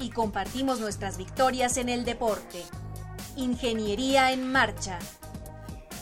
Y 0.00 0.08
compartimos 0.08 0.80
nuestras 0.80 1.18
victorias 1.18 1.76
en 1.76 1.90
el 1.90 2.06
deporte. 2.06 2.64
Ingeniería 3.36 4.32
en 4.32 4.50
Marcha. 4.50 4.98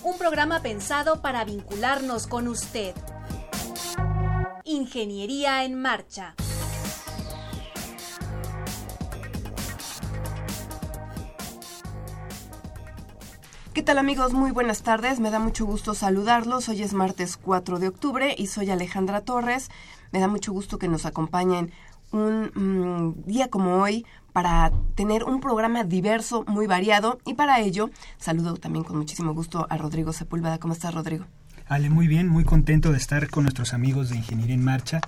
Un 0.05 0.16
programa 0.16 0.62
pensado 0.62 1.21
para 1.21 1.45
vincularnos 1.45 2.29
con 2.29 2.47
usted. 2.47 2.95
Ingeniería 4.62 5.65
en 5.65 5.74
Marcha. 5.74 6.37
¿Qué 13.74 13.83
tal 13.83 13.99
amigos? 13.99 14.33
Muy 14.33 14.52
buenas 14.52 14.83
tardes. 14.83 15.19
Me 15.19 15.30
da 15.30 15.41
mucho 15.41 15.66
gusto 15.66 15.95
saludarlos. 15.95 16.69
Hoy 16.69 16.83
es 16.83 16.95
martes 16.95 17.37
4 17.37 17.80
de 17.80 17.88
octubre 17.88 18.35
y 18.38 18.46
soy 18.46 18.71
Alejandra 18.71 19.23
Torres. 19.23 19.71
Me 20.12 20.21
da 20.21 20.29
mucho 20.29 20.52
gusto 20.52 20.79
que 20.79 20.88
nos 20.88 21.05
acompañen 21.05 21.73
un 22.12 22.51
mm, 22.55 23.25
día 23.27 23.48
como 23.48 23.83
hoy 23.83 24.05
para 24.33 24.71
tener 24.95 25.24
un 25.24 25.41
programa 25.41 25.85
diverso, 25.85 26.45
muy 26.46 26.66
variado. 26.66 27.19
Y 27.27 27.35
para 27.35 27.60
ello, 27.60 27.91
saludo 28.19 28.57
también 28.57 28.85
con 28.85 28.96
muchísimo 28.96 29.35
gusto 29.35 29.66
a 29.69 29.77
Rodrigo 29.77 30.13
Sepúlveda. 30.13 30.59
¿Cómo 30.59 30.74
estás, 30.74 30.95
Rodrigo? 30.95 31.27
Ale, 31.66 31.91
muy 31.91 32.07
bien, 32.07 32.29
muy 32.29 32.45
contento 32.45 32.93
de 32.93 32.99
estar 32.99 33.29
con 33.29 33.45
nuestros 33.45 33.74
amigos 33.74 34.10
de 34.10 34.16
Ingeniería 34.16 34.55
en 34.55 34.65
Marcha. 34.65 35.01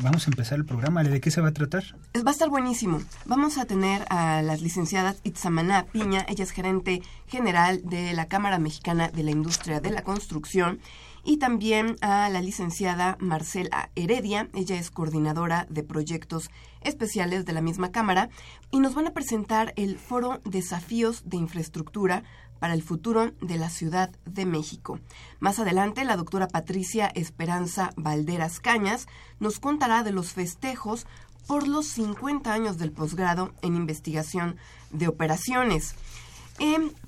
Vamos 0.00 0.26
a 0.26 0.30
empezar 0.30 0.58
el 0.58 0.64
programa. 0.64 1.02
¿De 1.02 1.20
qué 1.20 1.30
se 1.30 1.40
va 1.40 1.48
a 1.48 1.52
tratar? 1.52 1.84
Va 2.16 2.30
a 2.30 2.32
estar 2.32 2.48
buenísimo. 2.48 3.00
Vamos 3.24 3.58
a 3.58 3.64
tener 3.64 4.04
a 4.10 4.42
las 4.42 4.62
licenciadas 4.62 5.20
Itzamaná 5.22 5.86
Piña, 5.86 6.24
ella 6.28 6.44
es 6.44 6.50
gerente 6.50 7.02
general 7.26 7.82
de 7.84 8.12
la 8.14 8.26
Cámara 8.26 8.58
Mexicana 8.58 9.08
de 9.08 9.22
la 9.22 9.30
Industria 9.30 9.80
de 9.80 9.90
la 9.90 10.02
Construcción, 10.02 10.80
y 11.22 11.36
también 11.36 11.96
a 12.00 12.30
la 12.30 12.40
licenciada 12.40 13.16
Marcela 13.20 13.90
Heredia, 13.94 14.48
ella 14.54 14.76
es 14.76 14.90
coordinadora 14.90 15.66
de 15.68 15.82
proyectos 15.82 16.50
especiales 16.80 17.44
de 17.44 17.52
la 17.52 17.60
misma 17.60 17.92
Cámara, 17.92 18.30
y 18.70 18.80
nos 18.80 18.94
van 18.94 19.06
a 19.06 19.12
presentar 19.12 19.74
el 19.76 19.98
foro 19.98 20.40
Desafíos 20.44 21.22
de 21.26 21.36
Infraestructura 21.36 22.24
para 22.60 22.74
el 22.74 22.82
futuro 22.82 23.32
de 23.40 23.58
la 23.58 23.70
Ciudad 23.70 24.10
de 24.26 24.46
México. 24.46 25.00
Más 25.40 25.58
adelante, 25.58 26.04
la 26.04 26.16
doctora 26.16 26.46
Patricia 26.46 27.10
Esperanza 27.14 27.90
Valderas 27.96 28.60
Cañas 28.60 29.08
nos 29.40 29.58
contará 29.58 30.04
de 30.04 30.12
los 30.12 30.32
festejos 30.32 31.06
por 31.48 31.66
los 31.66 31.86
50 31.86 32.52
años 32.52 32.78
del 32.78 32.92
posgrado 32.92 33.52
en 33.62 33.74
investigación 33.74 34.56
de 34.90 35.08
operaciones. 35.08 35.96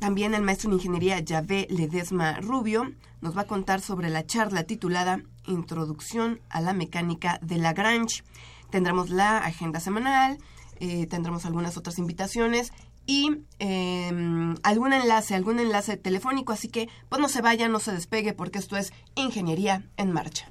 también 0.00 0.34
el 0.34 0.42
maestro 0.42 0.70
en 0.70 0.76
ingeniería 0.76 1.20
Yahvé 1.20 1.68
Ledesma 1.70 2.40
Rubio 2.40 2.90
nos 3.20 3.36
va 3.36 3.42
a 3.42 3.46
contar 3.46 3.80
sobre 3.80 4.08
la 4.08 4.26
charla 4.26 4.64
titulada 4.64 5.20
Introducción 5.46 6.40
a 6.48 6.60
la 6.60 6.72
mecánica 6.72 7.38
de 7.42 7.58
Lagrange. 7.58 8.24
Tendremos 8.70 9.10
la 9.10 9.38
agenda 9.38 9.78
semanal, 9.78 10.38
eh, 10.80 11.06
tendremos 11.06 11.44
algunas 11.44 11.76
otras 11.76 11.98
invitaciones 11.98 12.72
y 13.06 13.42
em, 13.58 14.54
algún 14.62 14.92
enlace, 14.92 15.34
algún 15.34 15.58
enlace 15.58 15.96
telefónico, 15.96 16.52
así 16.52 16.68
que 16.68 16.88
pues 17.08 17.20
no 17.20 17.28
se 17.28 17.42
vaya, 17.42 17.68
no 17.68 17.80
se 17.80 17.92
despegue 17.92 18.32
porque 18.32 18.58
esto 18.58 18.76
es 18.76 18.92
Ingeniería 19.14 19.84
en 19.96 20.12
Marcha. 20.12 20.48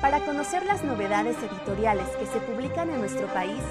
Para 0.00 0.20
conocer 0.20 0.66
las 0.66 0.84
novedades 0.84 1.36
editoriales 1.38 2.06
que 2.18 2.26
se 2.26 2.38
publican 2.40 2.90
en 2.90 2.98
nuestro 2.98 3.26
país, 3.28 3.62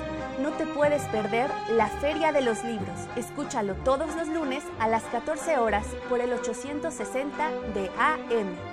no 0.41 0.49
te 0.53 0.65
puedes 0.65 1.03
perder 1.03 1.51
la 1.69 1.87
Feria 1.87 2.31
de 2.31 2.41
los 2.41 2.63
Libros. 2.63 3.07
Escúchalo 3.15 3.75
todos 3.75 4.15
los 4.15 4.27
lunes 4.29 4.63
a 4.79 4.87
las 4.87 5.03
14 5.03 5.59
horas 5.59 5.85
por 6.09 6.21
el 6.21 6.33
860 6.33 7.51
de 7.75 7.91
AM. 7.99 8.72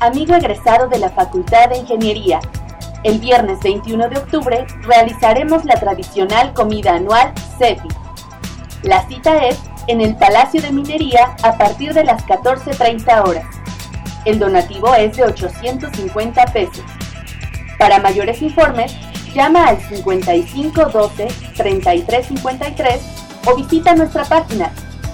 Amigo 0.00 0.34
egresado 0.34 0.88
de 0.88 0.98
la 0.98 1.10
Facultad 1.10 1.70
de 1.70 1.78
Ingeniería. 1.78 2.40
El 3.04 3.18
viernes 3.18 3.60
21 3.60 4.08
de 4.08 4.18
octubre 4.18 4.66
realizaremos 4.82 5.64
la 5.64 5.74
tradicional 5.74 6.52
comida 6.52 6.94
anual 6.94 7.32
CEPI. 7.58 7.88
La 8.82 9.06
cita 9.08 9.46
es 9.46 9.58
en 9.86 10.00
el 10.00 10.16
Palacio 10.16 10.60
de 10.60 10.70
Minería 10.70 11.36
a 11.42 11.56
partir 11.56 11.94
de 11.94 12.04
las 12.04 12.24
14.30 12.26 13.28
horas. 13.28 13.46
El 14.24 14.38
donativo 14.38 14.94
es 14.94 15.16
de 15.16 15.24
850 15.24 16.44
pesos. 16.46 16.84
Para 17.78 17.98
mayores 17.98 18.42
informes, 18.42 18.94
llama 19.34 19.68
al 19.68 19.80
5512 19.80 21.28
3353 21.56 23.00
o 23.46 23.56
visita 23.56 23.94
nuestra 23.94 24.24
página 24.24 24.70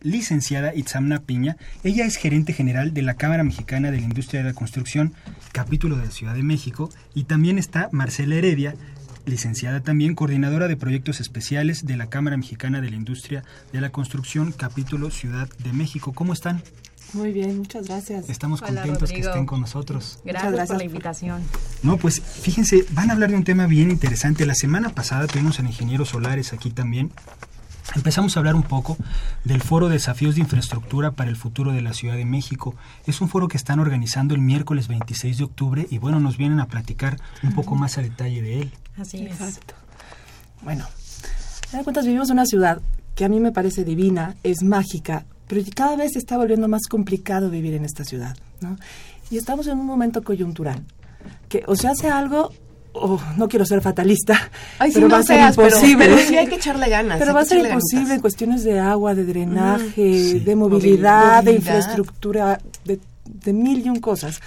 licenciada 0.00 0.76
Itzamna 0.76 1.22
Piña. 1.22 1.56
Ella 1.82 2.04
es 2.04 2.14
gerente 2.14 2.52
general 2.52 2.94
de 2.94 3.02
la 3.02 3.14
Cámara 3.14 3.42
Mexicana 3.42 3.90
de 3.90 3.96
la 3.96 4.04
Industria 4.04 4.44
de 4.44 4.50
la 4.50 4.54
Construcción, 4.54 5.12
capítulo 5.50 5.96
de 5.96 6.04
la 6.04 6.10
Ciudad 6.12 6.34
de 6.34 6.44
México. 6.44 6.88
Y 7.14 7.24
también 7.24 7.58
está 7.58 7.88
Marcela 7.90 8.36
Heredia, 8.36 8.76
licenciada 9.26 9.80
también, 9.80 10.14
coordinadora 10.14 10.68
de 10.68 10.76
proyectos 10.76 11.20
especiales 11.20 11.86
de 11.86 11.96
la 11.96 12.08
Cámara 12.08 12.36
Mexicana 12.36 12.80
de 12.80 12.90
la 12.90 12.96
Industria 12.96 13.44
de 13.72 13.80
la 13.80 13.90
Construcción, 13.90 14.52
capítulo 14.52 15.10
Ciudad 15.10 15.48
de 15.62 15.72
México. 15.72 16.12
¿Cómo 16.12 16.32
están? 16.32 16.62
Muy 17.12 17.32
bien, 17.32 17.58
muchas 17.58 17.88
gracias. 17.88 18.28
Estamos 18.28 18.60
contentos 18.60 19.10
que 19.10 19.20
estén 19.20 19.46
con 19.46 19.60
nosotros. 19.60 20.20
Gracias, 20.24 20.68
por 20.68 20.78
la 20.78 20.84
invitación. 20.84 21.42
No, 21.82 21.96
pues 21.96 22.20
fíjense, 22.20 22.84
van 22.92 23.10
a 23.10 23.14
hablar 23.14 23.30
de 23.30 23.36
un 23.36 23.44
tema 23.44 23.66
bien 23.66 23.90
interesante. 23.90 24.46
La 24.46 24.54
semana 24.54 24.90
pasada 24.90 25.26
tuvimos 25.26 25.58
a 25.58 25.62
Ingenieros 25.62 26.10
Solares 26.10 26.52
aquí 26.52 26.70
también. 26.70 27.10
Empezamos 27.96 28.36
a 28.36 28.40
hablar 28.40 28.54
un 28.54 28.62
poco 28.62 28.96
del 29.42 29.60
Foro 29.60 29.88
Desafíos 29.88 30.36
de 30.36 30.42
Infraestructura 30.42 31.10
para 31.10 31.28
el 31.28 31.36
Futuro 31.36 31.72
de 31.72 31.82
la 31.82 31.92
Ciudad 31.92 32.14
de 32.14 32.24
México. 32.24 32.76
Es 33.06 33.20
un 33.20 33.28
foro 33.28 33.48
que 33.48 33.56
están 33.56 33.80
organizando 33.80 34.34
el 34.34 34.40
miércoles 34.40 34.86
26 34.86 35.38
de 35.38 35.44
octubre 35.44 35.86
y 35.90 35.98
bueno, 35.98 36.20
nos 36.20 36.36
vienen 36.36 36.60
a 36.60 36.66
platicar 36.66 37.16
un 37.42 37.52
poco 37.52 37.74
más 37.74 37.98
a 37.98 38.02
detalle 38.02 38.42
de 38.42 38.60
él. 38.60 38.72
Así 39.00 39.24
es. 39.24 39.32
Exacto. 39.32 39.74
Bueno, 40.62 40.86
de 41.72 41.82
cuentas 41.82 42.04
vivimos 42.04 42.28
en 42.28 42.34
una 42.34 42.46
ciudad 42.46 42.80
que 43.14 43.24
a 43.24 43.28
mí 43.28 43.40
me 43.40 43.52
parece 43.52 43.84
divina, 43.84 44.36
es 44.42 44.62
mágica, 44.62 45.24
pero 45.46 45.62
cada 45.74 45.96
vez 45.96 46.12
se 46.12 46.18
está 46.18 46.36
volviendo 46.36 46.68
más 46.68 46.82
complicado 46.88 47.50
vivir 47.50 47.74
en 47.74 47.84
esta 47.84 48.04
ciudad, 48.04 48.36
¿no? 48.60 48.76
Y 49.30 49.38
estamos 49.38 49.66
en 49.66 49.78
un 49.78 49.86
momento 49.86 50.22
coyuntural, 50.22 50.82
que 51.48 51.62
o 51.66 51.76
se 51.76 51.88
hace 51.88 52.08
algo 52.08 52.52
o 52.92 53.20
no 53.36 53.48
quiero 53.48 53.64
ser 53.64 53.80
fatalista, 53.80 54.50
Ay, 54.78 54.90
pero 54.92 55.08
va 55.08 55.18
a 55.18 55.22
ser 55.22 55.36
seas, 55.36 55.56
imposible. 55.56 56.06
Pero, 56.06 56.18
sí 56.18 56.36
hay 56.36 56.46
que 56.48 56.56
echarle 56.56 56.88
ganas. 56.88 57.18
Pero 57.18 57.32
va 57.34 57.40
a 57.40 57.44
ser 57.44 57.64
imposible 57.64 58.14
en 58.14 58.20
cuestiones 58.20 58.64
de 58.64 58.80
agua, 58.80 59.14
de 59.14 59.24
drenaje, 59.24 59.94
Sí. 59.94 60.40
de 60.40 60.56
movilidad, 60.56 61.44
de 61.44 61.52
infraestructura, 61.52 62.60
de, 62.84 62.98
de 63.24 63.52
mil 63.52 63.86
y 63.86 63.88
un 63.90 64.00
cosas. 64.00 64.40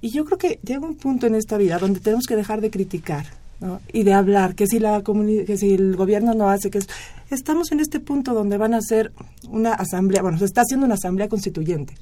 Y 0.00 0.10
yo 0.10 0.24
creo 0.24 0.38
que 0.38 0.58
llega 0.62 0.80
un 0.80 0.96
punto 0.96 1.26
en 1.26 1.34
esta 1.34 1.58
vida 1.58 1.78
donde 1.78 2.00
tenemos 2.00 2.24
que 2.26 2.36
dejar 2.36 2.60
de 2.60 2.70
criticar 2.70 3.26
¿no? 3.60 3.80
y 3.92 4.02
de 4.04 4.12
hablar, 4.12 4.54
que 4.54 4.66
si, 4.66 4.78
la 4.78 5.02
que 5.02 5.56
si 5.56 5.74
el 5.74 5.96
gobierno 5.96 6.34
no 6.34 6.48
hace, 6.48 6.70
que 6.70 6.78
es- 6.78 6.88
estamos 7.30 7.72
en 7.72 7.80
este 7.80 8.00
punto 8.00 8.34
donde 8.34 8.56
van 8.56 8.74
a 8.74 8.78
hacer 8.78 9.12
una 9.48 9.74
asamblea, 9.74 10.22
bueno, 10.22 10.38
se 10.38 10.44
está 10.44 10.62
haciendo 10.62 10.86
una 10.86 10.94
asamblea 10.94 11.28
constituyente, 11.28 11.94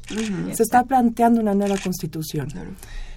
se 0.55 0.63
está 0.63 0.85
planteando 0.85 1.41
una 1.41 1.55
nueva 1.55 1.77
constitución. 1.79 2.49
Claro. 2.51 2.71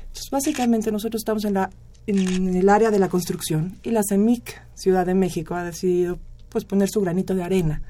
Entonces, 0.07 0.29
básicamente 0.31 0.91
nosotros 0.91 1.21
estamos 1.21 1.45
en, 1.45 1.53
la, 1.55 1.69
en 2.07 2.55
el 2.55 2.67
área 2.69 2.89
de 2.91 2.97
la 2.99 3.09
construcción 3.09 3.77
y 3.83 3.91
la 3.91 4.01
CEMIC, 4.07 4.61
Ciudad 4.73 5.05
de 5.05 5.13
México, 5.13 5.53
ha 5.55 5.63
decidido 5.63 6.17
pues, 6.49 6.65
poner 6.65 6.89
su 6.89 7.01
granito 7.01 7.35
de 7.35 7.43
arena 7.43 7.81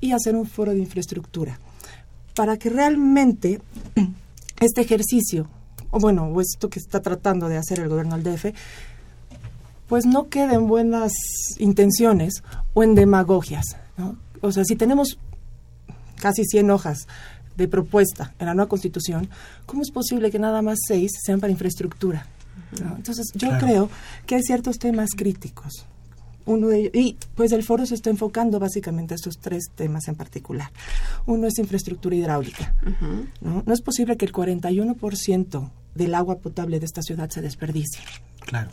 y 0.00 0.10
hacer 0.12 0.34
un 0.34 0.46
foro 0.46 0.72
de 0.72 0.78
infraestructura 0.80 1.60
para 2.34 2.56
que 2.56 2.68
realmente 2.70 3.60
este 4.60 4.80
ejercicio, 4.80 5.48
o 5.90 6.00
bueno, 6.00 6.24
o 6.24 6.40
esto 6.40 6.68
que 6.68 6.78
está 6.80 7.00
tratando 7.00 7.48
de 7.48 7.58
hacer 7.58 7.78
el 7.78 7.88
gobierno 7.88 8.18
del 8.18 8.24
DF, 8.34 8.46
pues 9.92 10.06
no 10.06 10.30
quede 10.30 10.54
en 10.54 10.68
buenas 10.68 11.12
intenciones 11.58 12.42
o 12.72 12.82
en 12.82 12.94
demagogias. 12.94 13.76
¿no? 13.98 14.16
O 14.40 14.50
sea, 14.50 14.64
si 14.64 14.74
tenemos 14.74 15.18
casi 16.18 16.46
100 16.46 16.70
hojas 16.70 17.06
de 17.58 17.68
propuesta 17.68 18.32
en 18.38 18.46
la 18.46 18.54
nueva 18.54 18.70
constitución, 18.70 19.28
¿cómo 19.66 19.82
es 19.82 19.90
posible 19.90 20.30
que 20.30 20.38
nada 20.38 20.62
más 20.62 20.78
seis 20.88 21.10
sean 21.22 21.40
para 21.40 21.50
infraestructura? 21.52 22.26
¿no? 22.82 22.96
Entonces, 22.96 23.26
yo 23.34 23.48
Claro. 23.48 23.66
creo 23.66 23.90
que 24.24 24.36
hay 24.36 24.42
ciertos 24.42 24.78
temas 24.78 25.10
críticos. 25.14 25.84
Uno 26.46 26.68
de 26.68 26.78
ellos, 26.78 26.92
y 26.94 27.18
pues 27.34 27.52
el 27.52 27.62
foro 27.62 27.84
se 27.84 27.94
está 27.94 28.08
enfocando 28.08 28.58
básicamente 28.58 29.12
a 29.12 29.16
estos 29.16 29.40
tres 29.40 29.64
temas 29.74 30.08
en 30.08 30.14
particular. 30.14 30.70
Uno 31.26 31.46
es 31.46 31.58
infraestructura 31.58 32.16
hidráulica. 32.16 32.74
¿no? 33.42 33.62
no 33.66 33.74
es 33.74 33.82
posible 33.82 34.16
que 34.16 34.24
el 34.24 34.32
41% 34.32 35.70
del 35.94 36.14
agua 36.14 36.38
potable 36.38 36.80
de 36.80 36.86
esta 36.86 37.02
ciudad 37.02 37.28
se 37.28 37.42
desperdicie 37.42 38.00
Claro. 38.40 38.70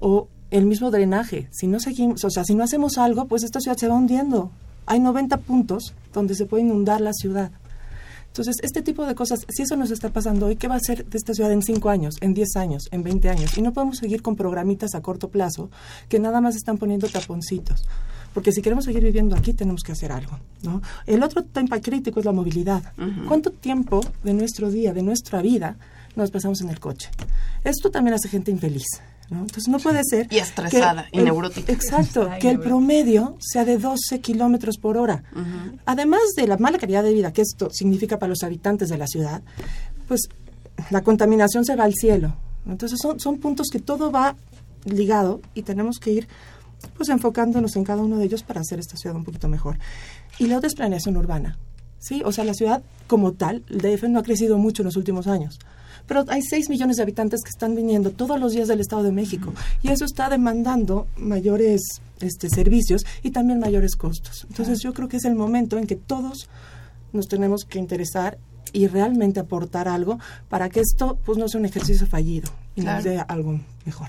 O 0.00 0.28
el 0.50 0.66
mismo 0.66 0.90
drenaje. 0.90 1.48
Si 1.52 1.66
no 1.66 1.78
seguimos, 1.78 2.24
o 2.24 2.30
sea, 2.30 2.44
si 2.44 2.54
no 2.54 2.64
hacemos 2.64 2.98
algo, 2.98 3.26
pues 3.26 3.44
esta 3.44 3.60
ciudad 3.60 3.76
se 3.76 3.88
va 3.88 3.94
hundiendo. 3.94 4.50
Hay 4.86 4.98
90 4.98 5.36
puntos 5.38 5.94
donde 6.12 6.34
se 6.34 6.46
puede 6.46 6.64
inundar 6.64 7.00
la 7.00 7.12
ciudad. 7.12 7.52
Entonces, 8.26 8.56
este 8.62 8.82
tipo 8.82 9.06
de 9.06 9.16
cosas, 9.16 9.44
si 9.48 9.62
eso 9.62 9.76
nos 9.76 9.90
está 9.90 10.10
pasando 10.10 10.46
hoy, 10.46 10.56
¿qué 10.56 10.68
va 10.68 10.76
a 10.76 10.80
ser 10.80 11.04
de 11.04 11.18
esta 11.18 11.34
ciudad 11.34 11.50
en 11.50 11.62
5 11.62 11.90
años, 11.90 12.16
en 12.20 12.32
10 12.32 12.56
años, 12.56 12.88
en 12.92 13.02
20 13.02 13.28
años? 13.28 13.58
Y 13.58 13.62
no 13.62 13.72
podemos 13.72 13.98
seguir 13.98 14.22
con 14.22 14.36
programitas 14.36 14.94
a 14.94 15.02
corto 15.02 15.28
plazo 15.28 15.68
que 16.08 16.20
nada 16.20 16.40
más 16.40 16.54
están 16.54 16.78
poniendo 16.78 17.08
taponcitos. 17.08 17.84
Porque 18.32 18.52
si 18.52 18.62
queremos 18.62 18.84
seguir 18.84 19.02
viviendo 19.02 19.34
aquí, 19.34 19.52
tenemos 19.52 19.82
que 19.82 19.92
hacer 19.92 20.12
algo. 20.12 20.38
¿no? 20.62 20.80
El 21.06 21.24
otro 21.24 21.42
tema 21.42 21.80
crítico 21.80 22.20
es 22.20 22.26
la 22.26 22.30
movilidad. 22.30 22.92
¿Cuánto 23.26 23.50
tiempo 23.50 24.00
de 24.22 24.32
nuestro 24.32 24.70
día, 24.70 24.92
de 24.92 25.02
nuestra 25.02 25.42
vida, 25.42 25.76
nos 26.14 26.30
pasamos 26.30 26.60
en 26.60 26.70
el 26.70 26.78
coche? 26.78 27.10
Esto 27.64 27.90
también 27.90 28.14
hace 28.14 28.28
gente 28.28 28.52
infeliz. 28.52 28.86
¿No? 29.30 29.40
Entonces, 29.40 29.68
no 29.68 29.78
puede 29.78 30.02
ser. 30.04 30.26
Y 30.30 30.38
estresada, 30.38 31.04
que 31.10 31.16
y 31.16 31.18
el- 31.20 31.24
neurótica. 31.26 31.72
Exacto, 31.72 32.28
Ay, 32.30 32.40
que 32.40 32.50
el 32.50 32.58
promedio 32.60 33.36
sea 33.40 33.64
de 33.64 33.78
12 33.78 34.20
kilómetros 34.20 34.76
por 34.78 34.96
hora. 34.98 35.22
Además 35.86 36.20
de 36.36 36.46
la 36.46 36.56
mala 36.58 36.78
calidad 36.78 37.02
de 37.02 37.12
vida 37.14 37.32
que 37.32 37.42
esto 37.42 37.70
significa 37.70 38.18
para 38.18 38.30
los 38.30 38.42
habitantes 38.42 38.88
de 38.88 38.98
la 38.98 39.06
ciudad, 39.06 39.42
pues 40.08 40.28
la 40.90 41.02
contaminación 41.02 41.64
se 41.64 41.76
va 41.76 41.84
al 41.84 41.94
cielo. 41.94 42.36
Entonces 42.66 42.98
son, 43.00 43.18
son 43.20 43.38
puntos 43.38 43.68
que 43.72 43.78
todo 43.78 44.10
va 44.10 44.36
ligado 44.84 45.40
y 45.54 45.62
tenemos 45.62 45.98
que 45.98 46.10
ir 46.12 46.28
pues 46.96 47.08
enfocándonos 47.10 47.76
en 47.76 47.84
cada 47.84 48.02
uno 48.02 48.16
de 48.18 48.24
ellos 48.24 48.42
para 48.42 48.60
hacer 48.62 48.78
esta 48.78 48.96
ciudad 48.96 49.14
un 49.16 49.24
poquito 49.24 49.48
mejor. 49.48 49.78
Y 50.38 50.46
la 50.46 50.56
otra 50.56 50.68
es 50.68 50.74
planeación 50.74 51.16
urbana. 51.16 51.58
Sí, 51.98 52.22
o 52.24 52.32
sea, 52.32 52.44
la 52.44 52.54
ciudad 52.54 52.82
como 53.06 53.32
tal, 53.32 53.62
el 53.68 53.78
DF 53.82 54.04
no 54.08 54.18
ha 54.18 54.22
crecido 54.22 54.56
mucho 54.56 54.80
en 54.82 54.86
los 54.86 54.96
últimos 54.96 55.26
años. 55.26 55.58
Pero 56.06 56.24
hay 56.28 56.42
6 56.42 56.68
millones 56.70 56.96
de 56.96 57.02
habitantes 57.02 57.42
que 57.42 57.50
están 57.50 57.74
viniendo 57.74 58.10
todos 58.10 58.38
los 58.40 58.52
días 58.52 58.68
del 58.68 58.80
Estado 58.80 59.02
de 59.02 59.12
México 59.12 59.52
y 59.82 59.88
eso 59.88 60.04
está 60.04 60.28
demandando 60.28 61.06
mayores 61.16 62.00
este, 62.20 62.48
servicios 62.50 63.04
y 63.22 63.30
también 63.30 63.58
mayores 63.60 63.96
costos. 63.96 64.46
Entonces 64.48 64.80
yo 64.80 64.92
creo 64.92 65.08
que 65.08 65.16
es 65.18 65.24
el 65.24 65.34
momento 65.34 65.78
en 65.78 65.86
que 65.86 65.96
todos 65.96 66.48
nos 67.12 67.28
tenemos 67.28 67.64
que 67.64 67.78
interesar 67.78 68.38
y 68.72 68.86
realmente 68.86 69.40
aportar 69.40 69.88
algo 69.88 70.18
para 70.48 70.68
que 70.68 70.80
esto 70.80 71.18
pues 71.24 71.38
no 71.38 71.48
sea 71.48 71.58
un 71.58 71.66
ejercicio 71.66 72.06
fallido 72.06 72.50
y 72.76 72.82
nos 72.82 73.02
Claro. 73.02 73.10
dé 73.10 73.24
algo 73.28 73.60
mejor. 73.84 74.08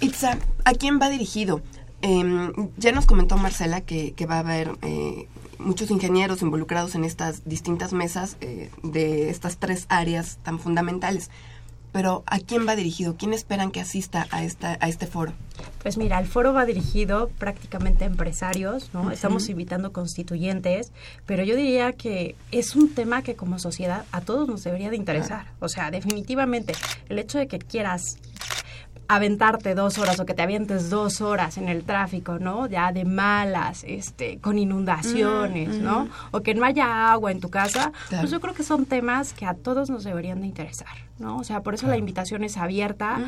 Itza, 0.00 0.36
¿a 0.64 0.72
quién 0.74 0.98
va 1.00 1.08
dirigido? 1.08 1.62
Em, 2.02 2.52
ya 2.76 2.92
nos 2.92 3.06
comentó 3.06 3.36
Marcela 3.38 3.80
que, 3.80 4.12
que 4.12 4.26
va 4.26 4.36
a 4.36 4.40
haber 4.40 4.72
eh, 4.82 5.28
muchos 5.62 5.90
ingenieros 5.90 6.42
involucrados 6.42 6.94
en 6.94 7.04
estas 7.04 7.44
distintas 7.44 7.92
mesas 7.92 8.36
eh, 8.40 8.70
de 8.82 9.30
estas 9.30 9.56
tres 9.56 9.86
áreas 9.88 10.38
tan 10.42 10.58
fundamentales. 10.58 11.30
Pero 11.92 12.22
¿a 12.26 12.38
quién 12.38 12.66
va 12.66 12.74
dirigido? 12.74 13.16
¿Quién 13.18 13.34
esperan 13.34 13.70
que 13.70 13.80
asista 13.80 14.26
a, 14.30 14.42
esta, 14.44 14.78
a 14.80 14.88
este 14.88 15.06
foro? 15.06 15.34
Pues 15.82 15.98
mira, 15.98 16.18
el 16.18 16.26
foro 16.26 16.54
va 16.54 16.64
dirigido 16.64 17.28
prácticamente 17.38 18.04
a 18.04 18.06
empresarios, 18.06 18.88
¿no? 18.94 19.10
Estamos 19.10 19.50
invitando 19.50 19.92
constituyentes, 19.92 20.90
pero 21.26 21.44
yo 21.44 21.54
diría 21.54 21.92
que 21.92 22.34
es 22.50 22.76
un 22.76 22.94
tema 22.94 23.20
que 23.20 23.36
como 23.36 23.58
sociedad 23.58 24.06
a 24.10 24.22
todos 24.22 24.48
nos 24.48 24.64
debería 24.64 24.88
de 24.88 24.96
interesar. 24.96 25.52
O 25.60 25.68
sea, 25.68 25.90
definitivamente, 25.90 26.72
el 27.10 27.18
hecho 27.18 27.38
de 27.38 27.46
que 27.46 27.58
quieras 27.58 28.16
aventarte 29.14 29.74
dos 29.74 29.98
horas 29.98 30.18
o 30.20 30.26
que 30.26 30.34
te 30.34 30.42
avientes 30.42 30.90
dos 30.90 31.20
horas 31.20 31.58
en 31.58 31.68
el 31.68 31.84
tráfico, 31.84 32.38
¿no? 32.38 32.66
Ya 32.68 32.92
de 32.92 33.04
malas, 33.04 33.84
este, 33.86 34.38
con 34.38 34.58
inundaciones, 34.58 35.68
¿no? 35.80 36.08
O 36.30 36.40
que 36.40 36.54
no 36.54 36.64
haya 36.64 37.10
agua 37.12 37.30
en 37.32 37.40
tu 37.40 37.48
casa, 37.50 37.92
Claro. 38.08 38.22
pues 38.22 38.30
yo 38.30 38.40
creo 38.40 38.54
que 38.54 38.62
son 38.62 38.86
temas 38.86 39.32
que 39.32 39.46
a 39.46 39.54
todos 39.54 39.90
nos 39.90 40.04
deberían 40.04 40.40
de 40.40 40.46
interesar, 40.46 40.88
¿no? 41.18 41.38
O 41.38 41.44
sea, 41.44 41.60
por 41.60 41.74
eso 41.74 41.86
la 41.86 41.96
invitación 41.96 42.44
es 42.44 42.56
abierta. 42.56 43.20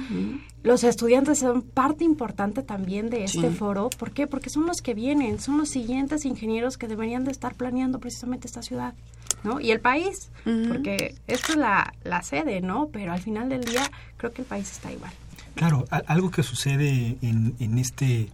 Los 0.63 0.85
estudiantes 0.85 1.41
son 1.41 1.63
parte 1.63 2.05
importante 2.05 2.63
también 2.63 3.11
de 3.11 3.25
este 3.25 3.51
Sí. 3.51 3.55
foro. 3.57 3.91
¿Por 3.91 4.13
qué? 4.13 4.27
Porque 4.27 4.51
son 4.51 4.67
los 4.67 4.81
que 4.83 4.95
vienen, 4.95 5.39
son 5.39 5.59
los 5.59 5.69
siguientes 5.69 6.25
ingenieros 6.25 6.79
que 6.79 6.89
deberían 6.89 7.25
de 7.25 7.33
estar 7.33 7.55
planeando 7.55 7.99
precisamente 7.99 8.47
esta 8.47 8.63
ciudad, 8.63 8.95
¿no? 9.43 9.61
Y 9.61 9.71
el 9.73 9.81
país, 9.81 10.31
porque 10.45 11.15
esto 11.27 11.53
es 11.53 11.59
la, 11.59 11.93
la 12.03 12.23
sede, 12.23 12.61
¿no? 12.61 12.89
Pero 12.93 13.13
al 13.13 13.21
final 13.21 13.49
del 13.49 13.65
día 13.65 13.83
creo 14.17 14.33
que 14.33 14.43
el 14.43 14.49
país 14.49 14.71
está 14.71 14.91
igual. 14.91 15.13
Claro, 15.55 15.85
a- 15.91 16.03
algo 16.07 16.31
que 16.31 16.43
sucede 16.43 17.17
en, 17.23 17.55
en 17.59 17.79
este 17.79 18.29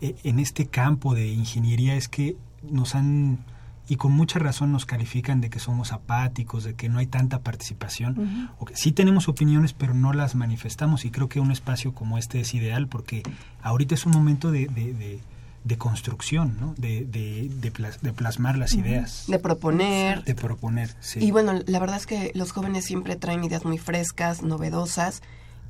e- 0.00 0.16
en 0.24 0.38
este 0.38 0.66
campo 0.66 1.14
de 1.14 1.28
ingeniería 1.28 1.94
es 1.94 2.08
que 2.08 2.36
nos 2.62 2.94
han 2.94 3.38
y 3.86 3.96
con 3.96 4.12
mucha 4.12 4.38
razón 4.38 4.72
nos 4.72 4.86
califican 4.86 5.42
de 5.42 5.50
que 5.50 5.58
somos 5.58 5.92
apáticos, 5.92 6.64
de 6.64 6.72
que 6.74 6.88
no 6.88 6.98
hay 7.00 7.06
tanta 7.06 7.40
participación, 7.40 8.50
o 8.58 8.64
que 8.64 8.74
sí 8.76 8.92
tenemos 8.92 9.28
opiniones 9.28 9.74
pero 9.74 9.92
no 9.92 10.12
las 10.14 10.34
manifestamos 10.34 11.04
y 11.04 11.10
creo 11.10 11.28
que 11.28 11.38
un 11.38 11.50
espacio 11.52 11.92
como 11.92 12.16
este 12.16 12.40
es 12.40 12.54
ideal 12.54 12.88
porque 12.88 13.22
ahorita 13.62 13.94
es 13.94 14.06
un 14.06 14.12
momento 14.12 14.50
de, 14.50 14.66
de, 14.68 14.94
de- 14.94 15.20
de 15.64 15.78
construcción, 15.78 16.56
¿no? 16.60 16.74
de, 16.76 17.06
de, 17.06 17.48
de 17.50 17.72
plas- 17.72 17.98
de 18.02 18.12
plasmar 18.12 18.58
las 18.58 18.74
ideas, 18.74 19.24
De 19.28 19.38
proponer. 19.38 20.22
de 20.24 20.34
proponer. 20.34 20.94
sí. 21.00 21.20
Y 21.20 21.30
bueno, 21.30 21.52
la 21.66 21.78
verdad 21.78 21.96
es 21.96 22.06
que 22.06 22.32
los 22.34 22.52
jóvenes 22.52 22.84
siempre 22.84 23.16
traen 23.16 23.42
ideas 23.44 23.64
muy 23.64 23.78
frescas, 23.78 24.42
novedosas 24.42 25.22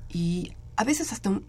y 0.08 0.52
a 0.76 0.84
veces 0.84 1.12
hasta 1.12 1.30
un- 1.30 1.44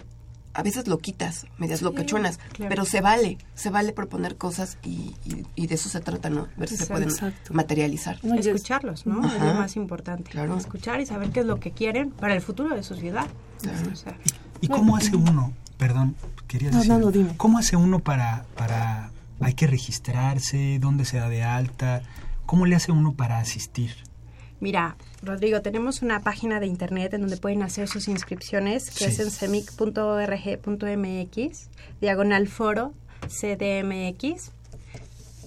a 0.53 0.63
veces 0.63 0.87
loquitas, 0.87 1.47
medias 1.57 1.81
locachonas, 1.81 2.37
claro. 2.53 2.69
pero 2.69 2.85
se 2.85 3.01
vale, 3.01 3.37
se 3.55 3.69
vale 3.69 3.91
proponer 3.91 4.37
cosas 4.37 4.77
y, 4.83 5.13
y- 5.25 5.45
y 5.55 5.67
de 5.67 5.75
eso 5.75 5.89
se 5.89 5.99
trata, 5.99 6.29
¿no? 6.29 6.47
Ver 6.55 6.69
si 6.69 6.77
se 6.77 6.83
Exacto. 6.83 6.93
pueden 6.93 7.09
Exacto. 7.09 7.53
materializar. 7.53 8.19
No, 8.23 8.35
y 8.35 8.39
es- 8.39 8.45
Escucharlos, 8.47 9.05
¿no? 9.05 9.25
Es 9.27 9.33
lo 9.33 9.53
más 9.55 9.75
importante. 9.75 10.31
Claro. 10.31 10.57
Escuchar 10.57 11.01
y 11.01 11.05
saber 11.05 11.31
qué 11.31 11.41
es 11.41 11.45
lo 11.45 11.59
que 11.59 11.71
quieren 11.71 12.11
para 12.11 12.33
el 12.35 12.41
futuro 12.41 12.73
de 12.73 12.83
su 12.83 12.95
ciudad. 12.95 13.27
Claro. 13.61 13.89
O 13.91 13.95
sea, 13.97 14.17
¿Y 14.61 14.69
cómo 14.69 14.95
hace 14.95 15.15
uno? 15.17 15.51
Perdón, 15.77 16.15
quería 16.47 16.71
No, 16.71 16.77
decir. 16.77 16.91
no, 16.93 16.99
no, 16.99 17.11
dime. 17.11 17.35
¿Cómo 17.35 17.57
hace 17.57 17.75
uno 17.75 17.99
para, 17.99 18.45
para. 18.55 19.11
Hay 19.41 19.53
que 19.55 19.67
registrarse? 19.67 20.79
¿Dónde 20.79 21.03
se 21.03 21.17
da 21.17 21.27
de 21.27 21.43
alta? 21.43 22.01
¿Cómo 22.45 22.65
le 22.65 22.77
hace 22.77 22.93
uno 22.93 23.11
para 23.13 23.39
asistir? 23.39 23.93
Mira, 24.59 24.95
Rodrigo, 25.21 25.61
tenemos 25.61 26.01
una 26.01 26.21
página 26.21 26.59
de 26.59 26.65
internet 26.67 27.13
en 27.13 27.21
donde 27.21 27.37
pueden 27.37 27.61
hacer 27.63 27.87
sus 27.87 28.07
inscripciones, 28.07 28.89
que 28.89 29.05
Sí. 29.05 29.07
es 29.11 29.19
en 29.19 29.31
semic.org.mx, 29.31 31.69
diagonal 32.01 32.47
foro 32.47 32.93
CDMX, 33.27 34.51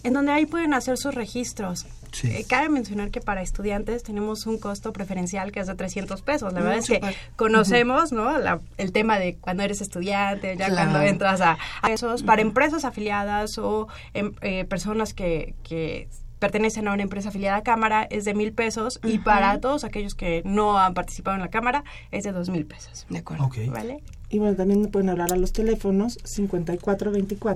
en 0.05 0.13
donde 0.13 0.33
ahí 0.33 0.47
pueden 0.47 0.75
hacer 0.75 0.97
sus 0.99 1.15
registros. 1.15 1.87
Sí. 2.13 2.29
Eh, 2.31 2.47
cabe 2.49 2.71
mencionar 2.71 3.11
que 3.11 3.21
para 3.21 3.43
estudiantes 3.43 4.03
tenemos 4.03 4.47
un 4.47 4.59
costo 4.59 4.95
preferencial 4.95 5.53
que 5.53 5.61
es 5.61 5.67
de 5.67 5.75
300 5.75 6.23
pesos. 6.23 6.55
La 6.55 6.61
Mm, 6.61 6.63
verdad 6.63 6.79
es 6.79 6.87
que 6.89 7.01
conocemos 7.37 8.13
¿no? 8.13 8.39
La- 8.39 8.61
el 8.79 8.93
tema 8.93 9.19
de 9.19 9.37
cuando 9.37 9.63
eres 9.63 9.83
estudiante, 9.83 10.57
ya 10.57 10.69
Claro. 10.69 10.91
cuando 10.91 11.03
entras 11.07 11.43
a, 11.43 11.59
a 11.83 11.93
esos, 11.93 12.23
para 12.23 12.41
empresas 12.41 12.87
afiliadas 12.87 13.59
o 13.59 13.89
em- 14.15 14.33
eh, 14.41 14.65
personas 14.65 15.13
que, 15.13 15.55
que 15.63 16.09
pertenecen 16.39 16.89
a 16.89 16.93
una 16.93 17.03
empresa 17.03 17.29
afiliada 17.31 17.59
a 17.59 17.63
Cámara 17.63 18.07
es 18.11 18.25
de 18.25 18.35
mil 18.35 18.53
pesos 18.53 19.01
y 19.05 19.19
para 19.19 19.61
todos 19.61 19.85
aquellos 19.85 20.15
que 20.15 20.43
no 20.45 20.79
han 20.79 20.95
participado 20.95 21.37
en 21.37 21.43
la 21.43 21.49
Cámara 21.51 21.85
es 22.11 22.25
de 22.25 22.33
dos 22.33 22.49
mil 22.51 22.67
pesos. 22.67 23.07
De 23.09 23.19
acuerdo. 23.19 23.49
¿Vale? 23.71 24.03
Y 24.31 24.39
bueno, 24.39 24.57
también 24.57 24.87
pueden 24.91 25.09
hablar 25.11 25.33
a 25.33 25.37
los 25.37 25.53
teléfonos 25.53 26.19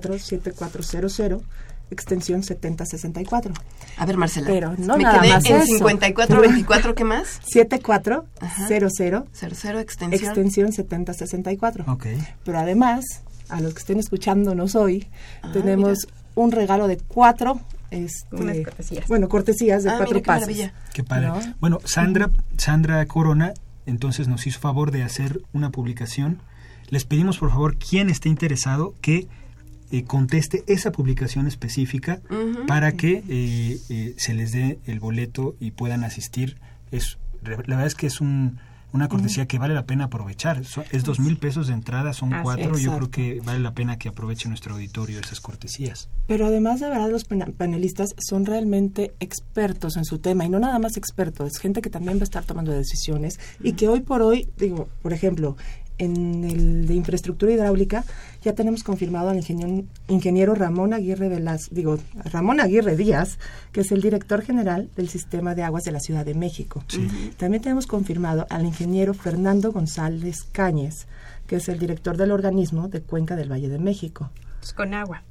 5424-7400, 0.03 1.43
extensión 1.91 2.43
7064. 2.43 3.53
A 3.99 4.07
ver, 4.07 4.17
Marcela. 4.17 4.47
Pero 4.47 4.75
no 4.79 4.97
Me 4.97 5.03
nada 5.05 5.21
quedé 5.21 5.33
más 5.33 5.45
en 5.45 5.57
eso. 5.57 5.67
5424, 5.67 6.95
¿qué 6.95 7.05
más? 7.05 7.41
7400, 7.45 9.29
Cero 9.55 9.79
extensión. 9.81 10.25
extensión 10.25 10.73
7064. 10.73 11.85
Ok. 11.93 12.07
Pero 12.45 12.59
además, 12.59 13.05
a 13.49 13.61
los 13.61 13.75
que 13.75 13.81
estén 13.81 13.99
escuchándonos 13.99 14.75
hoy, 14.75 15.09
Ah, 15.43 15.51
tenemos 15.53 16.07
un 16.35 16.53
regalo 16.53 16.89
de 16.89 16.97
cuatro. 16.97 17.61
Este, 17.93 18.37
Unas 18.37 18.57
cortesías. 18.61 19.07
Bueno, 19.09 19.29
cortesías 19.29 19.85
de 19.85 19.91
Ah, 19.91 19.95
cuatro 19.99 20.15
mira 20.15 20.23
qué 20.23 20.27
pases. 20.27 20.41
maravilla. 20.49 20.75
Qué 20.95 21.05
padre. 21.05 21.27
¿No? 21.29 21.41
Bueno, 21.61 21.79
Sandra, 21.85 22.31
Sandra 22.57 23.05
Corona, 23.07 23.53
entonces 23.87 24.29
nos 24.29 24.47
hizo 24.47 24.59
favor 24.61 24.91
de 24.91 25.03
hacer 25.03 25.43
una 25.53 25.71
publicación. 25.71 26.41
Les 26.89 27.05
pedimos, 27.05 27.39
por 27.39 27.51
favor, 27.51 27.77
quien 27.77 28.11
esté 28.11 28.29
interesado, 28.29 28.95
que 29.01 29.27
eh, 29.91 30.05
conteste 30.05 30.65
esa 30.69 30.91
publicación 30.91 31.47
específica 31.47 32.21
para 32.67 32.93
que 32.93 33.23
eh, 33.29 33.79
eh, 33.91 34.15
se 34.17 34.33
les 34.35 34.53
dé 34.53 34.79
el 34.87 35.01
boleto 35.01 35.55
y 35.61 35.73
puedan 35.73 36.03
asistir. 36.05 36.57
Es, 36.91 37.19
la 37.45 37.57
verdad 37.57 37.87
es 37.87 37.95
que 37.95 38.07
es 38.07 38.21
un, 38.23 38.59
una 38.93 39.09
cortesía 39.09 39.47
que 39.47 39.59
vale 39.59 39.75
la 39.75 39.87
pena 39.87 40.05
aprovechar. 40.05 40.65
So- 40.65 40.85
es 40.91 41.05
dos 41.05 41.19
mil 41.19 41.39
pesos 41.39 41.69
de 41.69 41.75
entrada, 41.75 42.13
son 42.13 42.33
Así 42.35 42.43
cuatro. 42.43 42.79
Yo 42.79 42.97
creo 42.97 43.11
que 43.11 43.41
vale 43.45 43.61
la 43.61 43.73
pena 43.75 43.99
que 43.99 44.09
aproveche 44.09 44.49
nuestro 44.49 44.75
auditorio 44.75 45.19
esas 45.21 45.41
cortesías. 45.41 46.09
Pero 46.27 46.47
además, 46.47 46.81
de 46.81 46.89
verdad, 46.89 47.11
los 47.11 47.25
panelistas 47.25 48.15
son 48.19 48.47
realmente 48.47 49.15
expertos 49.21 49.97
en 49.97 50.05
su 50.05 50.19
tema 50.19 50.45
y 50.45 50.49
no 50.49 50.59
nada 50.59 50.79
más 50.79 50.97
expertos, 50.97 51.53
es 51.53 51.59
gente 51.59 51.83
que 51.83 51.91
también 51.91 52.19
va 52.19 52.23
a 52.23 52.25
estar 52.25 52.45
tomando 52.45 52.73
decisiones 52.73 53.39
y 53.63 53.73
que 53.73 53.89
hoy 53.89 54.01
por 54.01 54.23
hoy, 54.23 54.49
digo, 54.57 54.89
por 55.03 55.13
ejemplo, 55.13 55.57
en 55.99 56.45
el 56.45 56.87
de 56.87 56.95
infraestructura 56.95 57.53
hidráulica 57.53 58.05
ya 58.43 58.55
tenemos 58.55 58.83
confirmado 58.83 59.31
al 59.31 59.37
ingeniero, 59.37 59.85
ingeniero 60.09 60.55
Ramón 60.55 60.93
Aguirre 60.93 61.29
Velas, 61.29 61.69
digo, 61.71 61.99
Ramón 62.25 62.61
Aguirre 62.61 62.97
Díaz, 62.97 63.39
que 63.73 63.83
es 63.83 63.93
el 63.93 64.03
director 64.03 64.43
general 64.43 64.91
del 64.97 65.09
sistema 65.09 65.55
de 65.55 65.63
aguas 65.63 65.85
de 65.85 65.93
la 65.93 66.01
Ciudad 66.01 66.25
de 66.25 66.35
México. 66.35 66.83
También 67.37 67.63
tenemos 67.63 67.87
confirmado 67.87 68.47
al 68.51 68.65
ingeniero 68.65 69.15
Fernando 69.15 69.73
González 69.73 70.45
Cáñez, 70.53 71.07
que 71.47 71.57
es 71.57 71.69
el 71.69 71.79
director 71.79 72.17
del 72.17 72.33
organismo 72.33 72.89
de 72.89 73.01
Cuenca 73.03 73.37
del 73.37 73.51
Valle 73.51 73.69
de 73.69 73.79
México. 73.79 74.31
pues, 74.59 74.73
con 74.73 74.95
agua. 74.95 75.23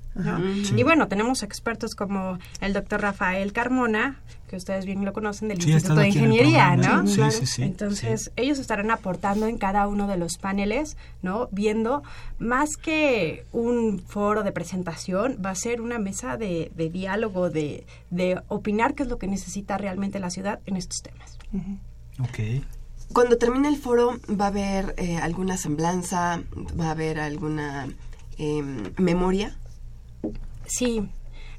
Y 0.75 0.83
bueno, 0.83 1.07
tenemos 1.07 1.41
expertos 1.43 1.95
como 1.95 2.37
el 2.59 2.73
doctor 2.73 3.01
Rafael 3.01 3.53
Carmona, 3.53 4.19
que 4.49 4.57
ustedes 4.57 4.85
bien 4.85 5.05
lo 5.05 5.13
conocen 5.13 5.47
del 5.47 5.61
Sí, 5.61 5.71
Instituto 5.71 6.01
de 6.01 6.09
Ingeniería. 6.09 6.75
¿no? 6.75 7.07
Sí, 7.07 7.15
Claro. 7.15 7.31
sí, 7.31 7.45
sí. 7.45 7.63
Entonces, 7.63 8.23
sí. 8.25 8.31
ellos 8.35 8.59
estarán 8.59 8.91
aportando 8.91 9.47
en 9.47 9.57
cada 9.57 9.87
uno 9.87 10.07
de 10.07 10.17
los 10.17 10.37
paneles, 10.37 10.97
¿no? 11.21 11.47
Viendo, 11.51 12.03
más 12.39 12.75
que 12.75 13.45
un 13.53 13.99
foro 14.05 14.43
de 14.43 14.51
presentación, 14.51 15.37
va 15.43 15.51
a 15.51 15.55
ser 15.55 15.79
una 15.81 15.97
mesa 15.99 16.35
de, 16.35 16.71
de 16.75 16.89
diálogo, 16.89 17.49
de, 17.49 17.85
de 18.09 18.41
opinar 18.49 18.93
qué 18.95 19.03
es 19.03 19.09
lo 19.09 19.17
que 19.17 19.27
necesita 19.27 19.77
realmente 19.77 20.19
la 20.19 20.29
ciudad 20.29 20.59
en 20.65 20.75
estos 20.75 21.01
temas. 21.01 21.37
Ok. 22.19 22.63
Cuando 23.13 23.37
termine 23.37 23.69
el 23.69 23.77
foro, 23.77 24.19
¿va 24.39 24.45
a 24.45 24.47
haber 24.49 24.93
eh, 24.97 25.17
alguna 25.17 25.55
semblanza? 25.57 26.41
¿Va 26.79 26.87
a 26.87 26.91
haber 26.91 27.19
alguna 27.19 27.87
em, 28.37 28.91
memoria? 28.97 29.57
Sí, 30.73 31.09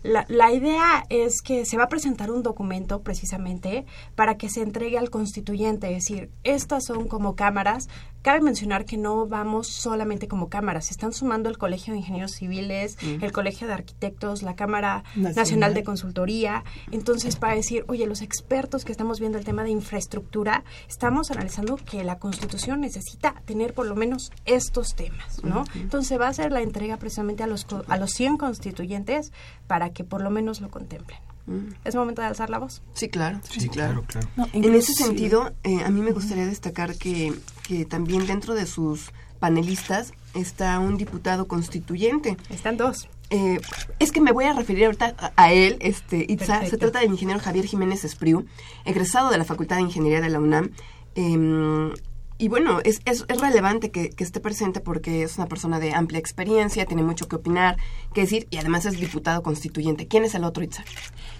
la, 0.02 0.24
la 0.28 0.52
idea 0.52 1.04
es 1.10 1.42
que 1.42 1.66
se 1.66 1.76
va 1.76 1.84
a 1.84 1.88
presentar 1.88 2.30
un 2.30 2.42
documento 2.42 3.02
precisamente 3.02 3.84
para 4.14 4.38
que 4.38 4.48
se 4.48 4.62
entregue 4.62 4.96
al 4.96 5.10
constituyente, 5.10 5.88
es 5.88 6.06
decir, 6.08 6.30
estas 6.44 6.86
son 6.86 7.08
como 7.08 7.36
cámaras. 7.36 7.88
Cabe 8.22 8.40
mencionar 8.40 8.84
que 8.84 8.96
no 8.96 9.26
vamos 9.26 9.66
solamente 9.68 10.28
como 10.28 10.48
cámaras, 10.48 10.86
se 10.86 10.92
están 10.92 11.12
sumando 11.12 11.48
el 11.48 11.58
Colegio 11.58 11.92
de 11.92 11.98
Ingenieros 11.98 12.32
Civiles, 12.32 12.96
el 13.02 13.32
Colegio 13.32 13.66
de 13.66 13.72
Arquitectos, 13.74 14.42
la 14.42 14.54
Cámara 14.56 15.02
Nacional. 15.16 15.34
Nacional 15.34 15.74
de 15.74 15.84
Consultoría. 15.84 16.64
Entonces, 16.92 17.36
para 17.36 17.54
decir, 17.54 17.84
oye, 17.88 18.06
los 18.06 18.22
expertos 18.22 18.84
que 18.84 18.92
estamos 18.92 19.18
viendo 19.20 19.38
el 19.38 19.44
tema 19.44 19.64
de 19.64 19.70
infraestructura, 19.70 20.64
estamos 20.88 21.30
analizando 21.30 21.76
que 21.76 22.04
la 22.04 22.18
Constitución 22.18 22.80
necesita 22.80 23.34
tener 23.44 23.74
por 23.74 23.86
lo 23.86 23.94
menos 23.96 24.30
estos 24.44 24.94
temas, 24.94 25.42
¿no? 25.44 25.64
Entonces, 25.74 26.20
va 26.20 26.28
a 26.28 26.32
ser 26.32 26.52
la 26.52 26.62
entrega 26.62 26.96
precisamente 26.96 27.42
a 27.42 27.46
los, 27.46 27.64
co- 27.64 27.84
a 27.88 27.96
los 27.96 28.12
100 28.12 28.36
constituyentes 28.36 29.32
para 29.66 29.90
que 29.90 30.04
por 30.04 30.22
lo 30.22 30.30
menos 30.30 30.60
lo 30.60 30.70
contemplen. 30.70 31.18
Mm. 31.46 31.74
Es 31.84 31.96
momento 31.96 32.22
de 32.22 32.28
alzar 32.28 32.50
la 32.50 32.58
voz. 32.58 32.82
Sí, 32.94 33.08
claro. 33.08 33.40
Sí, 33.42 33.68
claro, 33.68 34.04
claro. 34.06 34.28
No, 34.36 34.46
En 34.52 34.72
ese 34.76 34.92
sentido, 34.92 35.52
eh, 35.64 35.82
a 35.84 35.90
mí 35.90 36.00
me 36.00 36.12
gustaría 36.12 36.46
destacar 36.46 36.94
que, 36.96 37.34
que 37.72 37.86
también 37.86 38.26
dentro 38.26 38.54
de 38.54 38.66
sus 38.66 39.12
panelistas 39.40 40.12
está 40.34 40.78
un 40.78 40.98
diputado 40.98 41.48
constituyente. 41.48 42.36
Están 42.50 42.76
dos. 42.76 43.08
Eh, 43.30 43.60
es 43.98 44.12
que 44.12 44.20
me 44.20 44.30
voy 44.30 44.44
a 44.44 44.52
referir 44.52 44.84
ahorita 44.84 45.14
a, 45.18 45.32
a 45.36 45.52
él, 45.54 45.78
este, 45.80 46.26
Itza. 46.28 46.66
Se 46.66 46.76
trata 46.76 47.00
del 47.00 47.10
ingeniero 47.10 47.40
Javier 47.40 47.64
Jiménez 47.64 48.04
Espriu, 48.04 48.44
egresado 48.84 49.30
de 49.30 49.38
la 49.38 49.44
Facultad 49.44 49.76
de 49.76 49.82
Ingeniería 49.82 50.20
de 50.20 50.28
la 50.28 50.38
UNAM. 50.38 50.72
Em, 51.14 51.94
y 52.42 52.48
bueno, 52.48 52.80
es, 52.82 53.02
es, 53.04 53.24
es 53.28 53.40
relevante 53.40 53.92
que, 53.92 54.10
que 54.10 54.24
esté 54.24 54.40
presente 54.40 54.80
porque 54.80 55.22
es 55.22 55.36
una 55.38 55.46
persona 55.46 55.78
de 55.78 55.94
amplia 55.94 56.18
experiencia, 56.18 56.84
tiene 56.86 57.04
mucho 57.04 57.28
que 57.28 57.36
opinar, 57.36 57.76
que 58.12 58.22
decir, 58.22 58.48
y 58.50 58.56
además 58.56 58.84
es 58.84 58.98
diputado 58.98 59.44
constituyente. 59.44 60.08
¿Quién 60.08 60.24
es 60.24 60.34
el 60.34 60.42
otro, 60.42 60.64
Itza? 60.64 60.82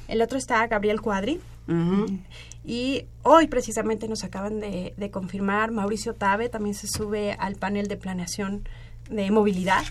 El 0.06 0.22
otro 0.22 0.38
está 0.38 0.64
Gabriel 0.68 1.00
Cuadri. 1.00 1.40
Y 2.64 3.06
hoy 3.24 3.48
precisamente 3.48 4.06
nos 4.06 4.22
acaban 4.22 4.60
de, 4.60 4.94
de 4.96 5.10
confirmar, 5.10 5.72
Mauricio 5.72 6.14
Tabe 6.14 6.48
también 6.48 6.76
se 6.76 6.86
sube 6.86 7.32
al 7.32 7.56
panel 7.56 7.88
de 7.88 7.96
planeación 7.96 8.68
de 9.10 9.28
movilidad. 9.32 9.82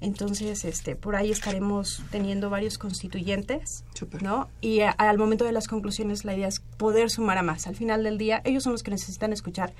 Entonces, 0.00 0.64
este, 0.64 0.94
por 0.94 1.16
ahí 1.16 1.30
estaremos 1.30 2.02
teniendo 2.10 2.50
varios 2.50 2.76
constituyentes. 2.78 3.82
¿no? 4.22 4.48
Y 4.60 4.80
a- 4.80 4.90
al 4.90 5.16
momento 5.18 5.44
de 5.44 5.52
las 5.52 5.68
conclusiones, 5.68 6.24
la 6.24 6.34
idea 6.34 6.48
es 6.48 6.60
poder 6.76 7.10
sumar 7.10 7.38
a 7.38 7.42
más. 7.42 7.66
Al 7.66 7.76
final 7.76 8.04
del 8.04 8.18
día, 8.18 8.42
ellos 8.44 8.62
son 8.62 8.72
los 8.72 8.82
que 8.82 8.90
necesitan 8.90 9.32
escuchar 9.32 9.72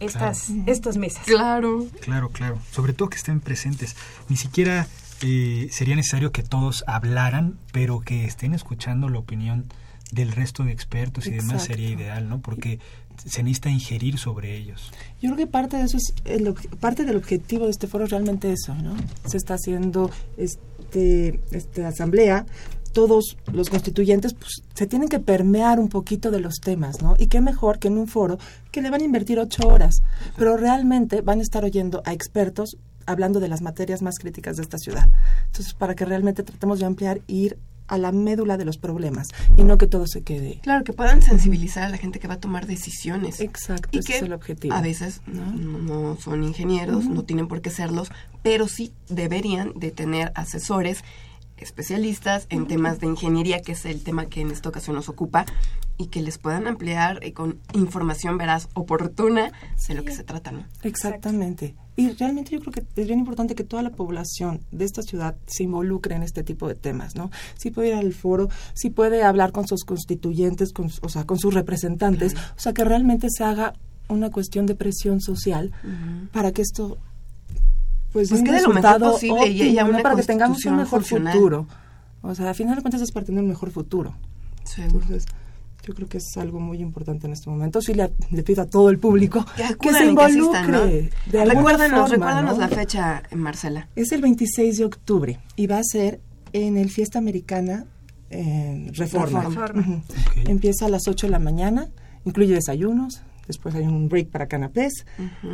estas, 0.00 0.50
estas 0.66 0.96
mesas. 0.96 1.24
Claro. 1.26 1.86
Claro, 2.00 2.28
claro. 2.30 2.58
Sobre 2.70 2.92
todo 2.92 3.08
que 3.08 3.16
estén 3.16 3.40
presentes. 3.40 3.96
Ni 4.28 4.36
siquiera 4.36 4.86
eh, 5.22 5.68
sería 5.72 5.96
necesario 5.96 6.30
que 6.32 6.42
todos 6.42 6.84
hablaran, 6.86 7.58
pero 7.72 8.00
que 8.00 8.24
estén 8.26 8.54
escuchando 8.54 9.08
la 9.08 9.18
opinión 9.18 9.64
del 10.12 10.30
resto 10.32 10.62
de 10.64 10.70
expertos 10.72 11.26
y 11.26 11.30
demás 11.30 11.64
sería 11.64 11.88
ideal, 11.88 12.28
¿no? 12.28 12.40
Porque 12.40 12.78
se 13.16 13.42
necesita 13.42 13.70
ingerir 13.70 14.18
sobre 14.18 14.56
ellos. 14.56 14.92
Yo 15.20 15.30
creo 15.30 15.36
que 15.36 15.46
parte 15.46 15.76
de 15.76 15.84
eso 15.84 15.96
es 15.96 16.12
parte 16.80 17.04
del 17.04 17.16
objetivo 17.16 17.64
de 17.64 17.70
este 17.70 17.86
foro 17.86 18.04
es 18.04 18.10
realmente 18.10 18.52
eso, 18.52 18.74
¿no? 18.74 18.94
Se 19.26 19.36
está 19.36 19.54
haciendo 19.54 20.10
este 20.36 21.40
esta 21.50 21.88
asamblea 21.88 22.46
todos 22.94 23.36
los 23.52 23.68
constituyentes 23.68 24.32
pues, 24.32 24.62
se 24.72 24.86
tienen 24.86 25.08
que 25.08 25.18
permear 25.18 25.78
un 25.80 25.88
poquito 25.88 26.30
de 26.30 26.40
los 26.40 26.54
temas, 26.60 27.02
¿no? 27.02 27.16
Y 27.18 27.26
qué 27.26 27.42
mejor 27.42 27.78
que 27.78 27.88
en 27.88 27.98
un 27.98 28.06
foro 28.06 28.38
que 28.70 28.80
le 28.80 28.88
van 28.88 29.02
a 29.02 29.04
invertir 29.04 29.38
ocho 29.38 29.68
horas, 29.68 29.96
pero 30.38 30.56
realmente 30.56 31.20
van 31.20 31.40
a 31.40 31.42
estar 31.42 31.64
oyendo 31.64 32.02
a 32.06 32.12
expertos 32.12 32.78
hablando 33.04 33.40
de 33.40 33.48
las 33.48 33.60
materias 33.60 34.00
más 34.00 34.18
críticas 34.18 34.56
de 34.56 34.62
esta 34.62 34.78
ciudad. 34.78 35.10
Entonces, 35.46 35.74
para 35.74 35.94
que 35.94 36.06
realmente 36.06 36.42
tratemos 36.42 36.78
de 36.78 36.86
ampliar 36.86 37.20
ir 37.26 37.58
a 37.86 37.98
la 37.98 38.12
médula 38.12 38.56
de 38.56 38.64
los 38.64 38.78
problemas 38.78 39.28
y 39.56 39.64
no 39.64 39.78
que 39.78 39.86
todo 39.86 40.06
se 40.06 40.22
quede. 40.22 40.60
Claro, 40.62 40.84
que 40.84 40.92
puedan 40.92 41.22
sensibilizar 41.22 41.84
a 41.84 41.88
la 41.88 41.98
gente 41.98 42.18
que 42.18 42.28
va 42.28 42.34
a 42.34 42.40
tomar 42.40 42.66
decisiones. 42.66 43.40
Exacto, 43.40 43.88
y 43.92 43.98
ese 43.98 44.06
que 44.06 44.16
es 44.18 44.22
el 44.22 44.32
objetivo. 44.32 44.74
a 44.74 44.80
veces 44.80 45.20
no, 45.26 45.52
no 45.52 46.16
son 46.16 46.44
ingenieros, 46.44 47.06
no 47.06 47.24
tienen 47.24 47.48
por 47.48 47.60
qué 47.60 47.70
serlos, 47.70 48.10
pero 48.42 48.68
sí 48.68 48.92
deberían 49.08 49.72
de 49.74 49.90
tener 49.90 50.32
asesores 50.34 51.04
especialistas 51.56 52.46
en 52.50 52.66
temas 52.66 52.98
de 53.00 53.06
ingeniería, 53.06 53.60
que 53.60 53.72
es 53.72 53.84
el 53.84 54.02
tema 54.02 54.26
que 54.26 54.40
en 54.40 54.50
esta 54.50 54.68
ocasión 54.68 54.96
nos 54.96 55.08
ocupa, 55.08 55.46
y 55.96 56.06
que 56.08 56.20
les 56.20 56.38
puedan 56.38 56.66
ampliar 56.66 57.20
eh, 57.22 57.32
con 57.32 57.60
información 57.72 58.36
veraz 58.36 58.68
oportuna 58.74 59.52
de 59.86 59.94
lo 59.94 60.04
que 60.04 60.12
se 60.12 60.24
trata, 60.24 60.50
¿no? 60.50 60.66
Exactamente. 60.82 61.76
Y 61.96 62.10
realmente 62.10 62.50
yo 62.50 62.60
creo 62.60 62.72
que 62.72 62.82
es 63.00 63.06
bien 63.06 63.20
importante 63.20 63.54
que 63.54 63.62
toda 63.64 63.82
la 63.82 63.90
población 63.90 64.60
de 64.72 64.84
esta 64.84 65.02
ciudad 65.02 65.36
se 65.46 65.62
involucre 65.62 66.16
en 66.16 66.22
este 66.22 66.42
tipo 66.42 66.66
de 66.66 66.74
temas, 66.74 67.14
¿no? 67.14 67.30
Sí 67.56 67.70
puede 67.70 67.88
ir 67.88 67.94
al 67.94 68.12
foro, 68.12 68.48
sí 68.74 68.90
puede 68.90 69.22
hablar 69.22 69.52
con 69.52 69.68
sus 69.68 69.84
constituyentes, 69.84 70.72
con, 70.72 70.90
o 71.02 71.08
sea, 71.08 71.24
con 71.24 71.38
sus 71.38 71.54
representantes, 71.54 72.34
o 72.34 72.60
sea, 72.60 72.72
que 72.72 72.84
realmente 72.84 73.28
se 73.30 73.44
haga 73.44 73.74
una 74.08 74.30
cuestión 74.30 74.66
de 74.66 74.74
presión 74.74 75.20
social 75.20 75.72
para 76.32 76.52
que 76.52 76.62
esto 76.62 76.98
pues, 78.12 78.28
Pues 78.28 78.42
quede 78.42 78.62
lo 78.62 78.68
mejor 78.70 79.00
posible 79.00 79.48
y 79.48 79.62
haya 79.62 79.82
óptimo, 79.82 79.82
¿no? 79.82 79.88
una 79.90 80.02
para 80.02 80.16
que 80.16 80.22
tengamos 80.22 80.64
un 80.64 80.76
mejor 80.76 81.00
funcional. 81.00 81.32
futuro. 81.32 81.66
O 82.22 82.34
sea, 82.34 82.50
a 82.50 82.54
final 82.54 82.76
de 82.76 82.82
cuentas 82.82 83.02
es 83.02 83.12
para 83.12 83.26
tener 83.26 83.42
un 83.42 83.48
mejor 83.48 83.70
futuro. 83.70 84.14
Seguro. 84.64 85.00
Entonces, 85.02 85.26
yo 85.86 85.94
creo 85.94 86.08
que 86.08 86.18
es 86.18 86.36
algo 86.36 86.60
muy 86.60 86.78
importante 86.78 87.26
en 87.26 87.32
este 87.34 87.50
momento. 87.50 87.80
Sí 87.82 87.94
le, 87.94 88.12
le 88.30 88.42
pido 88.42 88.62
a 88.62 88.66
todo 88.66 88.88
el 88.90 88.98
público 88.98 89.44
Que 89.56 89.66
se 89.66 89.72
y 89.72 89.76
que 89.76 90.04
involucre. 90.10 90.24
asistan, 90.58 90.70
¿no? 90.70 90.80
de 90.86 91.10
alguna 91.40 91.54
Recuérdanos, 91.54 92.10
forma, 92.10 92.26
recuérdanos 92.26 92.54
¿no? 92.54 92.60
la 92.60 92.68
fecha, 92.68 93.22
eh, 93.30 93.36
Marcela. 93.36 93.88
Es 93.96 94.12
el 94.12 94.20
26 94.22 94.78
de 94.78 94.84
octubre 94.84 95.40
y 95.56 95.66
va 95.66 95.78
a 95.78 95.84
ser 95.84 96.20
en 96.52 96.76
el 96.76 96.90
Fiesta 96.90 97.18
Americana 97.18 97.86
en 98.30 98.92
Reforma. 98.94 99.42
Reforma. 99.44 100.02
Empieza 100.46 100.86
a 100.86 100.88
las 100.88 101.06
8 101.06 101.26
de 101.26 101.30
la 101.30 101.38
mañana, 101.38 101.90
incluye 102.24 102.54
desayunos, 102.54 103.22
después 103.46 103.74
hay 103.74 103.84
un 103.86 104.08
break 104.08 104.28
para 104.30 104.46
canapés, 104.48 105.04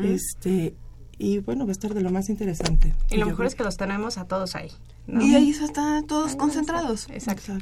este 0.05 0.75
y 1.19 1.39
bueno, 1.41 1.67
va 1.67 1.71
a 1.71 1.73
estar 1.73 1.93
de 1.93 2.01
lo 2.01 2.11
más 2.11 2.31
interesante. 2.31 2.95
Y 3.11 3.17
lo 3.19 3.27
mejor 3.27 3.39
creo- 3.39 3.49
es 3.49 3.55
que 3.55 3.63
los 3.65 3.77
tenemos 3.77 4.17
a 4.17 4.25
todos 4.25 4.55
ahí. 4.57 4.71
¿no? 5.07 5.21
Y 5.23 5.35
ahí 5.35 5.51
están 5.51 6.07
todos 6.07 6.35
concentrados. 6.37 7.09
Exacto. 7.11 7.53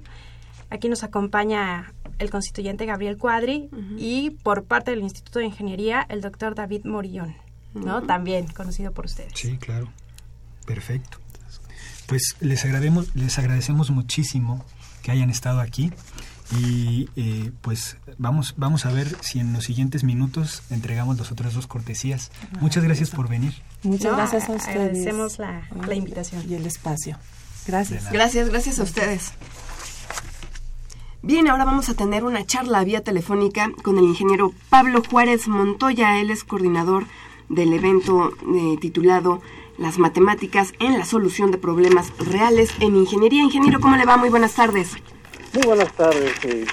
Aquí 0.70 0.90
nos 0.90 1.04
acompaña 1.04 1.94
el 2.20 2.30
constituyente 2.30 2.86
Gabriel 2.86 3.18
Cuadri 3.18 3.70
y 3.98 4.32
por 4.44 4.64
parte 4.64 4.92
del 4.92 5.02
Instituto 5.02 5.40
de 5.40 5.46
Ingeniería 5.46 6.06
el 6.10 6.22
doctor 6.22 6.56
David 6.56 6.86
Morillón, 6.86 7.36
¿no? 7.74 8.02
También 8.04 8.48
conocido 8.48 8.92
por 8.92 9.06
ustedes. 9.06 9.34
Sí, 9.36 9.58
claro. 9.58 9.90
Perfecto. 10.66 11.18
Pues 12.08 12.36
les 12.40 12.64
agradecemos, 12.66 13.16
les 13.16 13.38
agradecemos 13.40 13.91
muchísimo 13.91 14.65
que 15.04 15.12
hayan 15.12 15.30
estado 15.30 15.60
aquí 15.60 15.91
y 16.60 17.10
eh, 17.16 17.52
pues 17.62 17.98
vamos, 18.18 18.54
vamos 18.58 18.86
a 18.86 18.92
ver 18.92 19.16
si 19.22 19.39
en 19.39 19.54
los 19.54 19.63
siguientes 19.66 20.04
minutos 20.04 20.63
entregamos 20.70 21.18
las 21.18 21.32
otras 21.32 21.54
dos 21.54 21.68
cortesías. 21.68 22.32
Muchas 22.60 22.84
gracias 22.84 23.10
por 23.10 23.28
venir. 23.30 23.54
Muchas 23.84 24.12
No, 24.12 24.18
gracias 24.18 24.50
a 24.50 24.54
ustedes. 24.54 24.68
agradecemos 24.76 25.39
la- 25.39 25.68
la 25.88 25.94
Y- 25.94 25.98
invitación. 25.98 26.44
Y 26.50 26.56
el 26.56 26.66
espacio. 26.66 27.18
Gracias. 27.68 28.12
Gracias, 28.12 28.50
gracias 28.50 28.80
a 28.80 28.84
ustedes. 28.84 29.32
Bien, 31.22 31.48
ahora 31.48 31.63
vamos 31.63 31.88
a 31.88 31.94
tener 31.94 32.26
una 32.26 32.46
charla 32.46 32.84
vía 32.84 33.02
telefónica 33.02 33.72
con 33.84 33.98
el 33.98 34.04
ingeniero 34.04 34.54
Pablo 34.70 35.02
Juárez 35.10 35.48
Montoya. 35.48 36.20
Él 36.20 36.30
es 36.32 36.44
coordinador 36.44 37.06
del 37.50 37.72
evento 37.74 38.32
eh, 38.56 38.78
titulado 38.82 39.42
Las 39.78 39.98
matemáticas 39.98 40.74
en 40.80 41.00
la 41.00 41.06
solución 41.06 41.52
de 41.52 41.58
problemas 41.58 42.12
reales 42.20 42.72
en 42.82 42.96
ingeniería. 42.98 43.42
Ingeniero, 43.44 43.80
¿cómo 43.80 43.96
le 43.96 44.06
va? 44.06 44.18
Muy 44.18 44.30
buenas 44.30 44.54
tardes. 44.54 44.89
Muy 45.54 45.63
buenas 45.66 45.94
tardes. 45.96 46.46
eh, 46.46 46.66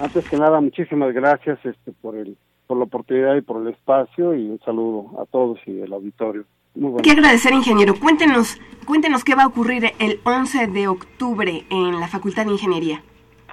antes 0.00 0.28
que 0.28 0.36
nada, 0.36 0.60
muchísimas 0.60 1.12
gracias 1.12 1.58
este, 1.64 1.92
por 1.92 2.16
el 2.16 2.36
por 2.66 2.76
la 2.78 2.84
oportunidad 2.84 3.36
y 3.36 3.42
por 3.42 3.62
el 3.62 3.68
espacio 3.72 4.34
y 4.34 4.48
un 4.48 4.58
saludo 4.64 5.20
a 5.22 5.26
todos 5.26 5.58
y 5.66 5.80
el 5.82 5.92
auditorio. 5.92 6.44
Muy 6.74 6.90
buenas 6.90 7.02
¿Qué 7.02 7.12
agradecer, 7.12 7.52
ingeniero? 7.52 7.94
Cuéntenos, 7.94 8.60
cuéntenos 8.84 9.22
qué 9.22 9.36
va 9.36 9.44
a 9.44 9.46
ocurrir 9.46 9.84
el 10.00 10.18
11 10.24 10.66
de 10.66 10.88
octubre 10.88 11.64
en 11.70 12.00
la 12.00 12.08
Facultad 12.08 12.44
de 12.44 12.52
Ingeniería. 12.52 13.00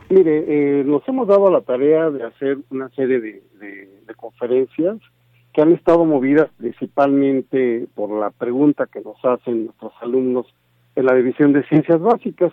Mire, 0.10 0.46
eh, 0.80 0.84
nos 0.84 1.08
hemos 1.08 1.28
dado 1.28 1.52
la 1.52 1.62
tarea 1.62 2.10
de 2.10 2.24
hacer 2.24 2.58
una 2.72 2.90
serie 2.90 3.20
de, 3.22 3.44
de- 3.60 4.00
de 4.08 4.16
conferencias 4.16 4.98
que 5.54 5.62
han 5.62 5.72
estado 5.74 6.04
movidas 6.06 6.50
principalmente 6.58 7.86
por 7.94 8.10
la 8.10 8.32
pregunta 8.32 8.88
que 8.92 9.02
nos 9.02 9.24
hacen 9.24 9.66
nuestros 9.66 9.94
alumnos 10.02 10.48
en 10.96 11.06
la 11.06 11.14
división 11.14 11.54
de 11.54 11.64
ciencias 11.68 12.02
básicas. 12.02 12.52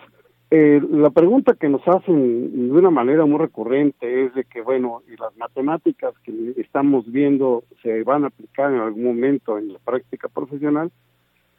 Eh, 0.52 0.80
la 0.90 1.10
pregunta 1.10 1.54
que 1.54 1.68
nos 1.68 1.86
hacen 1.86 2.72
de 2.72 2.72
una 2.72 2.90
manera 2.90 3.24
muy 3.24 3.38
recurrente 3.38 4.24
es 4.24 4.34
de 4.34 4.42
que, 4.44 4.62
bueno, 4.62 5.02
y 5.06 5.16
las 5.16 5.36
matemáticas 5.36 6.12
que 6.24 6.54
estamos 6.56 7.10
viendo 7.10 7.62
se 7.82 8.02
van 8.02 8.24
a 8.24 8.28
aplicar 8.28 8.72
en 8.72 8.80
algún 8.80 9.04
momento 9.04 9.58
en 9.58 9.72
la 9.72 9.78
práctica 9.78 10.28
profesional. 10.28 10.90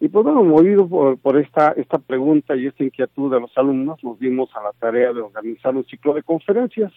Y 0.01 0.09
pues 0.09 0.25
bueno, 0.25 0.43
movido 0.43 0.89
por, 0.89 1.17
por 1.19 1.37
esta, 1.37 1.71
esta 1.77 1.99
pregunta 1.99 2.55
y 2.55 2.67
esta 2.67 2.83
inquietud 2.83 3.31
de 3.31 3.39
los 3.39 3.57
alumnos, 3.57 4.03
nos 4.03 4.19
dimos 4.19 4.49
a 4.55 4.63
la 4.63 4.71
tarea 4.77 5.13
de 5.13 5.21
organizar 5.21 5.73
un 5.73 5.85
ciclo 5.85 6.13
de 6.13 6.23
conferencias. 6.23 6.91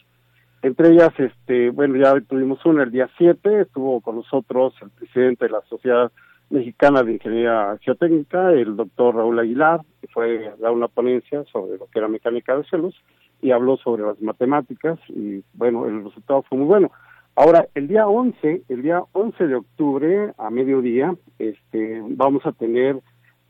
Entre 0.63 0.89
ellas, 0.89 1.13
este, 1.19 1.71
bueno, 1.71 1.97
ya 1.97 2.19
tuvimos 2.23 2.65
una 2.65 2.83
el 2.83 2.91
día 2.91 3.09
7, 3.19 3.61
estuvo 3.61 4.01
con 4.01 4.17
nosotros 4.17 4.75
el 4.83 4.91
presidente 4.91 5.45
de 5.45 5.53
la 5.53 5.61
Sociedad 5.69 6.11
Mexicana 6.51 7.03
de 7.03 7.15
Ingeniería 7.15 7.77
Geotécnica, 7.81 8.53
el 8.53 8.77
doctor 8.77 9.17
Raúl 9.17 9.39
Aguilar, 9.39 9.81
que 10.01 10.09
fue 10.09 10.49
a 10.49 10.57
dar 10.57 10.73
una 10.73 10.89
ponencia 10.89 11.45
sobre 11.53 11.79
lo 11.79 11.87
que 11.87 11.99
era 11.99 12.09
mecánica 12.09 12.57
de 12.57 12.65
celos 12.65 12.95
y 13.43 13.51
habló 13.51 13.77
sobre 13.77 14.05
las 14.05 14.21
matemáticas 14.21 14.99
y 15.09 15.43
bueno, 15.55 15.87
el 15.87 16.05
resultado 16.05 16.43
fue 16.43 16.59
muy 16.59 16.67
bueno. 16.67 16.91
Ahora, 17.37 17.67
el 17.75 17.89
día 17.89 18.07
11, 18.07 18.63
el 18.69 18.83
día 18.83 19.03
11 19.13 19.47
de 19.49 19.55
octubre 19.57 20.33
a 20.39 20.51
mediodía, 20.51 21.15
este, 21.39 22.01
vamos 22.07 22.47
a 22.47 22.53
tener 22.53 23.01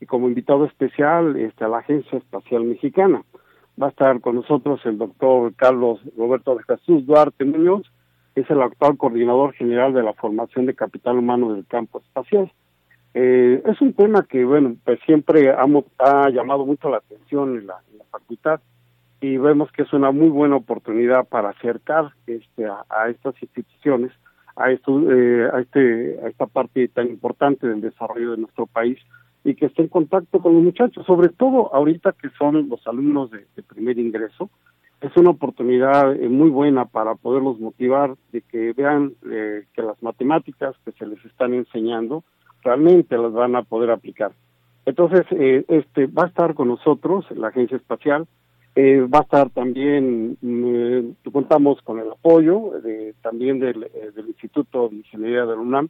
como 0.07 0.27
invitado 0.27 0.65
especial 0.65 1.35
este, 1.35 1.63
a 1.63 1.67
la 1.67 1.79
Agencia 1.79 2.17
Espacial 2.17 2.63
Mexicana. 2.63 3.23
Va 3.81 3.87
a 3.87 3.89
estar 3.89 4.19
con 4.21 4.35
nosotros 4.35 4.81
el 4.85 4.97
doctor 4.97 5.53
Carlos 5.55 5.99
Roberto 6.17 6.55
de 6.55 6.63
Jesús 6.63 7.05
Duarte 7.05 7.45
Muñoz, 7.45 7.83
es 8.35 8.49
el 8.49 8.61
actual 8.61 8.97
coordinador 8.97 9.53
general 9.53 9.93
de 9.93 10.03
la 10.03 10.13
formación 10.13 10.65
de 10.65 10.75
capital 10.75 11.17
humano 11.17 11.53
del 11.53 11.65
campo 11.65 11.99
espacial. 11.99 12.51
Eh, 13.17 13.63
es 13.65 13.79
un 13.79 13.93
tema 13.93 14.25
que, 14.29 14.43
bueno, 14.43 14.75
pues 14.83 14.99
siempre 15.05 15.49
ha, 15.49 16.29
llamado 16.29 16.65
mucho 16.65 16.89
la 16.89 16.97
atención 16.97 17.57
en 17.57 17.67
la, 17.67 17.81
facultad 18.11 18.59
y 19.21 19.37
vemos 19.37 19.71
que 19.71 19.83
es 19.83 19.93
una 19.93 20.11
muy 20.11 20.29
buena 20.29 20.57
oportunidad 20.57 21.25
para 21.25 21.49
acercar 21.49 22.11
este, 22.27 22.65
a, 22.65 23.09
estas 23.09 23.41
instituciones, 23.41 24.11
a, 24.57 24.71
esto, 24.71 25.01
eh, 25.11 25.49
a, 25.51 25.59
este, 25.61 26.19
a 26.23 26.27
esta 26.27 26.45
parte 26.45 26.87
tan 26.89 27.07
importante 27.07 27.67
del 27.67 27.81
desarrollo 27.81 28.31
de 28.31 28.37
nuestro 28.37 28.65
país 28.67 28.97
y 29.45 29.55
que 29.55 29.67
esté 29.67 29.81
en 29.81 29.89
contacto 29.89 30.39
con 30.39 30.53
los 30.53 30.63
muchachos, 30.63 31.05
sobre 31.05 31.29
todo 31.29 31.73
ahorita 31.73 32.13
que 32.21 32.29
son 32.37 32.67
los 32.67 32.85
alumnos 32.85 33.31
de, 33.31 33.45
de 33.55 33.63
primer 33.63 33.97
ingreso, 33.97 34.49
es 34.99 35.15
una 35.15 35.29
oportunidad 35.29 36.15
eh, 36.15 36.27
muy 36.27 36.49
buena 36.49 36.85
para 36.85 37.15
poderlos 37.15 37.59
motivar 37.59 38.15
de 38.33 38.41
que 38.41 38.73
vean 38.73 39.13
eh, 39.31 39.65
que 39.73 39.81
las 39.81 40.01
matemáticas 40.03 40.75
que 40.83 40.91
se 40.93 41.05
les 41.05 41.23
están 41.25 41.53
enseñando 41.53 42.23
realmente 42.65 43.17
las 43.17 43.31
van 43.31 43.55
a 43.55 43.63
poder 43.63 43.91
aplicar. 43.91 44.31
Entonces, 44.85 45.25
eh, 45.31 45.63
este 45.67 46.07
va 46.07 46.23
a 46.23 46.27
estar 46.27 46.53
con 46.53 46.67
nosotros 46.67 47.25
la 47.31 47.47
Agencia 47.47 47.77
Espacial, 47.77 48.27
eh, 48.75 48.99
va 49.01 49.19
a 49.19 49.21
estar 49.21 49.49
también, 49.51 50.37
mm, 50.41 51.29
contamos 51.31 51.81
con 51.83 51.99
el 51.99 52.11
apoyo 52.11 52.71
de, 52.83 53.13
también 53.21 53.59
del, 53.59 53.83
eh, 53.83 54.11
del 54.13 54.27
Instituto 54.27 54.89
de 54.89 54.97
Ingeniería 54.97 55.45
de 55.45 55.55
la 55.55 55.61
UNAM, 55.61 55.89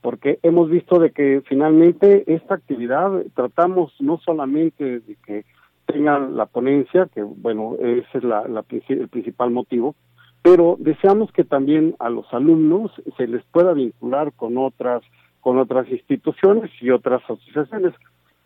porque 0.00 0.38
hemos 0.42 0.70
visto 0.70 0.98
de 0.98 1.10
que 1.10 1.42
finalmente 1.46 2.24
esta 2.26 2.54
actividad 2.54 3.22
tratamos 3.34 3.92
no 4.00 4.18
solamente 4.18 5.00
de 5.00 5.16
que 5.26 5.44
tengan 5.86 6.36
la 6.36 6.46
ponencia, 6.46 7.08
que 7.14 7.22
bueno, 7.22 7.76
ese 7.78 8.18
es 8.18 8.24
la, 8.24 8.42
el 8.88 9.08
principal 9.08 9.50
motivo, 9.50 9.94
pero 10.42 10.76
deseamos 10.78 11.30
que 11.32 11.44
también 11.44 11.94
a 12.00 12.10
los 12.10 12.26
alumnos 12.32 12.90
se 13.16 13.28
les 13.28 13.44
pueda 13.44 13.74
vincular 13.74 14.32
con 14.32 14.58
otras 14.58 15.02
con 15.42 15.58
otras 15.58 15.90
instituciones 15.90 16.70
y 16.80 16.90
otras 16.90 17.22
asociaciones. 17.24 17.92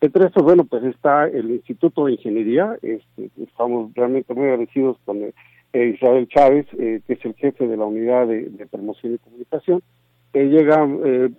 Entre 0.01 0.25
estos, 0.25 0.43
bueno, 0.43 0.65
pues 0.65 0.83
está 0.83 1.27
el 1.27 1.51
Instituto 1.51 2.05
de 2.05 2.13
Ingeniería, 2.13 2.75
este, 2.81 3.29
estamos 3.41 3.91
realmente 3.95 4.33
muy 4.33 4.45
agradecidos 4.45 4.97
con 5.05 5.19
Isabel 5.73 6.27
Chávez, 6.27 6.65
que 6.75 7.01
es 7.07 7.25
el 7.25 7.35
jefe 7.35 7.67
de 7.67 7.77
la 7.77 7.85
unidad 7.85 8.27
de, 8.27 8.67
promoción 8.69 9.13
y 9.13 9.17
comunicación, 9.19 9.81
que 10.33 10.45
llega, 10.45 10.87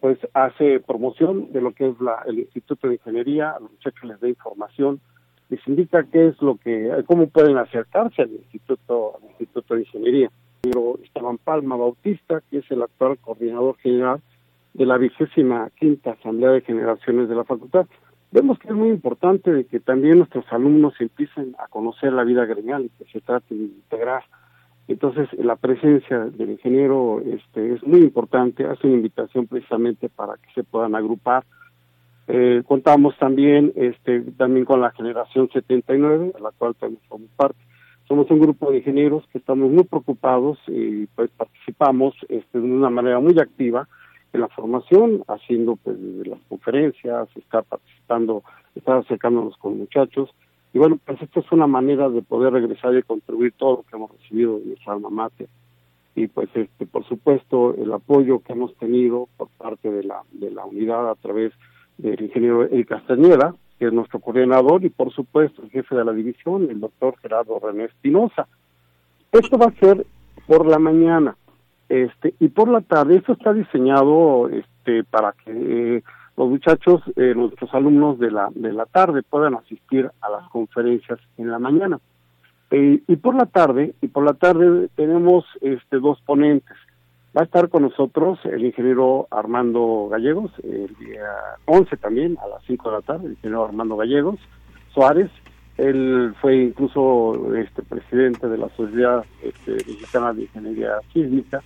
pues 0.00 0.18
hace 0.32 0.80
promoción 0.80 1.52
de 1.52 1.60
lo 1.60 1.72
que 1.72 1.88
es 1.88 1.94
el 2.26 2.38
Instituto 2.38 2.88
de 2.88 2.94
Ingeniería, 2.94 3.50
a 3.50 3.60
los 3.60 3.72
muchachos 3.72 4.04
les 4.04 4.20
da 4.20 4.28
información, 4.28 5.00
les 5.48 5.66
indica 5.66 6.04
qué 6.04 6.28
es 6.28 6.40
lo 6.40 6.56
que, 6.56 6.90
cómo 7.06 7.28
pueden 7.28 7.58
acercarse 7.58 8.22
al 8.22 8.30
Instituto, 8.30 9.18
Instituto 9.30 9.74
de 9.74 9.80
Ingeniería. 9.80 10.30
Pero 10.60 10.98
Esteban 11.02 11.38
Palma 11.38 11.76
Bautista, 11.76 12.42
que 12.50 12.58
es 12.58 12.70
el 12.70 12.82
actual 12.82 13.18
coordinador 13.18 13.76
general 13.78 14.20
de 14.78 14.86
la 14.86 14.96
vigésima 14.96 15.68
quinta 15.78 16.12
Asamblea 16.12 16.50
de 16.52 16.62
Generaciones 16.62 17.28
de 17.28 17.34
la 17.34 17.44
Facultad. 17.44 17.86
Vemos 18.30 18.58
que 18.58 18.68
es 18.68 18.74
muy 18.74 18.88
importante 18.88 19.52
de 19.52 19.64
que 19.66 19.80
también 19.80 20.18
nuestros 20.18 20.44
alumnos 20.50 20.94
empiecen 21.00 21.54
a 21.58 21.66
conocer 21.68 22.12
la 22.12 22.24
vida 22.24 22.46
gremial 22.46 22.84
y 22.84 22.88
que 22.90 23.10
se 23.12 23.20
trate 23.20 23.54
de 23.54 23.64
integrar. 23.64 24.24
Entonces, 24.86 25.28
la 25.38 25.56
presencia 25.56 26.20
del 26.20 26.52
ingeniero 26.52 27.20
este, 27.26 27.74
es 27.74 27.86
muy 27.86 28.00
importante, 28.00 28.64
hace 28.64 28.86
una 28.86 28.96
invitación 28.96 29.46
precisamente 29.46 30.08
para 30.08 30.34
que 30.36 30.50
se 30.54 30.64
puedan 30.64 30.94
agrupar 30.94 31.44
eh, 32.30 32.62
contamos 32.66 33.16
también 33.16 33.72
este 33.74 34.20
también 34.36 34.66
con 34.66 34.82
la 34.82 34.90
generación 34.90 35.48
79, 35.50 36.32
a 36.38 36.40
la 36.40 36.50
cual 36.50 36.74
también 36.74 37.00
somos 37.08 37.30
parte. 37.34 37.58
Somos 38.06 38.30
un 38.30 38.38
grupo 38.38 38.70
de 38.70 38.78
ingenieros 38.78 39.26
que 39.32 39.38
estamos 39.38 39.70
muy 39.70 39.84
preocupados 39.84 40.58
y 40.66 41.06
pues 41.06 41.30
participamos 41.30 42.14
este, 42.28 42.60
de 42.60 42.64
una 42.64 42.90
manera 42.90 43.18
muy 43.18 43.38
activa 43.38 43.88
en 44.32 44.40
la 44.40 44.48
formación, 44.48 45.22
haciendo 45.28 45.76
pues 45.76 45.98
las 45.98 46.38
conferencias, 46.48 47.28
estar 47.36 47.64
participando, 47.64 48.42
estar 48.74 48.98
acercándonos 48.98 49.56
con 49.56 49.78
muchachos. 49.78 50.30
Y 50.72 50.78
bueno, 50.78 50.98
pues 51.04 51.20
esta 51.22 51.40
es 51.40 51.50
una 51.50 51.66
manera 51.66 52.08
de 52.08 52.22
poder 52.22 52.52
regresar 52.52 52.94
y 52.94 53.02
contribuir 53.02 53.52
todo 53.56 53.78
lo 53.78 53.82
que 53.82 53.96
hemos 53.96 54.10
recibido 54.12 54.58
de 54.58 54.66
nuestra 54.66 54.92
alma 54.92 55.10
mater. 55.10 55.48
Y 56.14 56.26
pues 56.26 56.48
este, 56.54 56.86
por 56.86 57.04
supuesto, 57.04 57.74
el 57.74 57.92
apoyo 57.92 58.40
que 58.40 58.52
hemos 58.52 58.74
tenido 58.76 59.28
por 59.36 59.48
parte 59.48 59.90
de 59.90 60.02
la, 60.02 60.22
de 60.32 60.50
la 60.50 60.64
unidad 60.64 61.08
a 61.10 61.14
través 61.14 61.52
de 61.52 61.78
del 61.98 62.22
ingeniero 62.22 62.62
El 62.62 62.86
Castañeda, 62.86 63.54
que 63.78 63.86
es 63.86 63.92
nuestro 63.92 64.20
coordinador, 64.20 64.84
y 64.84 64.88
por 64.88 65.12
supuesto 65.12 65.62
el 65.62 65.70
jefe 65.70 65.94
de 65.94 66.04
la 66.04 66.12
división, 66.12 66.68
el 66.70 66.80
doctor 66.80 67.16
Gerardo 67.20 67.60
René 67.60 67.84
Espinosa. 67.84 68.48
Esto 69.30 69.58
va 69.58 69.66
a 69.66 69.80
ser 69.80 70.06
por 70.46 70.66
la 70.66 70.78
mañana, 70.78 71.36
este, 71.88 72.34
y 72.38 72.48
por 72.48 72.68
la 72.68 72.80
tarde, 72.82 73.16
esto 73.16 73.32
está 73.32 73.52
diseñado 73.52 74.48
este, 74.48 75.04
para 75.04 75.32
que 75.32 75.52
eh, 75.96 76.02
los 76.36 76.48
muchachos, 76.48 77.02
eh, 77.16 77.34
nuestros 77.34 77.72
alumnos 77.74 78.18
de 78.18 78.30
la, 78.30 78.48
de 78.54 78.72
la 78.72 78.86
tarde 78.86 79.22
puedan 79.22 79.54
asistir 79.54 80.10
a 80.20 80.30
las 80.30 80.48
conferencias 80.50 81.18
en 81.36 81.50
la 81.50 81.58
mañana. 81.58 81.98
Eh, 82.70 83.00
y 83.06 83.16
por 83.16 83.34
la 83.34 83.46
tarde, 83.46 83.94
y 84.02 84.08
por 84.08 84.24
la 84.24 84.34
tarde 84.34 84.88
tenemos 84.94 85.44
este, 85.62 85.98
dos 85.98 86.20
ponentes. 86.26 86.76
Va 87.36 87.42
a 87.42 87.44
estar 87.44 87.68
con 87.68 87.82
nosotros 87.82 88.38
el 88.44 88.64
ingeniero 88.64 89.26
Armando 89.30 90.08
Gallegos, 90.10 90.52
el 90.62 90.94
día 90.96 91.28
11 91.66 91.96
también, 91.96 92.36
a 92.42 92.48
las 92.48 92.62
5 92.66 92.90
de 92.90 92.96
la 92.96 93.02
tarde, 93.02 93.26
el 93.26 93.32
ingeniero 93.32 93.64
Armando 93.64 93.96
Gallegos 93.96 94.38
Suárez. 94.92 95.30
Él 95.76 96.34
fue 96.40 96.56
incluso 96.56 97.54
este 97.54 97.82
presidente 97.82 98.48
de 98.48 98.58
la 98.58 98.68
Sociedad 98.70 99.24
este, 99.42 99.72
Mexicana 99.72 100.32
de 100.32 100.42
Ingeniería 100.42 100.98
Sísmica. 101.12 101.62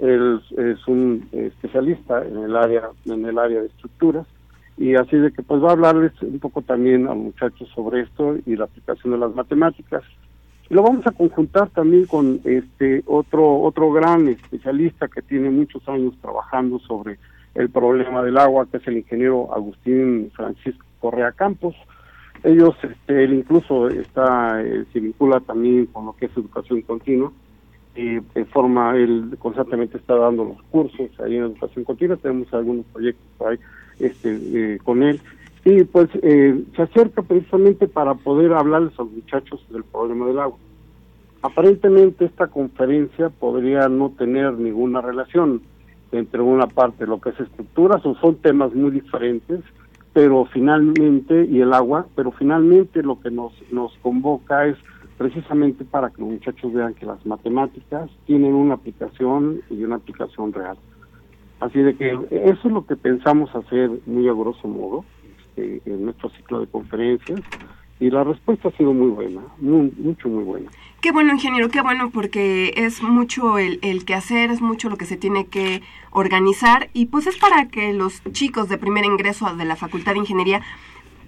Él 0.00 0.40
es 0.56 0.86
un 0.88 1.28
especialista 1.32 2.24
en 2.24 2.38
el 2.38 2.56
área 2.56 2.90
en 3.06 3.24
el 3.24 3.38
área 3.38 3.60
de 3.60 3.66
estructuras 3.66 4.26
y 4.76 4.96
así 4.96 5.16
de 5.16 5.32
que 5.32 5.42
pues 5.42 5.62
va 5.62 5.68
a 5.68 5.72
hablarles 5.72 6.12
un 6.22 6.38
poco 6.40 6.62
también 6.62 7.06
a 7.08 7.14
muchachos 7.14 7.68
sobre 7.74 8.00
esto 8.00 8.36
y 8.44 8.56
la 8.56 8.64
aplicación 8.64 9.12
de 9.12 9.18
las 9.18 9.34
matemáticas 9.34 10.02
lo 10.70 10.82
vamos 10.82 11.06
a 11.06 11.12
conjuntar 11.12 11.68
también 11.70 12.06
con 12.06 12.40
este 12.44 13.02
otro 13.06 13.60
otro 13.60 13.92
gran 13.92 14.28
especialista 14.28 15.08
que 15.08 15.22
tiene 15.22 15.50
muchos 15.50 15.86
años 15.88 16.14
trabajando 16.20 16.78
sobre 16.80 17.18
el 17.54 17.70
problema 17.70 18.22
del 18.22 18.38
agua, 18.38 18.66
que 18.70 18.78
es 18.78 18.86
el 18.88 18.98
ingeniero 18.98 19.54
Agustín 19.54 20.30
Francisco 20.34 20.84
Correa 21.00 21.32
Campos. 21.32 21.74
Ellos, 22.42 22.74
este, 22.82 23.24
él 23.24 23.34
incluso 23.34 23.88
está 23.88 24.60
eh, 24.62 24.84
se 24.92 25.00
vincula 25.00 25.40
también 25.40 25.86
con 25.86 26.06
lo 26.06 26.16
que 26.16 26.26
es 26.26 26.36
educación 26.36 26.82
continua. 26.82 27.32
Y 27.96 28.18
de 28.18 28.44
forma, 28.46 28.96
él 28.96 29.36
constantemente 29.38 29.98
está 29.98 30.16
dando 30.16 30.44
los 30.44 30.62
cursos 30.64 31.08
ahí 31.20 31.36
en 31.36 31.44
educación 31.44 31.84
continua. 31.84 32.16
Tenemos 32.16 32.52
algunos 32.52 32.84
proyectos 32.86 33.46
ahí 33.46 33.58
este, 34.00 34.38
eh, 34.74 34.78
con 34.82 35.02
él 35.02 35.20
y 35.64 35.82
pues 35.84 36.10
eh, 36.22 36.62
se 36.76 36.82
acerca 36.82 37.22
precisamente 37.22 37.88
para 37.88 38.14
poder 38.14 38.52
hablarles 38.52 38.92
a 38.98 39.02
los 39.02 39.12
muchachos 39.12 39.64
del 39.70 39.82
problema 39.84 40.26
del 40.26 40.38
agua. 40.38 40.58
Aparentemente 41.42 42.26
esta 42.26 42.48
conferencia 42.48 43.30
podría 43.30 43.88
no 43.88 44.10
tener 44.10 44.54
ninguna 44.54 45.00
relación 45.00 45.62
entre 46.12 46.40
una 46.40 46.66
parte 46.66 47.06
lo 47.06 47.20
que 47.20 47.30
es 47.30 47.40
estructuras 47.40 48.04
o 48.06 48.14
son 48.16 48.36
temas 48.36 48.74
muy 48.74 48.90
diferentes, 48.90 49.60
pero 50.12 50.44
finalmente, 50.46 51.44
y 51.44 51.60
el 51.60 51.72
agua, 51.72 52.06
pero 52.14 52.30
finalmente 52.30 53.02
lo 53.02 53.20
que 53.20 53.30
nos, 53.30 53.52
nos 53.72 53.96
convoca 53.98 54.66
es 54.66 54.76
precisamente 55.16 55.84
para 55.84 56.10
que 56.10 56.20
los 56.20 56.30
muchachos 56.30 56.72
vean 56.72 56.94
que 56.94 57.06
las 57.06 57.24
matemáticas 57.24 58.10
tienen 58.26 58.54
una 58.54 58.74
aplicación 58.74 59.60
y 59.70 59.84
una 59.84 59.96
aplicación 59.96 60.52
real. 60.52 60.76
Así 61.60 61.78
de 61.78 61.96
que 61.96 62.10
eso 62.30 62.60
es 62.68 62.72
lo 62.72 62.84
que 62.84 62.96
pensamos 62.96 63.54
hacer 63.54 63.90
muy 64.06 64.28
a 64.28 64.32
grosso 64.32 64.66
modo 64.68 65.04
este, 65.38 65.80
en 65.86 66.04
nuestro 66.04 66.30
ciclo 66.30 66.60
de 66.60 66.66
conferencias 66.66 67.40
y 68.00 68.10
la 68.10 68.24
respuesta 68.24 68.68
ha 68.68 68.72
sido 68.72 68.92
muy 68.92 69.08
buena, 69.08 69.40
muy, 69.58 69.92
mucho, 69.96 70.28
muy 70.28 70.42
buena. 70.42 70.70
Qué 71.00 71.12
bueno, 71.12 71.32
ingeniero, 71.32 71.68
qué 71.68 71.80
bueno, 71.80 72.10
porque 72.10 72.74
es 72.76 73.02
mucho 73.02 73.56
el, 73.58 73.78
el 73.82 74.04
que 74.04 74.14
hacer, 74.14 74.50
es 74.50 74.60
mucho 74.60 74.88
lo 74.88 74.96
que 74.96 75.04
se 75.04 75.16
tiene 75.16 75.46
que 75.46 75.80
organizar 76.10 76.90
y 76.92 77.06
pues 77.06 77.26
es 77.26 77.38
para 77.38 77.68
que 77.68 77.92
los 77.92 78.22
chicos 78.32 78.68
de 78.68 78.78
primer 78.78 79.04
ingreso 79.04 79.54
de 79.54 79.64
la 79.64 79.76
Facultad 79.76 80.12
de 80.12 80.18
Ingeniería 80.18 80.60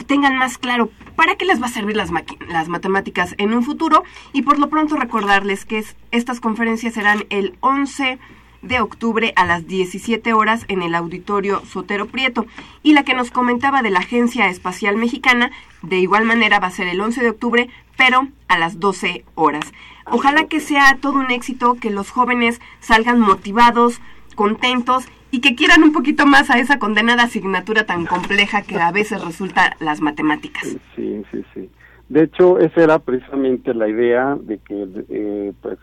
tengan 0.05 0.37
más 0.37 0.59
claro 0.59 0.91
para 1.17 1.37
qué 1.37 1.45
les 1.45 1.61
va 1.61 1.67
a 1.67 1.71
servir 1.71 1.97
las, 1.97 2.11
las 2.49 2.69
matemáticas 2.69 3.35
en 3.39 3.55
un 3.55 3.63
futuro 3.63 4.05
y 4.33 4.43
por 4.43 4.59
lo 4.59 4.69
pronto 4.69 4.97
recordarles 4.97 5.65
que 5.65 5.79
es, 5.79 5.97
estas 6.11 6.41
conferencias 6.41 6.95
serán 6.95 7.25
el 7.31 7.57
11 7.61 8.19
de 8.63 8.81
octubre 8.81 9.33
a 9.37 9.45
las 9.45 9.67
17 9.67 10.33
horas 10.33 10.65
en 10.69 10.83
el 10.83 10.95
auditorio 10.95 11.63
Sotero 11.67 12.07
Prieto. 12.07 12.47
Y 12.83 12.93
la 12.93 13.05
que 13.05 13.15
nos 13.15 13.31
comentaba 13.31 13.83
de 13.83 13.91
la 13.91 14.01
Agencia 14.01 14.49
Espacial 14.49 14.97
Mexicana, 14.97 15.51
de 15.83 15.99
igual 15.99 16.25
manera 16.25 16.59
va 16.59 16.69
a 16.69 16.73
ser 16.73 16.89
el 16.89 17.01
11 17.01 17.23
de 17.23 17.31
octubre, 17.31 17.69
pero 17.97 18.29
a 18.49 18.59
las 18.59 18.81
12 18.81 19.25
horas. 19.35 19.73
Ojalá 20.07 20.45
que 20.45 20.61
sea 20.61 20.99
todo 21.01 21.15
un 21.15 21.31
éxito, 21.31 21.75
que 21.75 21.91
los 21.91 22.11
jóvenes 22.11 22.61
salgan 22.81 23.21
motivados, 23.21 24.01
contentos 24.35 25.07
y 25.31 25.41
que 25.41 25.55
quieran 25.55 25.83
un 25.83 25.93
poquito 25.93 26.27
más 26.27 26.51
a 26.51 26.59
esa 26.59 26.79
condenada 26.79 27.25
asignatura 27.25 27.85
tan 27.85 28.07
compleja 28.07 28.63
que 28.63 28.77
a 28.77 28.93
veces 28.93 29.25
resulta 29.25 29.77
las 29.81 30.01
matemáticas. 30.01 30.77
Sí, 30.95 31.23
sí, 31.31 31.45
sí. 31.55 31.69
De 32.09 32.25
hecho, 32.25 32.59
esa 32.59 32.83
era 32.83 32.99
precisamente 33.01 33.75
la 33.75 33.89
idea 33.89 34.37
de 34.41 34.59
que, 34.59 34.87
eh, 35.09 35.53
pues, 35.61 35.79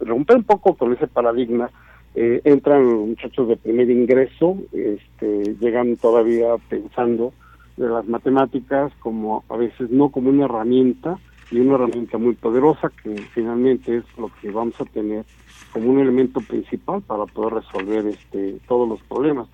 romper 0.00 0.36
un 0.36 0.44
poco 0.44 0.74
con 0.74 0.92
ese 0.92 1.08
paradigma 1.08 1.70
eh, 2.14 2.40
entran 2.44 2.84
muchachos 2.84 3.48
de 3.48 3.56
primer 3.56 3.90
ingreso, 3.90 4.56
este, 4.72 5.54
llegan 5.60 5.96
todavía 5.96 6.46
pensando 6.68 7.34
de 7.76 7.88
las 7.88 8.06
matemáticas 8.06 8.90
como 9.00 9.44
a 9.50 9.56
veces 9.56 9.90
no 9.90 10.08
como 10.08 10.30
una 10.30 10.46
herramienta 10.46 11.18
y 11.50 11.60
una 11.60 11.74
herramienta 11.74 12.18
muy 12.18 12.34
poderosa 12.34 12.90
que 13.02 13.16
finalmente 13.32 13.98
es 13.98 14.04
lo 14.18 14.30
que 14.40 14.50
vamos 14.50 14.80
a 14.80 14.84
tener 14.84 15.24
como 15.72 15.90
un 15.90 16.00
elemento 16.00 16.40
principal 16.40 17.02
para 17.02 17.26
poder 17.26 17.54
resolver 17.54 18.06
este 18.06 18.58
todos 18.66 18.88
los 18.88 19.00
problemas 19.02 19.48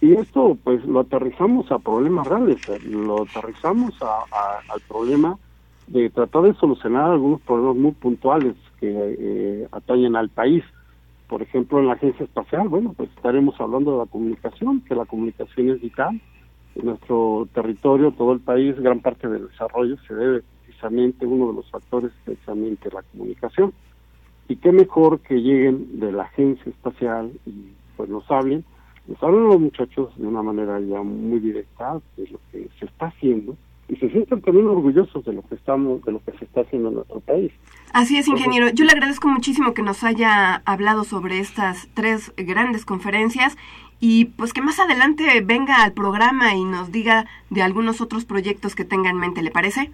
y 0.00 0.12
esto 0.12 0.56
pues 0.62 0.84
lo 0.84 1.00
aterrizamos 1.00 1.70
a 1.72 1.78
problemas 1.78 2.26
reales 2.26 2.60
lo 2.84 3.22
aterrizamos 3.22 3.94
a, 4.02 4.24
al 4.72 4.80
problema 4.88 5.38
de 5.86 6.10
tratar 6.10 6.42
de 6.42 6.54
solucionar 6.54 7.10
algunos 7.10 7.40
problemas 7.40 7.76
muy 7.76 7.92
puntuales 7.92 8.54
que 8.78 8.88
eh, 8.90 9.68
atañen 9.72 10.16
al 10.16 10.28
país 10.28 10.62
por 11.28 11.42
ejemplo, 11.42 11.78
en 11.78 11.88
la 11.88 11.92
agencia 11.92 12.24
espacial, 12.24 12.68
bueno, 12.68 12.94
pues 12.96 13.10
estaremos 13.10 13.60
hablando 13.60 13.92
de 13.92 13.98
la 13.98 14.06
comunicación, 14.06 14.80
que 14.80 14.94
la 14.94 15.04
comunicación 15.04 15.68
es 15.70 15.80
vital. 15.80 16.20
En 16.74 16.86
nuestro 16.86 17.46
territorio, 17.52 18.12
todo 18.12 18.32
el 18.32 18.40
país, 18.40 18.74
gran 18.80 19.00
parte 19.00 19.28
del 19.28 19.48
desarrollo 19.48 19.96
se 20.06 20.14
debe 20.14 20.42
precisamente, 20.68 21.24
uno 21.24 21.48
de 21.48 21.54
los 21.54 21.70
factores 21.70 22.12
precisamente 22.24 22.90
la 22.92 23.02
comunicación. 23.02 23.72
Y 24.48 24.56
qué 24.56 24.70
mejor 24.70 25.20
que 25.20 25.34
lleguen 25.34 25.98
de 25.98 26.12
la 26.12 26.24
agencia 26.24 26.70
espacial 26.70 27.32
y 27.46 27.72
pues 27.96 28.08
nos 28.08 28.30
hablen, 28.30 28.64
nos 29.06 29.22
hablen 29.22 29.44
los 29.44 29.60
muchachos 29.60 30.16
de 30.16 30.26
una 30.26 30.42
manera 30.42 30.78
ya 30.80 31.02
muy 31.02 31.40
directa 31.40 32.00
de 32.16 32.28
lo 32.28 32.40
que 32.52 32.68
se 32.78 32.86
está 32.86 33.06
haciendo 33.06 33.56
y 33.88 33.96
se 33.96 34.10
sienten 34.10 34.42
también 34.42 34.66
orgullosos 34.66 35.24
de 35.24 35.32
lo 35.32 35.42
que 35.42 35.54
estamos, 35.54 36.02
de 36.04 36.12
lo 36.12 36.22
que 36.22 36.32
se 36.32 36.44
está 36.44 36.60
haciendo 36.60 36.88
en 36.88 36.96
nuestro 36.96 37.20
país. 37.20 37.50
Así 37.92 38.18
es, 38.18 38.28
ingeniero. 38.28 38.68
Yo 38.70 38.84
le 38.84 38.92
agradezco 38.92 39.28
muchísimo 39.28 39.72
que 39.72 39.82
nos 39.82 40.04
haya 40.04 40.56
hablado 40.66 41.04
sobre 41.04 41.40
estas 41.40 41.88
tres 41.94 42.32
grandes 42.36 42.84
conferencias 42.84 43.56
y 44.00 44.26
pues 44.26 44.52
que 44.52 44.60
más 44.60 44.78
adelante 44.78 45.40
venga 45.42 45.82
al 45.82 45.92
programa 45.92 46.54
y 46.54 46.64
nos 46.64 46.92
diga 46.92 47.26
de 47.50 47.62
algunos 47.62 48.00
otros 48.00 48.26
proyectos 48.26 48.74
que 48.74 48.84
tenga 48.84 49.10
en 49.10 49.16
mente, 49.16 49.42
¿le 49.42 49.50
parece? 49.50 49.90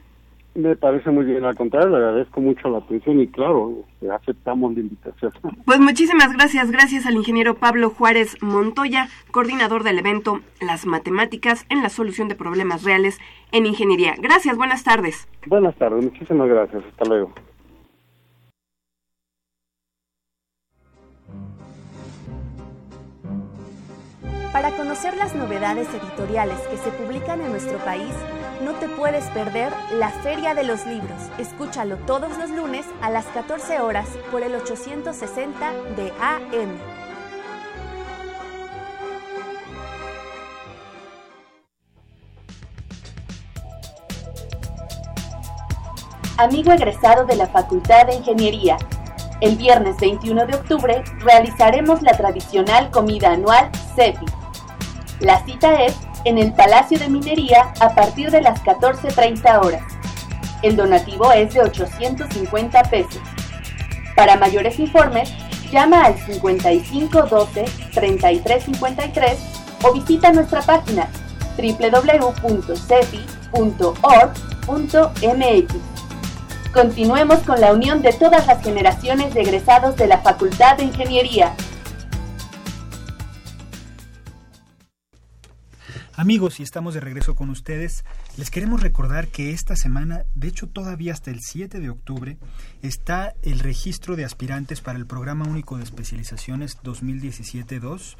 Me 0.54 0.76
parece 0.76 1.10
muy 1.10 1.24
bien, 1.24 1.44
al 1.44 1.56
contrario, 1.56 1.88
le 1.88 1.96
agradezco 1.96 2.40
mucho 2.40 2.68
la 2.68 2.78
atención 2.78 3.18
y 3.18 3.26
claro, 3.26 3.84
aceptamos 4.12 4.72
la 4.74 4.80
invitación. 4.80 5.32
Pues 5.64 5.80
muchísimas 5.80 6.32
gracias, 6.32 6.70
gracias 6.70 7.06
al 7.06 7.14
ingeniero 7.14 7.56
Pablo 7.56 7.90
Juárez 7.90 8.36
Montoya, 8.40 9.08
coordinador 9.32 9.82
del 9.82 9.98
evento 9.98 10.40
Las 10.60 10.86
Matemáticas 10.86 11.66
en 11.70 11.82
la 11.82 11.88
Solución 11.88 12.28
de 12.28 12.36
Problemas 12.36 12.84
Reales 12.84 13.18
en 13.50 13.66
Ingeniería. 13.66 14.14
Gracias, 14.18 14.56
buenas 14.56 14.84
tardes. 14.84 15.26
Buenas 15.46 15.74
tardes, 15.74 16.04
muchísimas 16.04 16.48
gracias, 16.48 16.84
hasta 16.84 17.04
luego. 17.06 17.32
Para 24.52 24.70
conocer 24.76 25.16
las 25.16 25.34
novedades 25.34 25.88
editoriales 25.92 26.60
que 26.68 26.76
se 26.76 26.90
publican 26.90 27.40
en 27.40 27.50
nuestro 27.50 27.78
país, 27.78 28.14
no 28.62 28.72
te 28.74 28.88
puedes 28.88 29.24
perder 29.30 29.72
la 29.92 30.10
Feria 30.10 30.54
de 30.54 30.64
los 30.64 30.86
Libros. 30.86 31.30
Escúchalo 31.38 31.96
todos 31.98 32.36
los 32.38 32.50
lunes 32.50 32.86
a 33.00 33.10
las 33.10 33.24
14 33.26 33.80
horas 33.80 34.08
por 34.30 34.42
el 34.42 34.54
860 34.54 35.72
de 35.96 36.12
AM. 36.20 36.78
Amigo 46.36 46.72
egresado 46.72 47.24
de 47.26 47.36
la 47.36 47.46
Facultad 47.46 48.06
de 48.06 48.16
Ingeniería, 48.16 48.76
el 49.40 49.56
viernes 49.56 49.96
21 50.00 50.46
de 50.46 50.54
octubre 50.54 51.04
realizaremos 51.18 52.02
la 52.02 52.16
tradicional 52.16 52.90
comida 52.90 53.32
anual 53.32 53.70
CEFI. 53.94 54.43
La 55.20 55.44
cita 55.44 55.82
es 55.82 55.94
en 56.24 56.38
el 56.38 56.52
Palacio 56.52 56.98
de 56.98 57.08
Minería 57.08 57.72
a 57.80 57.94
partir 57.94 58.30
de 58.30 58.42
las 58.42 58.62
14.30 58.62 59.64
horas. 59.64 59.82
El 60.62 60.76
donativo 60.76 61.30
es 61.32 61.54
de 61.54 61.62
850 61.62 62.82
pesos. 62.84 63.20
Para 64.16 64.36
mayores 64.36 64.78
informes, 64.78 65.32
llama 65.70 66.04
al 66.04 66.16
5512 66.18 67.64
3353 67.94 69.38
o 69.82 69.92
visita 69.92 70.32
nuestra 70.32 70.62
página 70.62 71.08
www.cefi.org.mx. 71.56 72.74
Continuemos 76.72 77.38
con 77.40 77.60
la 77.60 77.72
unión 77.72 78.02
de 78.02 78.12
todas 78.12 78.46
las 78.46 78.62
generaciones 78.62 79.32
de 79.34 79.42
egresados 79.42 79.96
de 79.96 80.08
la 80.08 80.18
Facultad 80.18 80.76
de 80.76 80.84
Ingeniería. 80.84 81.54
Amigos, 86.16 86.60
y 86.60 86.62
estamos 86.62 86.94
de 86.94 87.00
regreso 87.00 87.34
con 87.34 87.50
ustedes, 87.50 88.04
les 88.36 88.48
queremos 88.48 88.80
recordar 88.80 89.26
que 89.26 89.50
esta 89.50 89.74
semana, 89.74 90.22
de 90.36 90.46
hecho 90.46 90.68
todavía 90.68 91.12
hasta 91.12 91.32
el 91.32 91.40
7 91.40 91.80
de 91.80 91.90
octubre, 91.90 92.36
está 92.82 93.34
el 93.42 93.58
registro 93.58 94.14
de 94.14 94.24
aspirantes 94.24 94.80
para 94.80 94.96
el 94.96 95.06
Programa 95.06 95.44
Único 95.44 95.76
de 95.76 95.82
Especializaciones 95.82 96.78
2017-2. 96.84 98.14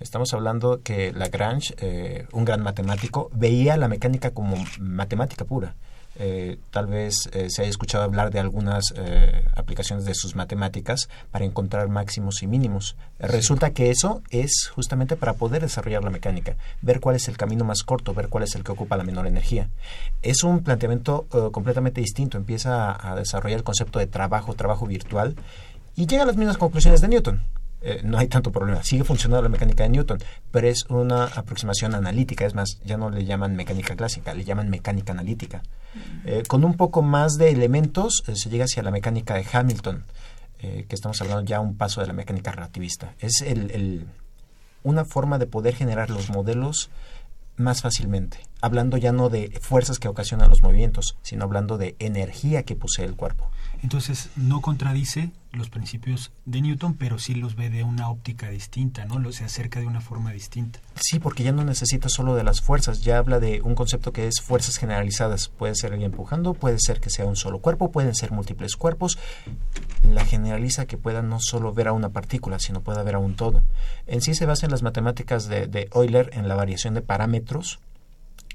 Estamos 0.00 0.34
hablando 0.34 0.82
que 0.82 1.12
Lagrange, 1.12 1.74
eh, 1.78 2.26
un 2.32 2.44
gran 2.44 2.60
matemático, 2.62 3.30
veía 3.32 3.78
la 3.78 3.88
mecánica 3.88 4.32
como 4.32 4.56
matemática 4.78 5.46
pura. 5.46 5.76
Eh, 6.16 6.58
tal 6.70 6.86
vez 6.86 7.28
eh, 7.32 7.48
se 7.50 7.62
haya 7.62 7.70
escuchado 7.70 8.04
hablar 8.04 8.30
de 8.30 8.38
algunas 8.38 8.94
eh, 8.96 9.44
aplicaciones 9.56 10.04
de 10.04 10.14
sus 10.14 10.36
matemáticas 10.36 11.08
para 11.30 11.44
encontrar 11.44 11.88
máximos 11.88 12.42
y 12.42 12.46
mínimos. 12.46 12.96
Sí. 13.18 13.26
Resulta 13.26 13.70
que 13.70 13.90
eso 13.90 14.22
es 14.30 14.70
justamente 14.74 15.16
para 15.16 15.34
poder 15.34 15.62
desarrollar 15.62 16.04
la 16.04 16.10
mecánica, 16.10 16.56
ver 16.82 17.00
cuál 17.00 17.16
es 17.16 17.28
el 17.28 17.36
camino 17.36 17.64
más 17.64 17.82
corto, 17.82 18.14
ver 18.14 18.28
cuál 18.28 18.44
es 18.44 18.54
el 18.54 18.62
que 18.62 18.72
ocupa 18.72 18.96
la 18.96 19.04
menor 19.04 19.26
energía. 19.26 19.68
Es 20.22 20.44
un 20.44 20.62
planteamiento 20.62 21.26
completamente 21.52 22.00
distinto, 22.00 22.38
empieza 22.38 22.90
a, 22.90 23.12
a 23.12 23.16
desarrollar 23.16 23.58
el 23.58 23.64
concepto 23.64 23.98
de 23.98 24.06
trabajo, 24.06 24.54
trabajo 24.54 24.86
virtual, 24.86 25.36
y 25.96 26.06
llega 26.06 26.24
a 26.24 26.26
las 26.26 26.36
mismas 26.36 26.58
conclusiones 26.58 27.00
de 27.00 27.08
Newton. 27.08 27.42
Eh, 27.86 28.00
no 28.02 28.16
hay 28.16 28.28
tanto 28.28 28.50
problema. 28.50 28.82
Sigue 28.82 29.04
funcionando 29.04 29.42
la 29.42 29.50
mecánica 29.50 29.82
de 29.82 29.90
Newton, 29.90 30.18
pero 30.50 30.66
es 30.68 30.84
una 30.88 31.24
aproximación 31.24 31.94
analítica. 31.94 32.46
Es 32.46 32.54
más, 32.54 32.80
ya 32.84 32.96
no 32.96 33.10
le 33.10 33.26
llaman 33.26 33.54
mecánica 33.56 33.94
clásica, 33.94 34.32
le 34.32 34.44
llaman 34.44 34.70
mecánica 34.70 35.12
analítica. 35.12 35.62
Eh, 36.24 36.42
con 36.48 36.64
un 36.64 36.76
poco 36.76 37.02
más 37.02 37.34
de 37.34 37.50
elementos 37.50 38.22
eh, 38.26 38.36
se 38.36 38.48
llega 38.48 38.64
hacia 38.64 38.82
la 38.82 38.90
mecánica 38.90 39.34
de 39.34 39.46
Hamilton, 39.50 40.04
que 40.64 40.94
estamos 40.94 41.20
hablando 41.20 41.44
ya 41.44 41.60
un 41.60 41.76
paso 41.76 42.00
de 42.00 42.06
la 42.06 42.14
mecánica 42.14 42.50
relativista. 42.50 43.12
Es 43.18 43.42
el, 43.42 43.70
el, 43.72 44.06
una 44.82 45.04
forma 45.04 45.36
de 45.36 45.46
poder 45.46 45.74
generar 45.74 46.08
los 46.08 46.30
modelos 46.30 46.88
más 47.56 47.82
fácilmente, 47.82 48.38
hablando 48.62 48.96
ya 48.96 49.12
no 49.12 49.28
de 49.28 49.50
fuerzas 49.60 49.98
que 49.98 50.08
ocasionan 50.08 50.48
los 50.48 50.62
movimientos, 50.62 51.18
sino 51.20 51.44
hablando 51.44 51.76
de 51.76 51.96
energía 51.98 52.62
que 52.62 52.76
posee 52.76 53.04
el 53.04 53.14
cuerpo. 53.14 53.50
Entonces 53.84 54.30
no 54.34 54.62
contradice 54.62 55.30
los 55.52 55.68
principios 55.68 56.32
de 56.46 56.62
Newton, 56.62 56.94
pero 56.94 57.18
sí 57.18 57.34
los 57.34 57.54
ve 57.54 57.68
de 57.68 57.84
una 57.84 58.08
óptica 58.08 58.48
distinta, 58.48 59.04
¿no? 59.04 59.30
Se 59.30 59.44
acerca 59.44 59.78
de 59.78 59.86
una 59.86 60.00
forma 60.00 60.32
distinta. 60.32 60.80
Sí, 60.94 61.18
porque 61.18 61.42
ya 61.42 61.52
no 61.52 61.64
necesita 61.64 62.08
solo 62.08 62.34
de 62.34 62.44
las 62.44 62.62
fuerzas, 62.62 63.02
ya 63.02 63.18
habla 63.18 63.40
de 63.40 63.60
un 63.60 63.74
concepto 63.74 64.10
que 64.10 64.26
es 64.26 64.40
fuerzas 64.40 64.78
generalizadas. 64.78 65.48
Puede 65.48 65.74
ser 65.74 65.92
alguien 65.92 66.12
empujando, 66.12 66.54
puede 66.54 66.78
ser 66.80 66.98
que 66.98 67.10
sea 67.10 67.26
un 67.26 67.36
solo 67.36 67.58
cuerpo, 67.58 67.92
pueden 67.92 68.14
ser 68.14 68.32
múltiples 68.32 68.76
cuerpos. 68.76 69.18
La 70.02 70.24
generaliza 70.24 70.86
que 70.86 70.96
pueda 70.96 71.20
no 71.20 71.38
solo 71.38 71.74
ver 71.74 71.88
a 71.88 71.92
una 71.92 72.08
partícula, 72.08 72.60
sino 72.60 72.80
pueda 72.80 73.02
ver 73.02 73.16
a 73.16 73.18
un 73.18 73.36
todo. 73.36 73.62
En 74.06 74.22
sí 74.22 74.34
se 74.34 74.46
basa 74.46 74.64
en 74.64 74.72
las 74.72 74.82
matemáticas 74.82 75.46
de, 75.46 75.66
de 75.66 75.90
Euler, 75.92 76.30
en 76.32 76.48
la 76.48 76.54
variación 76.54 76.94
de 76.94 77.02
parámetros, 77.02 77.80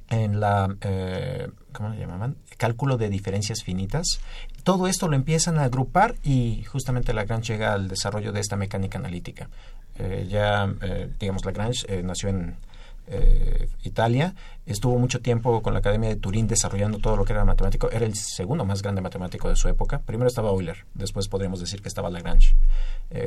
en 0.09 0.39
la, 0.39 0.75
eh, 0.81 1.49
¿cómo 1.71 1.89
le 1.89 1.99
llamaban? 1.99 2.35
Cálculo 2.57 2.97
de 2.97 3.09
diferencias 3.09 3.63
finitas. 3.63 4.19
Todo 4.63 4.87
esto 4.87 5.07
lo 5.07 5.15
empiezan 5.15 5.57
a 5.57 5.63
agrupar 5.63 6.15
y 6.23 6.63
justamente 6.63 7.13
Lagrange 7.13 7.53
llega 7.53 7.73
al 7.73 7.87
desarrollo 7.87 8.31
de 8.31 8.39
esta 8.39 8.55
mecánica 8.55 8.97
analítica. 8.97 9.49
Eh, 9.95 10.27
ya, 10.29 10.73
eh, 10.81 11.09
digamos, 11.19 11.45
Lagrange 11.45 12.03
nació 12.03 12.29
en 12.29 12.57
Italia, 13.81 14.35
estuvo 14.67 14.99
mucho 14.99 15.19
tiempo 15.19 15.63
con 15.63 15.73
la 15.73 15.79
Academia 15.79 16.09
de 16.09 16.15
Turín 16.15 16.47
desarrollando 16.47 16.99
todo 16.99 17.17
lo 17.17 17.25
que 17.25 17.33
era 17.33 17.43
matemático, 17.43 17.89
era 17.89 18.05
el 18.05 18.13
segundo 18.13 18.65
más 18.65 18.83
grande 18.83 19.01
matemático 19.01 19.49
de 19.49 19.55
su 19.55 19.67
época. 19.67 19.97
Primero 20.05 20.27
estaba 20.27 20.51
Euler, 20.51 20.85
después 20.93 21.27
podríamos 21.27 21.59
decir 21.59 21.81
que 21.81 21.87
estaba 21.87 22.11
Lagrange. 22.11 22.55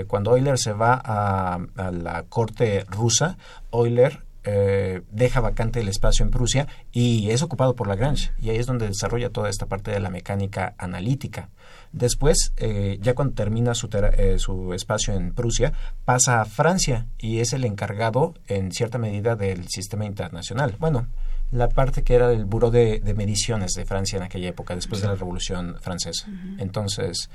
cuando 0.06 0.36
Euler 0.36 0.56
se 0.56 0.72
va 0.72 1.02
a 1.04 1.90
la 1.90 2.22
corte 2.28 2.84
rusa, 2.90 3.36
Euler 3.72 4.22
eh, 4.44 5.02
deja 5.10 5.40
vacante 5.40 5.80
el 5.80 5.88
espacio 5.88 6.24
en 6.24 6.30
Prusia 6.30 6.66
y 6.90 7.30
es 7.30 7.42
ocupado 7.42 7.74
por 7.74 7.86
Lagrange. 7.86 8.32
Y 8.40 8.50
ahí 8.50 8.56
es 8.56 8.66
donde 8.66 8.88
desarrolla 8.88 9.30
toda 9.30 9.48
esta 9.48 9.66
parte 9.66 9.90
de 9.90 10.00
la 10.00 10.10
mecánica 10.10 10.74
analítica. 10.78 11.48
Después, 11.92 12.52
eh, 12.56 12.98
ya 13.00 13.14
cuando 13.14 13.34
termina 13.34 13.74
su, 13.74 13.88
eh, 13.92 14.38
su 14.38 14.72
espacio 14.74 15.14
en 15.14 15.34
Prusia, 15.34 15.72
pasa 16.04 16.40
a 16.40 16.44
Francia 16.44 17.06
y 17.18 17.38
es 17.38 17.52
el 17.52 17.64
encargado, 17.64 18.34
en 18.48 18.72
cierta 18.72 18.98
medida, 18.98 19.36
del 19.36 19.68
sistema 19.68 20.06
internacional. 20.06 20.76
Bueno, 20.78 21.06
la 21.52 21.68
parte 21.68 22.02
que 22.02 22.14
era 22.14 22.28
del 22.28 22.46
Buró 22.46 22.70
de, 22.70 23.00
Mediciones 23.14 23.74
de 23.74 23.84
Francia 23.84 24.16
en 24.16 24.22
aquella 24.22 24.48
época, 24.48 24.74
después 24.74 25.02
de 25.02 25.08
la 25.08 25.14
Revolución 25.14 25.76
Francesa. 25.80 26.26
Entonces, 26.58 27.28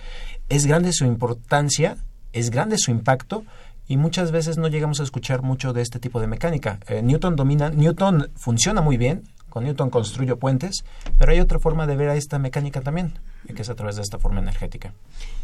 es 0.50 0.65
grande 0.65 0.91
su 0.91 1.06
importancia, 1.06 1.98
es 2.34 2.50
grande 2.50 2.80
su 2.80 2.89
impacto, 2.89 3.46
y 3.88 3.97
muchas 3.97 4.32
veces 4.32 4.58
no 4.58 4.67
llegamos 4.67 5.00
a 5.00 5.04
escuchar 5.04 5.41
mucho 5.41 5.73
de 5.73 5.82
este 5.82 6.00
tipo 6.00 6.19
de 6.19 6.28
mecánica. 6.28 6.80
Eh, 6.88 7.02
Newton 7.02 7.36
domina, 7.36 7.69
Newton 7.69 8.30
funciona 8.36 8.82
muy 8.82 8.97
bien, 8.97 9.23
con 9.50 9.63
Newton 9.63 9.89
construyó 9.89 10.38
puentes, 10.38 10.84
pero 11.17 11.32
hay 11.32 11.39
otra 11.39 11.60
forma 11.60 11.88
de 11.88 11.95
ver 11.95 12.10
a 12.10 12.15
esta 12.15 12.38
mecánica 12.38 12.82
también, 12.82 13.17
que 13.56 13.62
es 13.62 13.69
a 13.69 13.76
través 13.76 13.95
de 13.95 14.02
esta 14.02 14.19
forma 14.19 14.39
energética. 14.39 14.93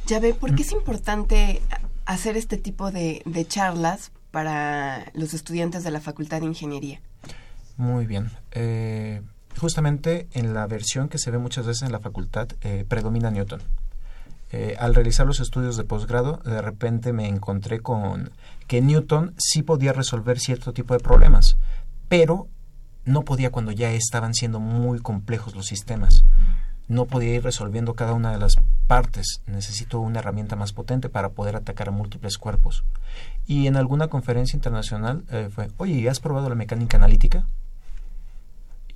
Ya 0.05 0.19
ve, 0.19 0.33
¿por 0.33 0.53
qué 0.55 0.63
es 0.63 0.71
importante 0.71 1.61
hacer 2.05 2.37
este 2.37 2.57
tipo 2.57 2.91
de, 2.91 3.23
charlas 3.47 4.11
para 4.31 5.11
los 5.13 5.33
estudiantes 5.33 5.83
de 5.83 5.91
la 5.91 6.01
Facultad 6.01 6.41
de 6.41 6.47
Ingeniería? 6.47 7.01
Muy 7.77 8.05
bien. 8.05 8.29
Eh, 8.51 9.21
justamente 9.57 10.27
en 10.33 10.53
la 10.53 10.67
versión 10.67 11.09
que 11.09 11.17
se 11.17 11.31
ve 11.31 11.37
muchas 11.37 11.65
veces 11.65 11.83
en 11.83 11.91
la 11.91 11.99
facultad 11.99 12.49
eh, 12.61 12.85
predomina 12.87 13.31
Newton. 13.31 13.61
Eh, 14.55 14.75
al 14.77 14.93
realizar 14.93 15.25
los 15.25 15.39
estudios 15.39 15.77
de 15.77 15.83
posgrado, 15.83 16.39
de 16.45 16.61
repente 16.61 17.11
me 17.11 17.27
encontré 17.27 17.79
con 17.79 18.29
que 18.67 18.81
Newton 18.81 19.33
sí 19.39 19.63
podía 19.63 19.93
resolver 19.93 20.39
cierto 20.39 20.73
tipo 20.73 20.93
de 20.93 20.99
problemas, 20.99 21.57
pero 22.07 22.47
no 23.03 23.23
podía 23.23 23.51
cuando 23.51 23.71
ya 23.71 23.91
estaban 23.93 24.35
siendo 24.35 24.59
muy 24.59 24.99
complejos 24.99 25.55
los 25.55 25.65
sistemas. 25.65 26.23
No 26.87 27.05
podía 27.05 27.33
ir 27.33 27.43
resolviendo 27.43 27.95
cada 27.95 28.13
una 28.13 28.31
de 28.31 28.37
las 28.37 28.57
partes. 28.85 29.41
Necesito 29.47 29.99
una 29.99 30.19
herramienta 30.19 30.55
más 30.55 30.71
potente 30.71 31.09
para 31.09 31.29
poder 31.29 31.55
atacar 31.55 31.89
a 31.89 31.91
múltiples 31.91 32.37
cuerpos. 32.37 32.83
Y 33.47 33.65
en 33.65 33.75
alguna 33.75 34.07
conferencia 34.07 34.55
internacional 34.55 35.23
eh, 35.31 35.49
fue, 35.51 35.71
oye, 35.77 36.07
¿has 36.07 36.19
probado 36.19 36.49
la 36.49 36.55
mecánica 36.55 36.97
analítica? 36.97 37.47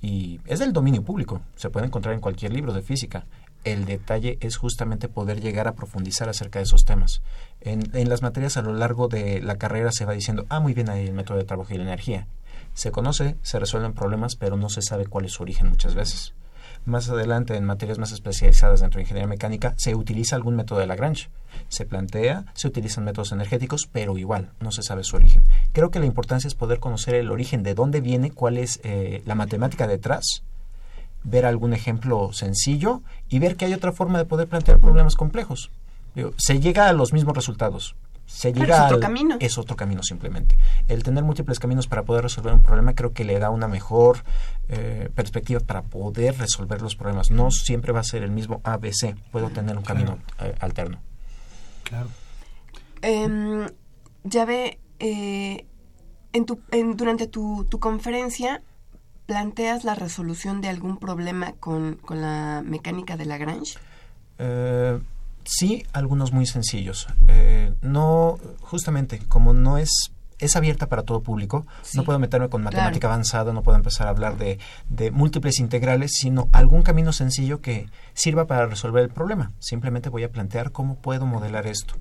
Y 0.00 0.38
es 0.46 0.60
del 0.60 0.72
dominio 0.72 1.02
público, 1.02 1.40
se 1.56 1.70
puede 1.70 1.86
encontrar 1.86 2.14
en 2.14 2.20
cualquier 2.20 2.52
libro 2.52 2.72
de 2.72 2.82
física 2.82 3.26
el 3.64 3.84
detalle 3.84 4.38
es 4.40 4.56
justamente 4.56 5.08
poder 5.08 5.40
llegar 5.40 5.68
a 5.68 5.74
profundizar 5.74 6.28
acerca 6.28 6.58
de 6.58 6.64
esos 6.64 6.84
temas. 6.84 7.22
En, 7.60 8.08
las 8.08 8.22
materias 8.22 8.56
a 8.56 8.62
lo 8.62 8.72
largo 8.72 9.08
de 9.08 9.40
la 9.40 9.56
carrera 9.56 9.92
se 9.92 10.04
va 10.04 10.12
diciendo, 10.12 10.46
ah, 10.48 10.60
muy 10.60 10.74
bien, 10.74 10.88
ahí 10.88 11.06
el 11.06 11.14
método 11.14 11.38
de 11.38 11.44
trabajo 11.44 11.74
y 11.74 11.78
la 11.78 11.84
energía. 11.84 12.26
Se 12.74 12.90
conoce, 12.90 13.36
se 13.42 13.58
resuelven 13.58 13.94
problemas, 13.94 14.36
pero 14.36 14.56
no 14.56 14.68
se 14.68 14.82
sabe 14.82 15.06
cuál 15.06 15.24
es 15.24 15.32
su 15.32 15.42
origen 15.42 15.68
muchas 15.68 15.94
veces. 15.94 16.34
Más 16.84 17.10
adelante, 17.10 17.56
en 17.56 17.64
materias 17.64 17.98
más 17.98 18.12
especializadas 18.12 18.80
dentro 18.80 18.98
de 18.98 19.02
ingeniería 19.02 19.28
mecánica, 19.28 19.74
se 19.76 19.94
utiliza 19.94 20.36
algún 20.36 20.56
método 20.56 20.78
de 20.78 20.86
Lagrange. 20.86 21.28
Se 21.68 21.84
plantea, 21.84 22.46
se 22.54 22.68
utilizan 22.68 23.04
métodos 23.04 23.32
energéticos, 23.32 23.88
pero 23.90 24.16
igual, 24.16 24.52
no 24.60 24.70
se 24.70 24.82
sabe 24.82 25.04
su 25.04 25.16
origen. 25.16 25.42
Creo 25.72 25.90
que 25.90 25.98
la 25.98 26.06
importancia 26.06 26.48
es 26.48 26.54
poder 26.54 26.78
conocer 26.78 27.16
el 27.16 27.30
origen, 27.30 27.62
de 27.62 27.74
dónde 27.74 28.00
viene, 28.00 28.30
cuál 28.30 28.56
es 28.56 28.80
eh, 28.84 29.22
la 29.26 29.34
matemática 29.34 29.86
detrás, 29.86 30.44
ver 31.24 31.46
algún 31.46 31.72
ejemplo 31.72 32.32
sencillo 32.32 33.02
y 33.28 33.38
ver 33.38 33.56
que 33.56 33.64
hay 33.64 33.74
otra 33.74 33.92
forma 33.92 34.18
de 34.18 34.24
poder 34.24 34.48
plantear 34.48 34.78
problemas 34.78 35.16
complejos. 35.16 35.70
se 36.36 36.60
llega 36.60 36.88
a 36.88 36.92
los 36.92 37.12
mismos 37.12 37.34
resultados. 37.34 37.94
Se 38.28 38.52
llega 38.52 38.76
es 38.76 38.82
otro 38.84 39.00
camino. 39.00 39.36
Es 39.40 39.56
otro 39.56 39.74
camino 39.74 40.02
simplemente. 40.02 40.58
El 40.86 41.02
tener 41.02 41.24
múltiples 41.24 41.58
caminos 41.58 41.86
para 41.86 42.02
poder 42.02 42.24
resolver 42.24 42.52
un 42.52 42.62
problema 42.62 42.94
creo 42.94 43.14
que 43.14 43.24
le 43.24 43.38
da 43.38 43.48
una 43.48 43.68
mejor 43.68 44.18
eh, 44.68 45.08
perspectiva 45.14 45.60
para 45.60 45.80
poder 45.80 46.36
resolver 46.36 46.82
los 46.82 46.94
problemas. 46.94 47.30
No 47.30 47.50
siempre 47.50 47.90
va 47.90 48.00
a 48.00 48.04
ser 48.04 48.22
el 48.22 48.30
mismo 48.30 48.60
ABC. 48.64 49.16
Puedo 49.32 49.48
tener 49.48 49.78
un 49.78 49.82
camino 49.82 50.18
eh, 50.40 50.54
alterno. 50.60 50.98
Claro. 51.84 52.08
Em, 53.00 53.66
ya 54.24 54.44
ve, 54.44 54.78
eh, 54.98 55.64
en 56.34 56.44
tu, 56.44 56.60
durante 56.96 57.28
tu, 57.28 57.64
tu 57.64 57.80
conferencia 57.80 58.62
¿Planteas 59.28 59.84
la 59.84 59.94
resolución 59.94 60.62
de 60.62 60.70
algún 60.70 60.96
problema 60.96 61.52
con, 61.60 61.98
la 62.08 62.62
mecánica 62.64 63.18
de 63.18 63.26
Lagrange? 63.26 63.74
Eh, 64.38 64.98
sí, 65.44 65.84
algunos 65.92 66.32
muy 66.32 66.46
sencillos. 66.46 67.06
Eh, 67.26 67.74
no, 67.82 68.38
justamente, 68.62 69.18
como 69.28 69.52
no 69.52 69.76
es 69.76 70.12
es 70.38 70.56
abierta 70.56 70.88
para 70.88 71.02
todo 71.02 71.20
público. 71.20 71.66
No 71.94 72.04
puedo 72.04 72.18
meterme 72.18 72.48
con 72.48 72.62
matemática 72.62 73.08
avanzada, 73.08 73.52
no 73.52 73.62
puedo 73.62 73.76
empezar 73.76 74.06
a 74.06 74.10
hablar 74.10 74.38
de, 74.38 74.58
de, 74.88 75.10
múltiples 75.10 75.58
integrales, 75.58 76.12
sino 76.14 76.48
algún 76.52 76.82
camino 76.82 77.12
sencillo 77.12 77.60
que 77.60 77.88
sirva 78.18 78.46
para 78.46 78.66
resolver 78.66 79.04
el 79.04 79.10
problema. 79.10 79.52
Simplemente 79.60 80.08
voy 80.08 80.24
a 80.24 80.32
plantear 80.32 80.72
cómo 80.72 80.96
puedo 80.96 81.24
modelar 81.24 81.68
esto. 81.68 81.94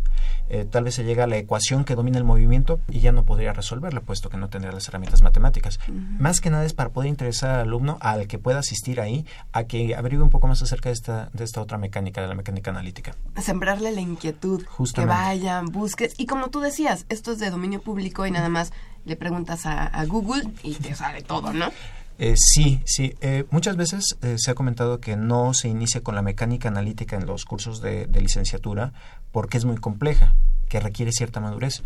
Eh, 0.49 0.65
tal 0.65 0.85
vez 0.85 0.95
se 0.95 1.03
llega 1.03 1.25
a 1.25 1.27
la 1.27 1.37
ecuación 1.37 1.83
que 1.83 1.93
domina 1.93 2.17
el 2.17 2.23
movimiento 2.23 2.79
y 2.89 3.01
ya 3.01 3.11
no 3.11 3.23
podría 3.23 3.53
resolverla, 3.53 4.01
puesto 4.01 4.29
que 4.29 4.37
no 4.37 4.49
tendría 4.49 4.71
las 4.71 4.87
herramientas 4.87 5.21
matemáticas. 5.21 5.79
Más 6.17 6.41
que 6.41 6.49
nada 6.49 6.65
es 6.65 6.73
para 6.73 6.89
poder 6.89 7.09
interesar 7.09 7.51
al 7.51 7.67
alumno, 7.67 7.97
al 8.01 8.27
que 8.27 8.39
pueda 8.39 8.59
asistir 8.59 8.99
ahí, 8.99 9.27
a 9.51 9.65
que 9.65 9.95
averigüe 9.95 10.23
un 10.23 10.31
poco 10.31 10.47
más 10.47 10.61
acerca 10.63 10.89
de 10.89 10.93
esta, 10.93 11.29
de 11.33 11.43
esta 11.43 11.61
otra 11.61 11.77
mecánica, 11.77 12.21
de 12.21 12.27
la 12.27 12.35
mecánica 12.35 12.71
analítica. 12.71 13.13
Sembrarle 13.39 13.91
la 13.91 14.01
inquietud, 14.01 14.65
que 14.95 15.05
vayan, 15.05 15.67
busques. 15.67 16.15
Y 16.17 16.25
como 16.25 16.49
tú 16.49 16.61
decías, 16.61 17.05
esto 17.09 17.33
es 17.33 17.37
de 17.37 17.51
dominio 17.51 17.79
público 17.79 18.25
y 18.25 18.31
nada 18.31 18.49
más 18.49 18.73
le 19.05 19.15
preguntas 19.15 19.65
a, 19.65 20.03
Google 20.05 20.43
y 20.63 20.75
te 20.75 20.93
sale 20.93 21.21
todo, 21.21 21.53
¿no? 21.53 21.71
Eh, 22.19 22.33
sí, 22.35 22.81
sí. 22.85 23.15
Eh, 23.21 23.45
muchas 23.51 23.75
veces 23.77 24.17
eh, 24.21 24.35
se 24.37 24.51
ha 24.51 24.55
comentado 24.55 24.99
que 24.99 25.15
no 25.15 25.53
se 25.53 25.67
inicia 25.67 26.01
con 26.01 26.15
la 26.15 26.21
mecánica 26.21 26.67
analítica 26.67 27.15
en 27.15 27.27
los 27.27 27.45
cursos 27.45 27.81
de, 27.81 28.07
licenciatura 28.07 28.93
porque 29.31 29.57
es 29.57 29.65
muy 29.65 29.77
compleja, 29.77 30.35
que 30.67 30.79
requiere 30.79 31.11
cierta 31.11 31.39
madurez. 31.39 31.83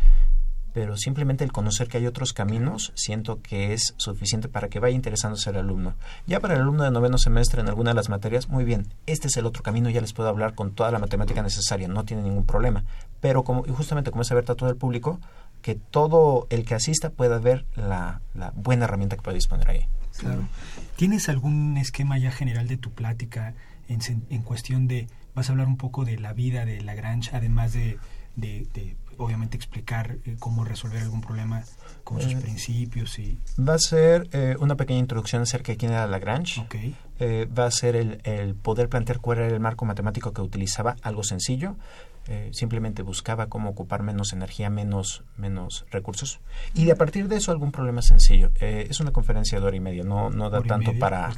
Pero 0.74 0.96
simplemente 0.96 1.44
el 1.44 1.52
conocer 1.52 1.90
que 1.90 1.98
hay 1.98 2.08
otros 2.08 2.32
caminos, 2.32 2.94
siento 2.96 3.42
que 3.42 3.74
es 3.74 3.94
suficiente 3.98 4.48
para 4.48 4.70
que 4.70 4.80
vaya 4.80 4.96
interesándose 4.96 5.50
el 5.50 5.58
alumno. 5.58 5.96
Ya 6.28 6.40
para 6.40 6.54
el 6.54 6.62
alumno 6.62 6.86
de 6.86 6.92
noveno 6.92 7.18
semestre 7.18 7.60
en 7.60 7.68
alguna 7.68 7.92
de 7.92 7.96
las 7.96 8.08
materias, 8.08 8.48
muy 8.48 8.64
bien, 8.64 8.88
este 9.06 9.28
es 9.28 9.36
el 9.36 9.46
otro 9.46 9.64
camino, 9.64 9.90
ya 9.90 10.00
les 10.00 10.14
puedo 10.14 10.30
hablar 10.30 10.56
con 10.56 10.72
toda 10.72 10.90
la 10.92 11.00
matemática 11.00 11.44
necesaria, 11.44 11.90
no 11.90 12.06
tiene 12.06 12.24
ningún 12.24 12.46
problema. 12.46 12.86
Pero 13.20 13.44
como, 13.44 13.64
justamente 13.64 14.12
como 14.12 14.22
es 14.22 14.32
abierta 14.32 14.54
a 14.54 14.56
todo 14.56 14.70
el 14.70 14.78
público, 14.78 15.20
que 15.62 15.76
todo 15.76 16.48
el 16.50 16.64
que 16.64 16.76
asista 16.76 17.10
pueda 17.10 17.38
ver 17.40 17.66
la, 17.76 18.22
buena 18.56 18.86
herramienta 18.86 19.18
que 19.18 19.22
puede 19.22 19.36
disponer 19.36 19.70
ahí. 19.70 19.88
Claro. 20.18 20.48
¿Tienes 20.96 21.30
algún 21.30 21.78
esquema 21.78 22.18
ya 22.18 22.32
general 22.32 22.68
de 22.68 22.78
tu 22.78 22.92
plática 22.92 23.54
en, 23.88 24.00
en 24.30 24.42
cuestión 24.44 24.88
de, 24.88 25.08
vas 25.36 25.50
a 25.50 25.52
hablar 25.54 25.68
un 25.68 25.78
poco 25.78 26.06
de 26.06 26.18
la 26.18 26.34
vida 26.34 26.66
de 26.66 26.82
Lagrange, 26.82 27.36
además 27.36 27.74
de, 27.74 27.98
de, 28.36 28.96
obviamente 29.18 29.58
explicar 29.58 30.18
eh, 30.26 30.36
cómo 30.40 30.64
resolver 30.64 31.02
algún 31.02 31.22
problema 31.22 31.64
con 32.04 32.22
sus 32.22 32.34
eh, 32.34 32.38
principios 32.38 33.20
y... 33.20 33.38
Va 33.60 33.76
a 33.76 33.80
ser 33.80 34.30
eh, 34.32 34.56
una 34.60 34.76
pequeña 34.76 35.00
introducción 35.00 35.42
acerca 35.44 35.72
de 35.72 35.78
quién 35.78 35.92
era 35.92 36.08
Lagrange. 36.08 36.62
Okay. 36.62 36.96
va 37.48 37.66
a 37.66 37.72
ser 37.72 37.96
el, 37.96 38.22
el, 38.24 38.56
poder 38.56 38.90
plantear 38.90 39.20
cuál 39.20 39.40
era 39.40 39.48
el 39.48 39.60
marco 39.60 39.86
matemático 39.86 40.34
que 40.34 40.42
utilizaba, 40.42 40.96
algo 41.02 41.24
sencillo. 41.24 41.76
Eh, 42.34 42.50
simplemente 42.54 43.02
buscaba 43.02 43.48
cómo 43.48 43.72
ocupar 43.72 44.04
menos 44.04 44.32
energía, 44.32 44.70
menos, 44.70 45.26
menos 45.36 45.86
recursos. 45.92 46.40
Y 46.74 46.86
de 46.86 46.94
a 46.94 46.96
partir 46.96 47.28
de 47.28 47.36
eso 47.36 47.52
algún 47.52 47.74
problema 47.74 48.02
sencillo. 48.02 48.52
Eh, 48.62 48.88
es 48.90 49.02
una 49.02 49.12
conferencia 49.12 49.60
de 49.60 49.66
hora 49.66 49.76
y 49.76 49.82
media, 49.82 50.04
no, 50.04 50.30
no 50.30 50.50
da 50.50 50.62
tanto 50.62 50.98
para, 50.98 51.34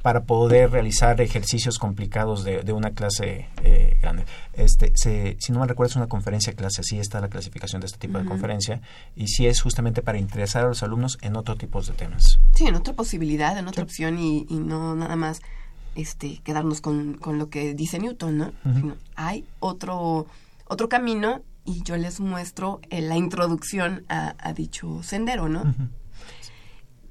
para 0.00 0.24
poder 0.24 0.70
realizar 0.70 1.20
ejercicios 1.20 1.78
complicados 1.78 2.44
de, 2.44 2.62
de 2.62 2.72
una 2.72 2.92
clase 2.92 3.50
eh, 3.62 3.98
grande. 4.00 4.24
Este, 4.54 4.90
se, 4.94 5.36
si 5.38 5.52
no 5.52 5.60
me 5.60 5.66
recuerdo, 5.66 5.90
es 5.90 5.96
una 5.96 6.06
conferencia 6.06 6.54
clase, 6.54 6.80
así 6.80 6.98
está 6.98 7.20
la 7.20 7.28
clasificación 7.28 7.80
de 7.82 7.86
este 7.88 7.98
tipo 7.98 8.16
de 8.16 8.24
conferencia, 8.24 8.80
y 9.14 9.28
sí 9.28 9.46
es 9.46 9.60
justamente 9.60 10.00
para 10.00 10.16
interesar 10.16 10.64
a 10.64 10.68
los 10.68 10.82
alumnos 10.82 11.18
en 11.20 11.36
otro 11.36 11.56
tipo 11.56 11.82
de 11.82 11.92
temas. 11.92 12.40
Sí, 12.54 12.66
en 12.66 12.74
otra 12.74 12.94
posibilidad, 12.94 13.58
en 13.58 13.68
otra 13.68 13.84
opción 13.84 14.18
y, 14.18 14.46
y 14.48 14.54
no 14.54 14.94
nada 14.94 15.16
más 15.16 15.42
este, 15.94 16.38
quedarnos 16.44 16.80
con, 16.80 17.14
con 17.14 17.38
lo 17.38 17.50
que 17.50 17.74
dice 17.74 17.98
Newton, 17.98 18.38
¿no? 18.38 18.52
Hay 19.16 19.44
otro, 19.58 20.26
otro 20.68 20.88
camino 20.88 21.42
y 21.64 21.82
yo 21.82 21.96
les 21.96 22.20
muestro 22.20 22.80
eh, 22.90 23.00
la 23.00 23.16
introducción 23.16 24.04
a, 24.08 24.52
dicho 24.54 25.02
sendero, 25.02 25.48
¿no? 25.48 25.74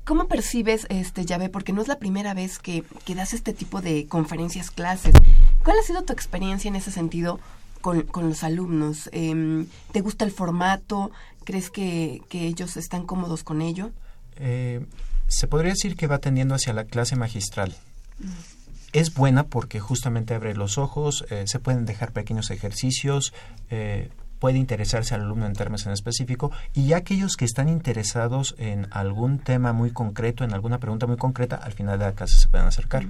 ¿Cómo 0.03 0.27
percibes 0.27 0.87
este 0.89 1.25
llave? 1.25 1.49
Porque 1.49 1.73
no 1.73 1.81
es 1.81 1.87
la 1.87 1.99
primera 1.99 2.33
vez 2.33 2.59
que, 2.59 2.83
que, 3.05 3.13
das 3.13 3.33
este 3.33 3.53
tipo 3.53 3.81
de 3.81 4.07
conferencias, 4.07 4.71
clases. 4.71 5.13
¿Cuál 5.63 5.77
ha 5.79 5.83
sido 5.83 6.03
tu 6.03 6.13
experiencia 6.13 6.69
en 6.69 6.77
ese 6.77 6.91
sentido 6.91 7.39
con, 7.81 8.03
con 8.03 8.29
los 8.29 8.43
alumnos? 8.43 9.09
Em, 9.11 9.67
¿Te 9.91 9.99
gusta 9.99 10.23
el 10.23 10.31
formato? 10.31 11.11
¿Crees 11.43 11.69
que, 11.69 12.21
que 12.29 12.47
ellos 12.47 12.77
están 12.77 13.05
cómodos 13.05 13.43
con 13.43 13.61
ello? 13.61 13.91
Eh, 14.37 14.85
se 15.27 15.47
podría 15.47 15.71
decir 15.73 15.97
que 15.97 16.07
va 16.07 16.19
tendiendo 16.19 16.55
hacia 16.55 16.73
la 16.73 16.85
clase 16.85 17.15
magistral. 17.17 17.75
Es 18.93 19.13
buena 19.13 19.43
porque 19.47 19.79
justamente 19.79 20.33
abre 20.33 20.55
los 20.55 20.77
ojos, 20.77 21.25
eh, 21.29 21.43
se 21.47 21.59
pueden 21.59 21.85
dejar 21.85 22.11
pequeños 22.11 22.51
ejercicios, 22.51 23.33
eh, 23.69 24.09
puede 24.39 24.57
interesarse 24.57 25.15
al 25.15 25.21
alumno 25.21 25.45
en 25.45 25.53
términos 25.53 25.85
en 25.85 25.93
específico 25.93 26.51
y 26.73 26.93
aquellos 26.93 27.35
que 27.35 27.45
están 27.45 27.69
interesados 27.69 28.55
en 28.57 28.87
algún 28.91 29.39
tema 29.39 29.73
muy 29.73 29.91
concreto, 29.91 30.43
en 30.43 30.53
alguna 30.53 30.79
pregunta 30.79 31.07
muy 31.07 31.17
concreta, 31.17 31.55
al 31.55 31.73
final 31.73 31.99
de 31.99 32.05
la 32.05 32.13
clase 32.13 32.37
se 32.37 32.47
pueden 32.47 32.67
acercar. 32.67 33.07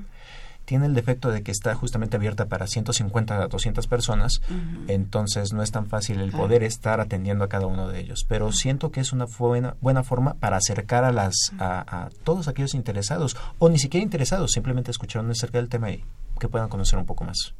Tiene 0.68 0.86
el 0.86 0.94
defecto 0.94 1.32
de 1.32 1.44
que 1.44 1.52
está 1.52 1.74
justamente 1.76 2.18
abierta 2.18 2.48
para 2.48 2.68
150 2.68 3.42
a 3.42 3.48
200 3.48 3.88
personas, 3.88 4.42
entonces 4.90 5.54
no 5.54 5.64
es 5.64 5.72
tan 5.72 5.88
fácil 5.88 6.20
el 6.20 6.34
poder 6.34 6.62
estar 6.62 7.00
atendiendo 7.00 7.46
a 7.46 7.48
cada 7.48 7.68
uno 7.68 7.88
de 7.88 8.02
ellos. 8.02 8.26
Pero 8.28 8.52
siento 8.52 8.92
que 8.92 9.00
es 9.00 9.14
una 9.14 9.28
buena, 9.40 9.78
buena 9.80 10.04
forma 10.04 10.34
para 10.34 10.58
acercar 10.58 11.06
a, 11.06 11.14
las, 11.14 11.54
a, 11.58 12.04
a 12.06 12.10
todos 12.26 12.50
aquellos 12.50 12.74
interesados, 12.74 13.38
o 13.60 13.70
ni 13.70 13.80
siquiera 13.80 14.04
interesados, 14.04 14.52
simplemente 14.52 14.92
escucharon 14.92 15.32
acerca 15.32 15.58
del 15.58 15.70
tema 15.70 15.90
y 15.90 16.04
que 16.38 16.50
puedan 16.50 16.68
conocer 16.68 17.00
un 17.00 17.06
poco 17.06 17.24
más. 17.24 17.54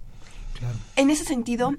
En 0.98 1.10
ese 1.10 1.24
sentido, 1.24 1.76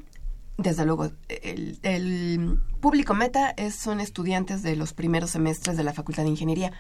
desde 0.56 0.86
luego, 0.86 1.10
el, 1.28 1.78
el 1.82 2.58
público 2.80 3.12
meta 3.12 3.50
es, 3.50 3.74
son 3.74 4.00
estudiantes 4.00 4.62
de 4.62 4.76
los 4.76 4.94
primeros 4.94 5.30
semestres 5.32 5.76
de 5.76 5.84
la 5.84 5.92
Facultad 5.92 6.22
de 6.22 6.30
Ingeniería. 6.30 6.72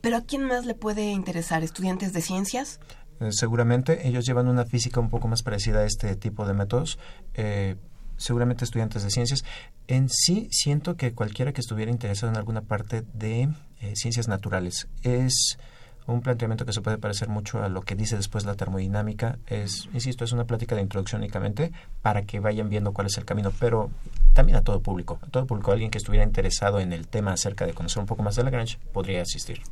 Pero 0.00 0.16
¿a 0.16 0.22
quién 0.22 0.44
más 0.44 0.64
le 0.64 0.74
puede 0.74 1.10
interesar? 1.10 1.62
¿Estudiantes 1.62 2.12
de 2.12 2.22
ciencias? 2.22 2.80
Eh, 3.20 3.32
seguramente 3.32 4.08
ellos 4.08 4.26
llevan 4.26 4.48
una 4.48 4.64
física 4.64 5.00
un 5.00 5.10
poco 5.10 5.28
más 5.28 5.42
parecida 5.42 5.80
a 5.80 5.84
este 5.84 6.16
tipo 6.16 6.46
de 6.46 6.54
métodos. 6.54 6.98
Eh, 7.34 7.76
seguramente 8.16 8.64
estudiantes 8.64 9.02
de 9.02 9.10
ciencias. 9.10 9.44
En 9.88 10.08
sí, 10.08 10.48
siento 10.52 10.96
que 10.96 11.14
cualquiera 11.14 11.52
que 11.52 11.60
estuviera 11.60 11.90
interesado 11.90 12.30
en 12.30 12.38
alguna 12.38 12.62
parte 12.62 13.02
de 13.14 13.48
eh, 13.80 13.92
ciencias 13.96 14.28
naturales 14.28 14.88
es 15.02 15.58
un 16.06 16.22
planteamiento 16.22 16.66
que 16.66 16.72
se 16.72 16.80
puede 16.80 16.98
parecer 16.98 17.28
mucho 17.28 17.62
a 17.62 17.68
lo 17.68 17.82
que 17.82 17.94
dice 17.94 18.16
después 18.16 18.44
la 18.44 18.54
termodinámica. 18.54 19.38
Es, 19.46 19.88
insisto, 19.92 20.24
es 20.24 20.32
una 20.32 20.44
plática 20.44 20.74
de 20.74 20.82
introducción 20.82 21.20
únicamente 21.20 21.72
para 22.02 22.22
que 22.22 22.40
vayan 22.40 22.68
viendo 22.68 22.92
cuál 22.92 23.06
es 23.06 23.16
el 23.16 23.24
camino, 23.24 23.52
pero 23.58 23.90
también 24.32 24.56
a 24.56 24.62
todo 24.62 24.80
público, 24.80 25.18
a 25.22 25.26
todo 25.26 25.46
público, 25.46 25.72
alguien 25.72 25.90
que 25.90 25.98
estuviera 25.98 26.24
interesado 26.24 26.80
en 26.80 26.92
el 26.92 27.06
tema 27.06 27.32
acerca 27.32 27.66
de 27.66 27.74
conocer 27.74 28.00
un 28.00 28.06
poco 28.06 28.22
más 28.22 28.34
de 28.36 28.44
Lagrange 28.44 28.78
podría 28.92 29.22
asistir. 29.22 29.62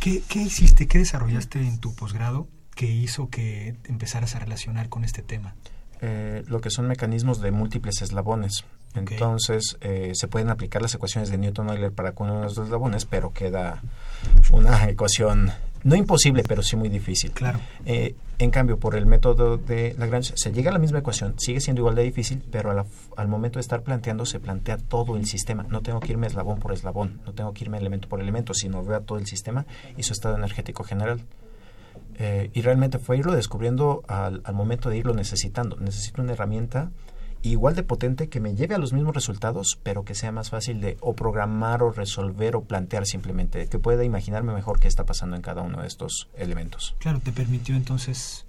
¿Qué, 0.00 0.22
qué 0.28 0.40
hiciste, 0.40 0.86
qué 0.86 0.98
desarrollaste 0.98 1.60
en 1.60 1.78
tu 1.78 1.94
posgrado 1.94 2.48
que 2.76 2.86
hizo 2.86 3.28
que 3.28 3.74
empezaras 3.86 4.36
a 4.36 4.38
relacionar 4.38 4.88
con 4.88 5.02
este 5.02 5.22
tema? 5.22 5.56
Eh, 6.00 6.44
lo 6.46 6.60
que 6.60 6.70
son 6.70 6.86
mecanismos 6.86 7.40
de 7.40 7.50
múltiples 7.50 8.02
eslabones. 8.02 8.64
Entonces, 8.94 9.76
eh, 9.80 10.12
se 10.14 10.28
pueden 10.28 10.48
aplicar 10.48 10.80
las 10.80 10.94
ecuaciones 10.94 11.30
de 11.30 11.36
Newton-Euler 11.38 11.92
para 11.92 12.12
cada 12.12 12.30
uno 12.30 12.40
de 12.40 12.46
los 12.46 12.56
eslabones, 12.56 13.04
pero 13.04 13.32
queda 13.32 13.82
una 14.52 14.84
ecuación 14.88 15.52
no 15.86 15.94
imposible, 15.94 16.42
pero 16.42 16.62
sí 16.62 16.74
muy 16.74 16.88
difícil. 16.88 17.30
Claro. 17.30 17.60
Eh, 17.84 18.16
en 18.38 18.50
cambio, 18.50 18.78
por 18.78 18.96
el 18.96 19.06
método 19.06 19.56
de 19.56 19.94
Lagrange, 19.96 20.32
se 20.36 20.52
llega 20.52 20.70
a 20.70 20.72
la 20.72 20.80
misma 20.80 20.98
ecuación, 20.98 21.38
sigue 21.38 21.60
siendo 21.60 21.82
igual 21.82 21.94
de 21.94 22.02
difícil, 22.02 22.42
pero 22.50 22.72
al 23.16 23.28
momento 23.28 23.58
de 23.58 23.60
estar 23.60 23.82
planteando, 23.82 24.26
se 24.26 24.40
plantea 24.40 24.78
todo 24.78 25.16
el 25.16 25.26
sistema. 25.26 25.64
No 25.68 25.82
tengo 25.82 26.00
que 26.00 26.10
irme 26.10 26.26
eslabón 26.26 26.58
por 26.58 26.72
eslabón, 26.72 27.20
no 27.24 27.34
tengo 27.34 27.54
que 27.54 27.64
irme 27.64 27.78
elemento 27.78 28.08
por 28.08 28.20
elemento, 28.20 28.52
sino 28.52 28.84
veo 28.84 29.00
todo 29.02 29.18
el 29.18 29.26
sistema 29.26 29.64
y 29.96 30.02
su 30.02 30.12
estado 30.12 30.36
energético 30.36 30.82
general. 30.82 31.20
Eh, 32.18 32.50
y 32.54 32.62
realmente 32.62 32.98
fue 32.98 33.18
irlo 33.18 33.32
descubriendo 33.34 34.02
al, 34.08 34.40
al, 34.44 34.54
momento 34.54 34.88
de 34.88 34.96
irlo 34.96 35.12
necesitando. 35.12 35.76
Necesito 35.76 36.22
una 36.22 36.32
herramienta 36.32 36.90
igual 37.42 37.74
de 37.74 37.82
potente 37.82 38.28
que 38.28 38.40
me 38.40 38.54
lleve 38.54 38.74
a 38.74 38.78
los 38.78 38.92
mismos 38.92 39.14
resultados, 39.14 39.78
pero 39.82 40.04
que 40.04 40.14
sea 40.14 40.32
más 40.32 40.50
fácil 40.50 40.80
de 40.80 40.96
o 41.00 41.14
programar 41.14 41.82
o 41.82 41.90
resolver 41.90 42.56
o 42.56 42.64
plantear 42.64 43.06
simplemente, 43.06 43.68
que 43.68 43.78
pueda 43.78 44.04
imaginarme 44.04 44.52
mejor 44.52 44.80
qué 44.80 44.88
está 44.88 45.04
pasando 45.04 45.36
en 45.36 45.42
cada 45.42 45.62
uno 45.62 45.82
de 45.82 45.86
estos 45.86 46.28
elementos. 46.36 46.96
Claro, 46.98 47.20
te 47.20 47.32
permitió 47.32 47.76
entonces 47.76 48.46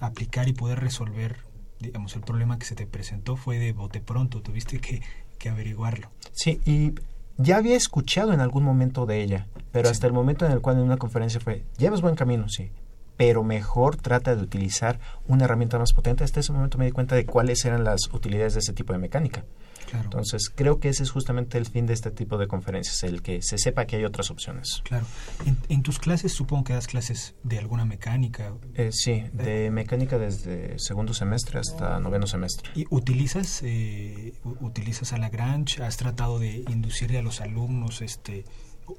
aplicar 0.00 0.48
y 0.48 0.52
poder 0.52 0.80
resolver, 0.80 1.38
digamos, 1.80 2.14
el 2.16 2.22
problema 2.22 2.58
que 2.58 2.66
se 2.66 2.74
te 2.74 2.86
presentó 2.86 3.36
fue 3.36 3.58
de 3.58 3.72
bote 3.72 4.00
pronto, 4.00 4.42
tuviste 4.42 4.80
que, 4.80 5.02
que 5.38 5.48
averiguarlo. 5.48 6.10
Sí, 6.32 6.60
y 6.64 6.94
ya 7.38 7.56
había 7.56 7.76
escuchado 7.76 8.32
en 8.32 8.40
algún 8.40 8.64
momento 8.64 9.06
de 9.06 9.22
ella, 9.22 9.46
pero 9.72 9.88
sí. 9.88 9.92
hasta 9.92 10.06
el 10.06 10.12
momento 10.12 10.44
en 10.44 10.52
el 10.52 10.60
cual 10.60 10.76
en 10.76 10.82
una 10.82 10.98
conferencia 10.98 11.40
fue, 11.40 11.64
llevas 11.78 12.00
buen 12.00 12.14
camino, 12.14 12.48
sí, 12.48 12.70
pero 13.16 13.44
mejor 13.44 13.96
trata 13.96 14.34
de 14.34 14.42
utilizar 14.42 14.98
una 15.26 15.44
herramienta 15.44 15.78
más 15.78 15.92
potente. 15.92 16.24
Hasta 16.24 16.40
ese 16.40 16.52
momento 16.52 16.78
me 16.78 16.86
di 16.86 16.92
cuenta 16.92 17.14
de 17.14 17.26
cuáles 17.26 17.64
eran 17.64 17.84
las 17.84 18.12
utilidades 18.12 18.54
de 18.54 18.60
ese 18.60 18.72
tipo 18.72 18.92
de 18.92 18.98
mecánica. 18.98 19.44
Claro. 19.90 20.04
Entonces, 20.04 20.50
creo 20.52 20.80
que 20.80 20.88
ese 20.88 21.02
es 21.02 21.10
justamente 21.10 21.58
el 21.58 21.66
fin 21.66 21.86
de 21.86 21.92
este 21.92 22.10
tipo 22.10 22.38
de 22.38 22.48
conferencias, 22.48 23.02
el 23.04 23.22
que 23.22 23.42
se 23.42 23.58
sepa 23.58 23.84
que 23.84 23.96
hay 23.96 24.04
otras 24.04 24.30
opciones. 24.30 24.80
Claro. 24.84 25.06
En, 25.46 25.56
en 25.68 25.82
tus 25.82 25.98
clases 25.98 26.32
supongo 26.32 26.64
que 26.64 26.72
das 26.72 26.86
clases 26.86 27.34
de 27.42 27.58
alguna 27.58 27.84
mecánica. 27.84 28.54
Eh, 28.74 28.90
sí, 28.92 29.24
de, 29.32 29.44
de, 29.44 29.70
mecánica 29.70 30.18
desde 30.18 30.78
segundo 30.78 31.12
semestre 31.14 31.60
hasta 31.60 32.00
noveno 32.00 32.26
semestre. 32.26 32.70
¿Y 32.74 32.86
utilizas, 32.90 33.60
eh, 33.62 34.32
utilizas 34.60 35.12
a 35.12 35.18
Lagrange? 35.18 35.82
¿Has 35.82 35.96
tratado 35.96 36.38
de 36.38 36.64
inducirle 36.68 37.18
a 37.18 37.22
los 37.22 37.40
alumnos 37.40 38.00
este 38.00 38.44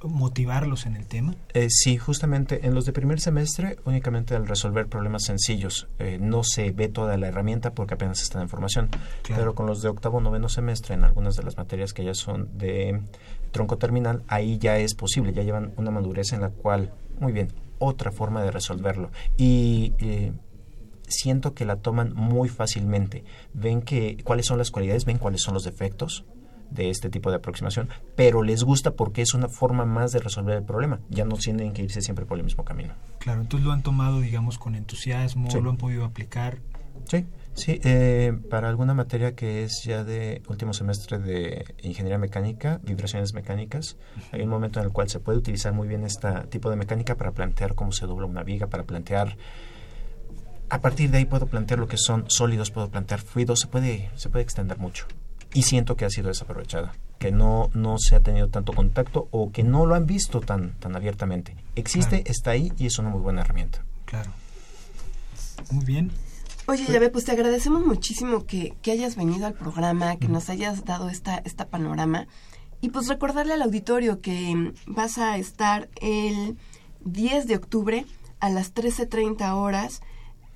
motivarlos 0.04 0.86
en 0.86 0.96
el 0.96 1.06
tema? 1.06 1.36
Eh, 1.54 1.68
sí, 1.70 1.98
justamente 1.98 2.66
en 2.66 2.74
los 2.74 2.86
de 2.86 2.94
primer 2.94 3.20
semestre 3.20 3.78
únicamente 3.86 4.36
al 4.36 4.48
resolver 4.48 4.88
problemas 4.88 5.24
sencillos 5.24 5.88
eh, 6.00 6.18
no 6.20 6.44
se 6.44 6.72
ve 6.72 6.88
toda 6.88 7.18
la 7.18 7.28
herramienta 7.28 7.72
porque 7.72 7.94
apenas 7.94 8.22
está 8.22 8.42
en 8.42 8.50
formación, 8.50 8.90
claro. 9.24 9.42
pero 9.42 9.56
con 9.56 9.66
los 9.68 9.82
de 9.82 9.90
octavo 9.90 10.22
noveno 10.22 10.50
semestre 10.50 10.96
en 10.96 11.04
algunas 11.04 11.36
de 11.36 11.44
las 11.44 11.58
materias 11.58 11.94
que 11.94 12.04
ya 12.04 12.14
son 12.14 12.58
de 12.58 13.02
tronco 13.52 13.78
terminal 13.78 14.24
ahí 14.28 14.58
ya 14.58 14.78
es 14.78 14.96
posible, 14.96 15.34
ya 15.34 15.44
llevan 15.44 15.74
una 15.78 15.92
madurez 15.92 16.34
en 16.34 16.42
la 16.42 16.50
cual 16.50 16.94
muy 17.20 17.32
bien 17.32 17.50
otra 17.80 18.12
forma 18.12 18.42
de 18.44 18.52
resolverlo. 18.52 19.12
Y 19.38 19.94
eh, 20.00 20.34
siento 21.08 21.54
que 21.54 21.66
la 21.66 21.78
toman 21.78 22.14
muy 22.16 22.50
fácilmente, 22.50 23.24
ven 23.54 23.82
que 23.82 24.18
cuáles 24.24 24.46
son 24.46 24.58
las 24.58 24.72
cualidades, 24.72 25.06
ven 25.06 25.18
cuáles 25.18 25.42
son 25.42 25.54
los 25.54 25.64
defectos 25.64 26.26
de 26.76 26.90
este 26.90 27.10
tipo 27.10 27.30
de 27.30 27.38
aproximación, 27.38 27.90
pero 28.16 28.44
les 28.44 28.64
gusta 28.64 28.92
porque 28.92 29.22
es 29.22 29.34
una 29.34 29.50
forma 29.50 29.86
más 29.86 30.12
de 30.12 30.20
resolver 30.20 30.58
el 30.58 30.64
problema. 30.64 31.00
Ya 31.10 31.26
no 31.26 31.36
tienen 31.38 31.74
que 31.74 31.82
irse 31.82 32.02
siempre 32.02 32.26
por 32.26 32.38
el 32.38 32.44
mismo 32.44 32.64
camino. 32.64 32.94
Claro, 33.20 33.42
entonces 33.42 33.66
lo 33.66 33.72
han 33.72 33.82
tomado, 33.82 34.20
digamos, 34.20 34.58
con 34.58 34.76
entusiasmo, 34.76 35.50
sí. 35.50 35.60
lo 35.60 35.70
han 35.70 35.78
podido 35.78 36.06
aplicar. 36.06 36.60
Sí, 37.06 37.26
sí. 37.54 37.80
Eh, 37.84 38.34
para 38.50 38.70
alguna 38.70 38.94
materia 38.94 39.36
que 39.36 39.64
es 39.64 39.84
ya 39.84 40.04
de 40.04 40.42
último 40.48 40.74
semestre 40.74 41.20
de 41.20 41.66
ingeniería 41.84 42.18
mecánica, 42.18 42.80
vibraciones 42.84 43.34
mecánicas, 43.34 43.98
hay 44.32 44.42
un 44.42 44.50
momento 44.50 44.80
en 44.80 44.86
el 44.86 44.92
cual 44.92 45.10
se 45.10 45.20
puede 45.20 45.38
utilizar 45.38 45.74
muy 45.74 45.88
bien 45.88 46.04
este 46.04 46.30
tipo 46.50 46.70
de 46.70 46.76
mecánica 46.76 47.16
para 47.16 47.32
plantear 47.32 47.76
cómo 47.76 47.92
se 47.92 48.06
dobla 48.06 48.26
una 48.26 48.44
viga, 48.44 48.68
para 48.68 48.84
plantear 48.84 49.38
a 50.70 50.82
partir 50.82 51.12
de 51.12 51.20
ahí 51.20 51.26
puedo 51.26 51.46
plantear 51.46 51.80
lo 51.80 51.88
que 51.88 51.98
son 51.98 52.26
sólidos, 52.28 52.72
puedo 52.72 52.90
plantear 52.90 53.22
fluidos, 53.22 53.60
se 53.60 53.68
puede, 53.68 54.10
se 54.16 54.30
puede 54.30 54.44
extender 54.44 54.80
mucho 54.80 55.06
y 55.56 55.64
siento 55.64 55.96
que 55.96 56.04
ha 56.04 56.10
sido 56.10 56.28
desaprovechada, 56.28 56.94
que 57.18 57.32
no, 57.32 57.70
no 57.74 57.98
se 57.98 58.16
ha 58.16 58.20
tenido 58.20 58.50
tanto 58.50 58.74
contacto 58.74 59.30
o 59.32 59.52
que 59.54 59.64
no 59.64 59.86
lo 59.86 59.96
han 59.96 60.06
visto 60.06 60.42
tan, 60.42 60.74
tan 60.80 60.98
abiertamente. 60.98 61.56
Existe, 61.76 62.24
claro. 62.24 62.32
está 62.32 62.52
ahí 62.52 62.74
y 62.78 62.88
es 62.88 63.00
una 63.00 63.10
muy 63.10 63.22
buena 63.22 63.42
herramienta. 63.42 63.84
Claro. 64.04 64.32
Muy 65.72 65.86
bien. 65.86 66.12
Oye, 66.68 66.86
Yabe, 66.86 67.10
pues 67.10 67.24
te 67.24 67.32
agradecemos 67.32 67.86
muchísimo 67.86 68.46
que, 68.46 68.76
que 68.82 68.92
hayas 68.92 69.16
venido 69.16 69.48
al 69.48 69.54
programa, 69.54 70.18
que 70.18 70.28
mm. 70.28 70.32
nos 70.34 70.50
hayas 70.50 70.84
dado 70.84 71.08
esta, 71.08 71.38
esta 71.46 71.68
panorama. 71.70 72.28
Y 72.82 72.90
pues 72.90 73.08
recordarle 73.08 73.54
al 73.54 73.62
auditorio 73.62 74.20
que 74.20 74.74
vas 74.88 75.18
a 75.18 75.38
estar 75.38 75.88
el 76.02 76.58
10 77.06 77.48
de 77.48 77.56
octubre 77.56 78.06
a 78.42 78.50
las 78.50 78.74
13.30 78.74 79.54
horas 79.54 80.02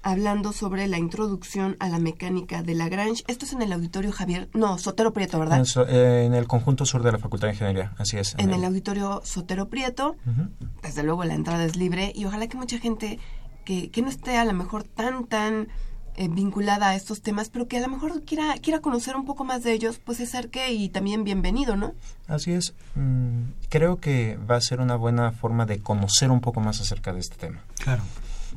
hablando 0.02 0.54
sobre 0.54 0.88
la 0.88 0.97
introducción 0.97 1.76
a 1.80 1.89
la 1.89 2.00
mecánica 2.00 2.64
de 2.64 2.74
Lagrange. 2.74 3.24
Esto 3.28 3.45
es 3.45 3.54
en 3.54 3.62
el 3.62 3.72
auditorio 3.74 4.12
Javier, 4.12 4.50
no, 4.54 4.78
Sotero 4.78 5.14
Prieto, 5.14 5.39
¿verdad? 5.39 5.60
En, 5.60 5.66
so, 5.66 5.88
eh, 5.88 6.26
en 6.26 6.34
el 6.34 6.47
conjunto 6.47 6.86
sur 6.86 7.04
de 7.04 7.12
la 7.12 7.18
Facultad 7.18 7.47
de 7.47 7.54
Ingeniería, 7.54 7.93
así 7.97 8.18
es. 8.18 8.34
En, 8.36 8.41
en 8.41 8.50
el, 8.52 8.60
el, 8.60 8.66
auditorio 8.66 9.22
Sotero 9.24 9.68
Prieto, 9.70 10.16
uh 10.26 10.30
-huh. 10.30 10.50
desde 10.82 11.04
luego 11.04 11.24
la 11.24 11.34
entrada 11.34 11.66
es 11.66 11.76
libre 11.76 12.12
y 12.16 12.26
ojalá 12.26 12.47
que 12.47 12.58
mucha 12.58 12.80
gente 12.80 13.20
que, 13.66 13.91
que 13.91 14.02
no 14.02 14.10
esté 14.10 14.38
a 14.38 14.45
lo 14.45 14.54
mejor 14.54 14.84
tan, 14.84 15.26
tan 15.26 15.68
eh, 16.16 16.28
vinculada 16.28 16.89
a 16.89 16.95
estos 16.95 17.22
temas, 17.22 17.50
pero 17.50 17.68
que 17.68 17.78
a 17.78 17.82
lo 17.82 17.88
mejor 17.88 18.24
quiera, 18.26 18.56
quiera 18.62 18.82
conocer 18.82 19.16
un 19.16 19.26
poco 19.26 19.45
más 19.45 19.64
de 19.64 19.72
ellos, 19.72 20.02
pues 20.04 20.18
se 20.18 20.26
acerque 20.26 20.74
y 20.74 20.89
también 20.89 21.24
bienvenido, 21.24 21.78
¿no? 21.78 21.93
Así 22.28 22.52
es. 22.52 22.74
Mm, 22.95 23.52
creo 23.70 24.02
que 24.02 24.38
va 24.38 24.58
a 24.58 24.62
ser 24.62 24.82
una 24.82 24.97
buena 24.97 25.32
forma 25.32 25.66
de 25.66 25.80
conocer 25.80 26.30
un 26.30 26.41
poco 26.41 26.60
más 26.60 26.82
acerca 26.82 27.14
de 27.14 27.20
este 27.20 27.38
tema. 27.38 27.64
Claro. 27.82 28.04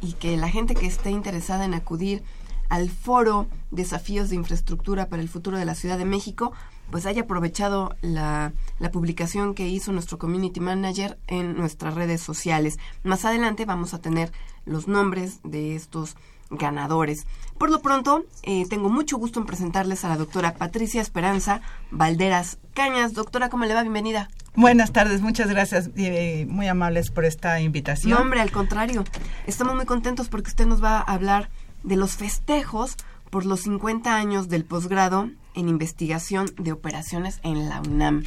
y 0.00 0.14
que 0.14 0.38
la 0.38 0.48
gente 0.48 0.74
que 0.74 0.86
esté 0.86 1.10
interesada 1.10 1.66
en 1.66 1.74
acudir 1.74 2.22
al 2.70 2.88
foro 2.88 3.46
Desafíos 3.70 4.30
de 4.30 4.36
Infraestructura 4.36 5.08
para 5.08 5.20
el 5.20 5.28
Futuro 5.28 5.58
de 5.58 5.66
la 5.66 5.74
Ciudad 5.74 5.98
de 5.98 6.06
México, 6.06 6.52
pues 6.90 7.06
haya 7.06 7.22
aprovechado 7.22 7.94
la, 8.00 8.52
la, 8.78 8.90
publicación 8.90 9.54
que 9.54 9.68
hizo 9.68 9.92
nuestro 9.92 10.18
community 10.18 10.60
manager 10.60 11.18
en 11.26 11.56
nuestras 11.56 11.94
redes 11.94 12.20
sociales. 12.20 12.78
Más 13.02 13.24
adelante 13.24 13.64
vamos 13.64 13.94
a 13.94 14.00
tener 14.00 14.32
los 14.64 14.88
nombres 14.88 15.40
de 15.42 15.74
estos 15.74 16.16
ganadores. 16.50 17.26
Por 17.58 17.70
lo 17.70 17.80
pronto, 17.80 18.24
eh, 18.42 18.66
tengo 18.68 18.88
mucho 18.88 19.18
gusto 19.18 19.40
en 19.40 19.46
presentarles 19.46 20.04
a 20.04 20.08
la 20.08 20.16
doctora 20.16 20.54
Patricia 20.54 21.02
Esperanza 21.02 21.60
Valderas 21.90 22.58
Cañas. 22.74 23.12
Doctora, 23.12 23.48
¿cómo 23.48 23.64
le 23.64 23.74
va? 23.74 23.82
Bienvenida. 23.82 24.30
Buenas 24.54 24.92
tardes, 24.92 25.20
muchas 25.20 25.48
gracias, 25.48 25.90
eh, 25.96 26.46
muy 26.48 26.66
amables 26.66 27.10
por 27.10 27.24
esta 27.24 27.60
invitación. 27.60 28.10
No, 28.10 28.18
hombre, 28.18 28.40
al 28.40 28.50
contrario, 28.50 29.04
estamos 29.46 29.76
muy 29.76 29.84
contentos 29.84 30.28
porque 30.28 30.48
usted 30.48 30.66
nos 30.66 30.82
va 30.82 30.98
a 30.98 31.02
hablar 31.14 31.48
de 31.84 31.96
los 31.96 32.16
festejos 32.16 32.96
por 33.30 33.46
los 33.46 33.60
50 33.60 34.16
años 34.16 34.48
del 34.48 34.64
posgrado 34.64 35.30
en 35.58 35.68
investigación 35.68 36.50
de 36.56 36.72
operaciones 36.72 37.40
en 37.42 37.68
la 37.68 37.80
UNAM. 37.80 38.24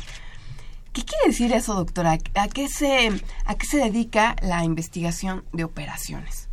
¿Qué 0.94 1.04
quiere 1.04 1.28
decir 1.28 1.54
eso, 1.54 1.74
doctora? 1.74 2.18
¿A 2.36 2.48
qué 2.50 2.68
se, 2.68 3.10
a 3.46 3.56
qué 3.56 3.66
se 3.66 3.78
dedica 3.78 4.36
la 4.42 4.66
investigación 4.66 5.46
de 5.54 5.64
operaciones? 5.64 6.50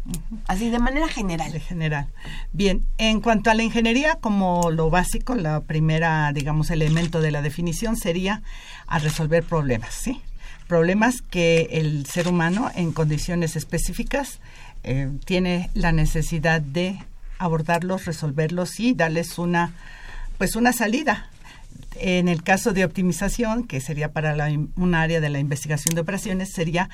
Así, 0.46 0.70
de 0.70 0.78
manera 0.78 1.08
general. 1.08 1.50
De 1.50 1.58
general. 1.58 2.06
Bien, 2.52 2.86
en 2.98 3.20
cuanto 3.20 3.50
a 3.50 3.54
la 3.54 3.64
ingeniería, 3.64 4.14
como 4.20 4.70
lo 4.70 4.90
básico, 4.90 5.34
la 5.34 5.62
primera, 5.62 6.32
digamos, 6.32 6.70
elemento 6.70 7.20
de 7.20 7.32
la 7.32 7.42
definición 7.42 7.96
sería 7.96 8.42
a 8.86 9.00
resolver 9.00 9.42
problemas, 9.42 9.92
¿sí? 9.92 10.22
Problemas 10.68 11.20
que 11.20 11.68
el 11.72 12.06
ser 12.06 12.28
humano, 12.28 12.70
en 12.76 12.92
condiciones 12.92 13.56
específicas, 13.56 14.38
eh, 14.84 15.10
tiene 15.24 15.68
la 15.74 15.90
necesidad 15.90 16.60
de 16.60 17.00
abordarlos, 17.38 18.04
resolverlos 18.04 18.78
y 18.78 18.94
darles 18.94 19.38
una, 19.38 19.72
pues 20.38 20.56
una 20.56 20.72
salida. 20.72 21.30
En 22.00 22.28
el 22.28 22.44
caso 22.44 22.72
de 22.72 22.84
optimización, 22.84 23.66
que 23.66 23.80
sería 23.80 24.12
para 24.12 24.36
la, 24.36 24.48
un 24.76 24.94
área 24.94 25.20
de 25.20 25.30
la 25.30 25.40
investigación 25.40 25.96
de 25.96 26.00
operaciones, 26.00 26.52
sería 26.52 26.90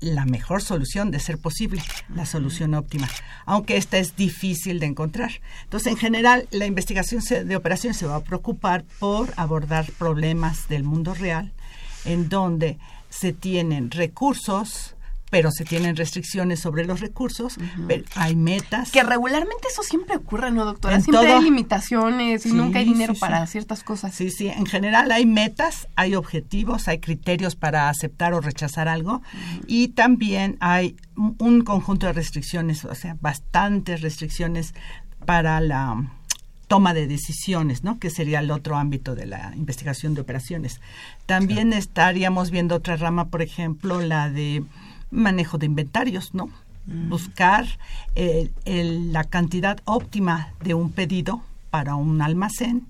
la 0.00 0.24
mejor 0.24 0.62
solución 0.62 1.10
de 1.10 1.20
ser 1.20 1.36
posible, 1.36 1.82
la 2.14 2.24
solución 2.24 2.72
óptima, 2.72 3.08
aunque 3.44 3.76
esta 3.76 3.98
es 3.98 4.16
difícil 4.16 4.80
de 4.80 4.86
encontrar. 4.86 5.32
Entonces, 5.64 5.92
en 5.92 5.98
general, 5.98 6.48
la 6.50 6.64
investigación 6.64 7.22
de 7.46 7.56
operaciones 7.56 7.98
se 7.98 8.06
va 8.06 8.16
a 8.16 8.24
preocupar 8.24 8.84
por 8.98 9.34
abordar 9.36 9.84
problemas 9.98 10.66
del 10.68 10.82
mundo 10.82 11.12
real, 11.12 11.52
en 12.06 12.30
donde 12.30 12.78
se 13.10 13.34
tienen 13.34 13.90
recursos, 13.90 14.94
pero 15.30 15.50
se 15.50 15.64
tienen 15.64 15.96
restricciones 15.96 16.60
sobre 16.60 16.84
los 16.84 17.00
recursos, 17.00 17.56
pero 17.86 18.04
hay 18.14 18.36
metas. 18.36 18.90
Que 18.90 19.02
regularmente 19.02 19.68
eso 19.70 19.82
siempre 19.82 20.16
ocurre, 20.16 20.50
¿no, 20.50 20.64
doctora? 20.64 21.00
siempre 21.00 21.32
hay 21.32 21.42
limitaciones 21.42 22.46
y 22.46 22.52
nunca 22.52 22.78
hay 22.78 22.86
dinero 22.86 23.14
para 23.14 23.46
ciertas 23.46 23.82
cosas. 23.82 24.14
Sí, 24.14 24.30
sí, 24.30 24.48
en 24.48 24.66
general 24.66 25.12
hay 25.12 25.26
metas, 25.26 25.88
hay 25.96 26.14
objetivos, 26.14 26.88
hay 26.88 26.98
criterios 26.98 27.56
para 27.56 27.88
aceptar 27.88 28.34
o 28.34 28.40
rechazar 28.40 28.88
algo 28.88 29.22
y 29.66 29.88
también 29.88 30.56
hay 30.60 30.96
un 31.16 31.62
conjunto 31.62 32.06
de 32.06 32.12
restricciones, 32.12 32.84
o 32.84 32.94
sea, 32.94 33.16
bastantes 33.20 34.00
restricciones 34.00 34.74
para 35.26 35.60
la 35.60 36.10
toma 36.68 36.94
de 36.94 37.06
decisiones, 37.06 37.82
¿no? 37.82 37.98
Que 37.98 38.10
sería 38.10 38.40
el 38.40 38.50
otro 38.50 38.76
ámbito 38.76 39.14
de 39.14 39.26
la 39.26 39.52
investigación 39.56 40.14
de 40.14 40.20
operaciones. 40.20 40.80
También 41.26 41.72
estaríamos 41.72 42.50
viendo 42.50 42.76
otra 42.76 42.96
rama, 42.96 43.28
por 43.28 43.42
ejemplo, 43.42 44.00
la 44.00 44.30
de 44.30 44.62
manejo 45.10 45.58
de 45.58 45.66
inventarios, 45.66 46.34
¿no? 46.34 46.48
Mm. 46.86 47.10
Buscar 47.10 47.66
la 48.14 49.24
cantidad 49.24 49.78
óptima 49.84 50.54
de 50.62 50.74
un 50.74 50.90
pedido 50.90 51.42
para 51.70 51.94
un 51.94 52.22
almacén 52.22 52.86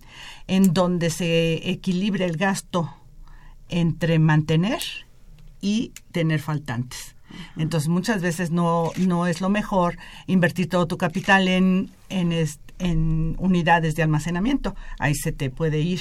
en 0.46 0.72
donde 0.72 1.10
se 1.10 1.68
equilibre 1.70 2.24
el 2.24 2.36
gasto 2.36 2.94
entre 3.68 4.18
mantener 4.18 4.80
y 5.60 5.92
tener 6.12 6.40
faltantes. 6.40 7.16
Entonces 7.56 7.88
muchas 7.88 8.22
veces 8.22 8.50
no, 8.50 8.92
no 8.96 9.26
es 9.26 9.40
lo 9.40 9.50
mejor 9.50 9.98
invertir 10.26 10.68
todo 10.68 10.86
tu 10.86 10.96
capital 10.96 11.46
en, 11.48 11.90
en, 12.08 12.32
en 12.78 13.36
unidades 13.38 13.96
de 13.96 14.02
almacenamiento. 14.02 14.74
Ahí 14.98 15.14
se 15.14 15.32
te 15.32 15.50
puede 15.50 15.80
ir 15.80 16.00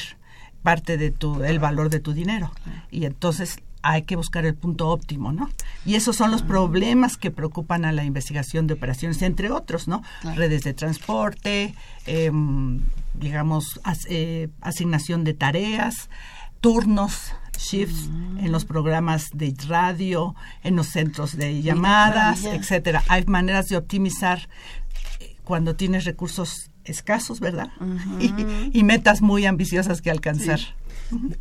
parte 0.63 0.97
de 0.97 1.11
tu 1.11 1.43
el 1.43 1.59
valor 1.59 1.89
de 1.89 1.99
tu 1.99 2.13
dinero 2.13 2.51
y 2.91 3.05
entonces 3.05 3.59
hay 3.87 4.03
que 4.03 4.17
buscar 4.17 4.45
el 4.45 4.53
punto 4.53 4.89
óptimo, 4.89 5.31
¿no? 5.31 5.49
Y 5.85 5.95
esos 5.95 6.17
son 6.17 6.29
los 6.29 6.41
problemas 6.41 7.15
que 7.15 7.31
preocupan 7.31 7.85
a 7.85 7.93
la 7.93 8.03
investigación 8.03 8.67
de 8.67 8.73
operaciones, 8.73 9.21
entre 9.21 9.49
otros, 9.49 9.87
¿no? 9.87 10.03
Redes 10.35 10.63
de 10.63 10.73
transporte, 10.73 11.73
em, 12.05 12.81
digamos, 13.13 13.79
eh, 14.09 14.49
asignación 14.59 15.23
de 15.23 15.33
tareas, 15.33 16.09
turnos, 16.59 17.33
shifts 17.57 18.09
mm. 18.09 18.39
en 18.39 18.51
los 18.51 18.65
programas 18.65 19.29
de 19.33 19.55
radio, 19.67 20.35
en 20.63 20.75
los 20.75 20.87
centros 20.87 21.37
de 21.37 21.61
llamadas, 21.61 22.43
etcétera. 22.43 23.03
Hay 23.07 23.25
maneras 23.25 23.67
de 23.69 23.77
optimizar 23.77 24.49
eh, 25.21 25.37
cuando 25.45 25.77
tienes 25.77 26.03
recursos 26.03 26.71
escasos, 26.83 27.39
¿verdad? 27.39 27.69
y, 28.73 28.83
metas 28.83 29.21
muy 29.21 29.45
ambiciosas 29.45 30.01
que 30.01 30.11
alcanzar. 30.11 30.59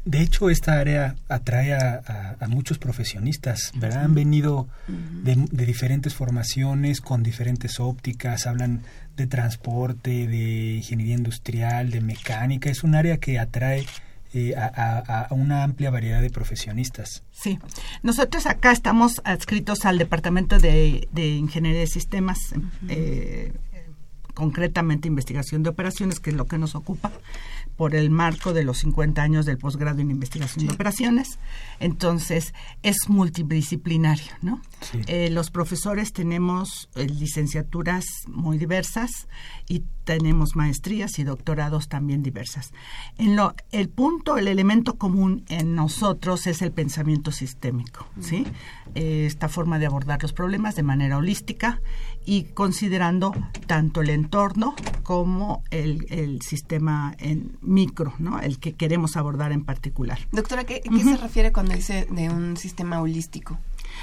De 0.05 0.21
hecho, 0.21 0.51
esta 0.51 0.79
área 0.79 1.17
atrae 1.29 1.75
a, 1.75 2.37
muchos 2.49 2.79
profesionistas, 2.79 3.73
¿verdad? 3.75 4.05
Han 4.05 4.14
venido 4.14 4.69
de, 4.89 5.35
diferentes 5.51 6.14
formaciones, 6.14 7.01
con 7.01 7.23
diferentes 7.23 7.81
ópticas, 7.81 8.47
hablan 8.47 8.83
de 9.17 9.27
transporte, 9.27 10.27
de 10.27 10.77
ingeniería 10.77 11.14
industrial, 11.14 11.91
de 11.91 12.01
mecánica. 12.01 12.71
Es 12.71 12.85
un 12.85 12.95
área 12.95 13.19
que 13.19 13.39
atrae 13.39 13.87
eh, 14.35 14.55
a, 14.57 15.29
una 15.31 15.64
amplia 15.64 15.91
variedad 15.91 16.21
de 16.21 16.31
profesionistas. 16.31 17.23
Sí, 17.33 17.59
nosotros 18.03 18.47
acá 18.47 18.73
estamos 18.73 19.21
adscritos 19.25 19.85
al 19.85 19.99
Departamento 19.99 20.59
de, 20.59 21.09
Ingeniería 21.14 21.81
de 21.81 21.87
Sistemas, 21.87 22.39
eh, 22.89 23.53
concretamente 24.35 25.09
investigación 25.09 25.62
de 25.62 25.71
operaciones, 25.71 26.21
que 26.21 26.31
es 26.31 26.37
lo 26.37 26.45
que 26.45 26.59
nos 26.59 26.75
ocupa 26.75 27.11
por 27.77 27.95
el 27.95 28.11
marco 28.11 28.53
de 28.53 28.64
los 28.64 28.79
50 28.79 29.22
años 29.22 29.47
del 29.47 29.59
posgrado 29.59 30.01
en 30.01 30.11
investigación 30.11 30.66
de 30.66 30.72
operaciones. 30.72 31.39
Entonces, 31.79 32.55
es 32.83 33.09
multidisciplinario, 33.09 34.33
¿no? 34.43 34.62
Eh, 35.07 35.31
los 35.31 35.51
profesores 35.51 36.12
tenemos 36.12 36.89
eh, 36.95 37.07
licenciaturas 37.07 38.05
muy 38.29 38.59
diversas 38.59 39.29
y 39.68 39.85
tenemos 40.05 40.55
maestrías 40.55 41.18
y 41.18 41.24
doctorados 41.24 41.89
también 41.89 42.22
diversas. 42.22 42.72
En 43.18 43.37
lo, 43.37 43.55
el 43.72 43.89
punto, 43.89 44.39
el 44.39 44.49
elemento 44.49 44.97
común 44.97 45.45
en 45.49 45.74
nosotros 45.74 46.47
es 46.47 46.62
el 46.62 46.72
pensamiento 46.72 47.33
sistémico, 47.33 48.07
¿sí? 48.20 48.47
Eh, 48.95 49.27
esta 49.27 49.49
forma 49.49 49.79
de 49.79 49.87
abordar 49.87 50.22
los 50.22 50.33
problemas 50.33 50.77
de 50.77 50.83
manera 50.83 51.18
holística 51.18 51.81
y 52.27 52.43
considerando 52.43 53.33
tanto 53.66 54.03
el 54.03 54.11
entorno 54.11 54.74
como 55.03 55.62
el, 55.70 56.07
el 56.11 56.43
sistema 56.43 57.14
en 57.18 57.57
micro, 57.62 58.12
¿no? 58.18 58.41
El 58.41 58.59
que 58.59 58.74
queremos 58.74 59.16
abordar 59.16 59.53
en 59.53 59.64
particular. 59.64 60.18
Doctora, 60.33 60.64
¿qué, 60.64 60.81
qué 60.81 61.03
se 61.03 61.16
refiere 61.16 61.53
cuando 61.53 61.74
dice 61.74 62.07
de 62.11 62.29
un 62.29 62.57
sistema 62.57 63.01
holístico? 63.01 63.59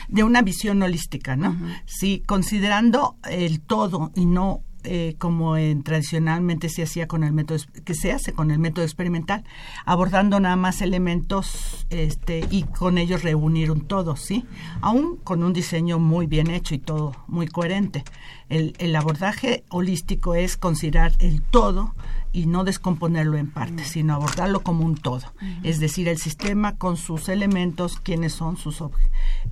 De 0.08 0.24
una 0.24 0.42
visión 0.42 0.82
holística, 0.82 1.36
¿no? 1.36 1.56
Sí, 1.86 2.24
considerando 2.26 3.18
el 3.30 3.60
todo 3.60 4.12
y 4.16 4.26
no 4.26 4.62
eh, 4.84 5.16
como 5.18 5.58
en, 5.58 5.84
tradicionalmente 5.84 6.70
se 6.70 6.84
hacía 6.84 7.08
con 7.08 7.24
el 7.24 7.34
método 7.34 7.60
que 7.84 7.94
se 7.94 8.12
hace 8.12 8.34
con 8.34 8.52
el 8.52 8.60
método 8.60 8.86
experimental, 8.86 9.44
abordando 9.86 10.40
nada 10.40 10.56
más 10.56 10.82
elementos 10.82 11.86
este, 11.90 12.46
y 12.50 12.64
con 12.64 12.98
ellos 12.98 13.24
reunir 13.24 13.72
un 13.72 13.82
todo, 13.88 14.16
¿sí? 14.16 14.46
Aún 14.82 15.18
con 15.24 15.44
un 15.44 15.54
diseño 15.54 16.00
muy 16.00 16.28
bien 16.28 16.50
hecho 16.50 16.76
y 16.76 16.80
todo 16.80 17.16
muy 17.28 17.48
coherente. 17.48 18.04
El, 18.50 18.76
el 18.80 18.96
abordaje 18.96 19.64
holístico 19.70 20.36
es 20.36 20.58
considerar 20.58 21.14
el 21.20 21.42
todo 21.42 21.94
y 22.34 22.48
no 22.48 22.64
descomponerlo 22.64 23.38
en 23.38 23.52
partes, 23.52 23.90
sino 23.90 24.16
abordarlo 24.16 24.64
como 24.64 24.84
un 24.84 24.96
todo. 24.96 25.34
Es 25.62 25.80
decir, 25.80 26.10
el 26.10 26.18
sistema 26.18 26.76
con 26.78 26.98
sus 26.98 27.30
elementos, 27.30 28.00
quiénes 28.00 28.34
son 28.34 28.58
sus 28.58 28.84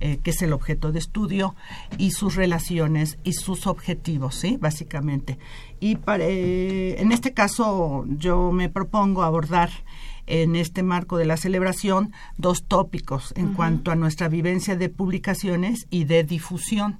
eh, 0.00 0.18
qué 0.22 0.30
es 0.30 0.42
el 0.42 0.52
objeto 0.52 0.90
de 0.90 0.98
estudio 0.98 1.54
y 1.96 2.10
sus 2.10 2.34
relaciones 2.34 3.18
y 3.22 3.34
sus 3.34 3.68
objetivos, 3.68 4.34
¿sí? 4.34 4.58
Básicamente. 4.60 5.38
Y 5.78 5.96
para, 5.96 6.24
eh, 6.24 7.00
en 7.00 7.12
este 7.12 7.32
caso 7.32 8.04
yo 8.08 8.50
me 8.50 8.68
propongo 8.68 9.22
abordar 9.22 9.70
en 10.26 10.56
este 10.56 10.82
marco 10.82 11.16
de 11.18 11.24
la 11.24 11.36
celebración 11.36 12.12
dos 12.36 12.64
tópicos 12.64 13.32
en 13.36 13.54
cuanto 13.54 13.90
a 13.90 13.96
nuestra 13.96 14.28
vivencia 14.28 14.76
de 14.76 14.88
publicaciones 14.88 15.86
y 15.90 16.04
de 16.04 16.24
difusión 16.24 16.98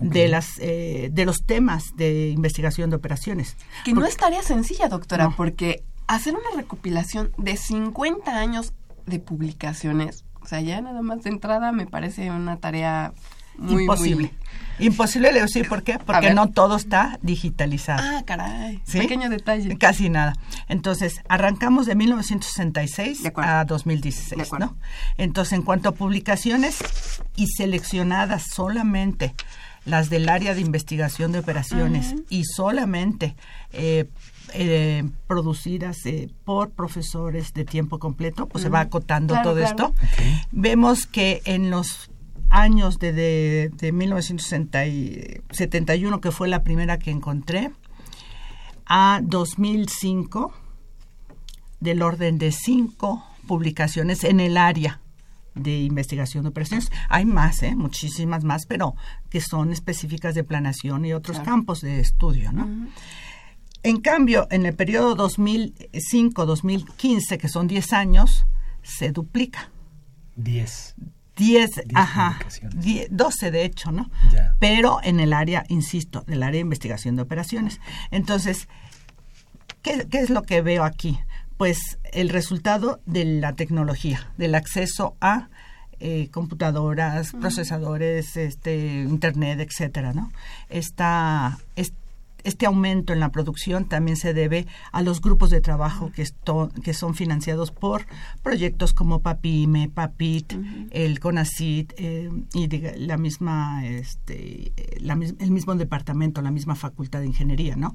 de 0.00 0.28
las 0.28 0.58
eh, 0.58 1.08
de 1.12 1.24
los 1.24 1.44
temas 1.44 1.96
de 1.96 2.30
investigación 2.30 2.90
de 2.90 2.96
operaciones. 2.96 3.56
Que 3.84 3.92
no 3.92 4.04
es 4.04 4.16
tarea 4.16 4.42
sencilla, 4.42 4.88
doctora, 4.88 5.30
porque 5.36 5.84
hacer 6.06 6.34
una 6.34 6.56
recopilación 6.56 7.32
de 7.38 7.56
50 7.56 8.36
años 8.36 8.72
de 9.06 9.18
publicaciones, 9.18 10.24
o 10.40 10.46
sea, 10.46 10.60
ya 10.60 10.80
nada 10.80 11.02
más 11.02 11.22
de 11.22 11.30
entrada 11.30 11.72
me 11.72 11.86
parece 11.86 12.30
una 12.30 12.58
tarea 12.58 13.12
muy, 13.56 13.82
imposible. 13.82 14.32
Imposible, 14.78 15.32
le 15.32 15.40
decir 15.42 15.68
por 15.68 15.82
qué, 15.82 15.98
porque 15.98 16.32
no 16.34 16.50
todo 16.50 16.76
está 16.76 17.18
digitalizado. 17.22 18.02
Ah, 18.02 18.22
caray. 18.24 18.82
Pequeño 18.90 19.28
detalle. 19.28 19.76
Casi 19.78 20.08
nada. 20.08 20.34
Entonces, 20.68 21.20
arrancamos 21.28 21.86
de 21.86 21.94
1966 21.94 23.22
a 23.36 23.64
2016, 23.64 24.50
¿no? 24.58 24.76
Entonces, 25.18 25.52
en 25.52 25.62
cuanto 25.62 25.90
a 25.90 25.92
publicaciones 25.92 26.78
y 27.36 27.48
seleccionadas 27.48 28.44
solamente 28.52 29.34
las 29.84 30.10
del 30.10 30.28
área 30.28 30.54
de 30.54 30.60
investigación 30.60 31.32
de 31.32 31.40
operaciones 31.40 32.14
y 32.28 32.44
solamente 32.44 33.34
eh, 33.72 34.06
eh, 34.54 35.02
producidas 35.26 36.06
eh, 36.06 36.28
por 36.44 36.70
profesores 36.70 37.52
de 37.52 37.64
tiempo 37.64 37.98
completo, 37.98 38.46
pues 38.46 38.62
se 38.62 38.68
va 38.68 38.80
acotando 38.80 39.34
todo 39.42 39.58
esto. 39.58 39.94
Vemos 40.52 41.06
que 41.06 41.42
en 41.44 41.70
los 41.70 42.11
años 42.52 42.98
de, 42.98 43.12
de, 43.12 43.70
de 43.74 43.92
1971, 43.92 46.20
que 46.20 46.30
fue 46.30 46.48
la 46.48 46.62
primera 46.62 46.98
que 46.98 47.10
encontré, 47.10 47.70
a 48.86 49.20
2005, 49.22 50.52
del 51.80 52.02
orden 52.02 52.38
de 52.38 52.52
cinco 52.52 53.24
publicaciones 53.46 54.24
en 54.24 54.40
el 54.40 54.56
área 54.56 55.02
de 55.54 55.80
investigación 55.80 56.44
de 56.44 56.50
operaciones. 56.50 56.90
Hay 57.08 57.24
más, 57.24 57.62
¿eh? 57.62 57.74
muchísimas 57.74 58.44
más, 58.44 58.66
pero 58.66 58.94
que 59.28 59.40
son 59.40 59.72
específicas 59.72 60.34
de 60.34 60.44
planación 60.44 61.04
y 61.04 61.12
otros 61.12 61.40
campos 61.40 61.80
de 61.80 61.98
estudio. 62.00 62.52
¿no? 62.52 62.68
En 63.82 64.00
cambio, 64.00 64.46
en 64.50 64.64
el 64.64 64.74
periodo 64.74 65.16
2005-2015, 65.16 67.38
que 67.38 67.48
son 67.48 67.66
10 67.66 67.92
años, 67.92 68.46
se 68.82 69.10
duplica. 69.10 69.70
10. 70.36 70.94
10, 71.36 71.70
ajá, 71.94 72.38
12 73.10 73.50
de 73.50 73.64
hecho, 73.64 73.92
¿no? 73.92 74.10
Pero 74.58 75.00
en 75.02 75.20
el 75.20 75.32
área, 75.32 75.64
insisto, 75.68 76.22
del 76.26 76.42
área 76.42 76.58
de 76.58 76.60
investigación 76.60 77.16
de 77.16 77.22
operaciones. 77.22 77.80
Entonces, 78.10 78.68
¿qué, 79.82 80.06
¿qué, 80.10 80.20
es 80.20 80.30
lo 80.30 80.42
que 80.42 80.60
veo 80.62 80.84
aquí? 80.84 81.18
Pues 81.56 81.98
el 82.12 82.28
resultado 82.28 83.00
de 83.06 83.24
la 83.24 83.54
tecnología, 83.54 84.32
del 84.36 84.54
acceso 84.54 85.16
a 85.20 85.48
eh, 86.04 86.30
computadoras, 86.32 87.30
procesadores, 87.30 88.36
este, 88.36 89.04
internet, 89.04 89.60
etcétera, 89.60 90.12
¿no? 90.12 90.32
Esta, 90.68 91.58
este 92.44 92.66
aumento 92.66 93.12
en 93.12 93.20
la 93.20 93.30
producción 93.30 93.88
también 93.88 94.16
se 94.16 94.34
debe 94.34 94.66
a 94.92 95.02
los 95.02 95.20
grupos 95.20 95.50
de 95.50 95.60
trabajo 95.60 96.10
que, 96.12 96.26
que 96.82 96.94
son 96.94 97.14
financiados 97.14 97.70
por 97.70 98.06
proyectos 98.42 98.92
como 98.92 99.20
PAPIME, 99.20 99.88
PAPIT, 99.88 100.54
el 100.90 101.20
CONACIT 101.20 101.92
eh, 101.96 102.30
y 102.54 102.68
la 102.98 103.16
misma, 103.16 103.86
este, 103.86 104.72
el 104.96 105.50
mismo 105.50 105.74
departamento, 105.74 106.42
la 106.42 106.50
misma 106.50 106.74
facultad 106.74 107.20
de 107.20 107.26
ingeniería. 107.26 107.76
¿no? 107.76 107.94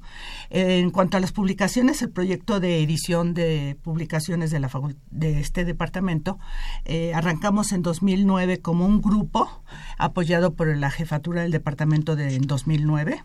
en 0.50 0.90
cuanto 0.90 1.16
a 1.16 1.20
las 1.20 1.32
publicaciones, 1.32 2.02
el 2.02 2.10
proyecto 2.10 2.60
de 2.60 2.82
edición 2.82 3.34
de 3.34 3.76
publicaciones 3.82 4.50
de, 4.50 4.60
la 4.60 4.70
de 5.10 5.40
este 5.40 5.64
departamento, 5.64 6.38
eh, 6.84 7.12
arrancamos 7.14 7.72
en 7.72 7.82
2009 7.82 8.60
como 8.60 8.86
un 8.86 9.00
grupo 9.00 9.62
apoyado 9.98 10.54
por 10.54 10.74
la 10.76 10.90
jefatura 10.90 11.42
del 11.42 11.52
departamento 11.52 12.16
de, 12.16 12.34
en 12.34 12.42
2009 12.42 13.22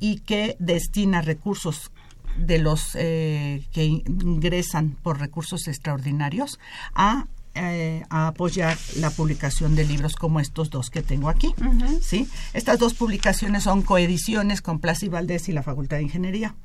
y 0.00 0.20
que 0.20 0.56
destina 0.58 1.22
recursos 1.22 1.90
de 2.36 2.58
los 2.58 2.94
eh, 2.94 3.64
que 3.72 3.84
ingresan 3.84 4.96
por 5.02 5.20
recursos 5.20 5.68
extraordinarios 5.68 6.58
a 6.94 7.26
eh, 7.56 8.02
a 8.10 8.26
apoyar 8.26 8.76
la 8.96 9.10
publicación 9.10 9.76
de 9.76 9.84
libros 9.84 10.16
como 10.16 10.40
estos 10.40 10.70
dos 10.70 10.90
que 10.90 11.02
tengo 11.02 11.28
aquí. 11.28 11.54
¿sí? 12.00 12.28
Estas 12.52 12.80
dos 12.80 12.94
publicaciones 12.94 13.62
son 13.62 13.82
coediciones 13.82 14.60
con 14.60 14.80
Plaza 14.80 15.06
y 15.06 15.08
Valdés 15.08 15.48
y 15.48 15.52
la 15.52 15.62
Facultad 15.62 15.98
de 15.98 16.02
Ingeniería, 16.02 16.56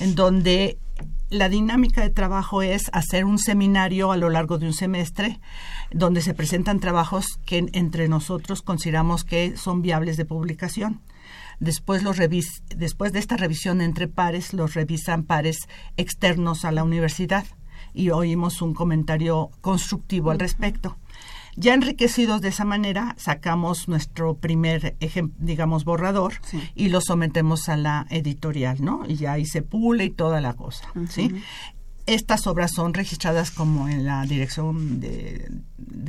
en 0.00 0.16
donde 0.16 0.78
la 1.30 1.48
dinámica 1.48 2.00
de 2.00 2.10
trabajo 2.10 2.60
es 2.60 2.90
hacer 2.92 3.24
un 3.24 3.38
seminario 3.38 4.10
a 4.10 4.16
lo 4.16 4.30
largo 4.30 4.58
de 4.58 4.66
un 4.66 4.72
semestre 4.72 5.38
donde 5.92 6.20
se 6.22 6.34
presentan 6.34 6.80
trabajos 6.80 7.38
que 7.46 7.64
entre 7.72 8.08
nosotros 8.08 8.62
consideramos 8.62 9.22
que 9.22 9.56
son 9.56 9.80
viables 9.80 10.16
de 10.16 10.24
publicación. 10.24 11.02
Después, 11.60 12.02
los 12.02 12.16
revis 12.16 12.62
después 12.74 13.12
de 13.12 13.18
esta 13.18 13.36
revisión 13.36 13.80
entre 13.80 14.08
pares, 14.08 14.52
los 14.52 14.74
revisan 14.74 15.24
pares 15.24 15.58
externos 15.96 16.64
a 16.64 16.72
la 16.72 16.84
universidad 16.84 17.44
y 17.94 18.10
oímos 18.10 18.62
un 18.62 18.74
comentario 18.74 19.50
constructivo 19.60 20.30
al 20.30 20.38
respecto. 20.38 20.96
Ya 21.54 21.74
enriquecidos 21.74 22.40
de 22.40 22.48
esa 22.48 22.64
manera, 22.64 23.14
sacamos 23.18 23.86
nuestro 23.86 24.34
primer, 24.36 24.96
digamos, 25.38 25.84
borrador 25.84 26.34
y 26.74 26.88
lo 26.88 27.02
sometemos 27.02 27.68
a 27.68 27.76
la 27.76 28.06
editorial, 28.08 28.82
¿no? 28.82 29.02
Y 29.06 29.16
ya 29.16 29.32
ahí 29.32 29.44
se 29.44 29.60
pule 29.60 30.04
y 30.06 30.10
toda 30.10 30.40
la 30.40 30.54
cosa, 30.54 30.88
¿sí? 31.10 31.30
Estas 32.06 32.46
obras 32.48 32.72
son 32.72 32.94
registradas 32.94 33.52
como 33.52 33.88
en 33.88 34.04
la 34.04 34.24
dirección 34.24 35.00
de, 35.00 35.48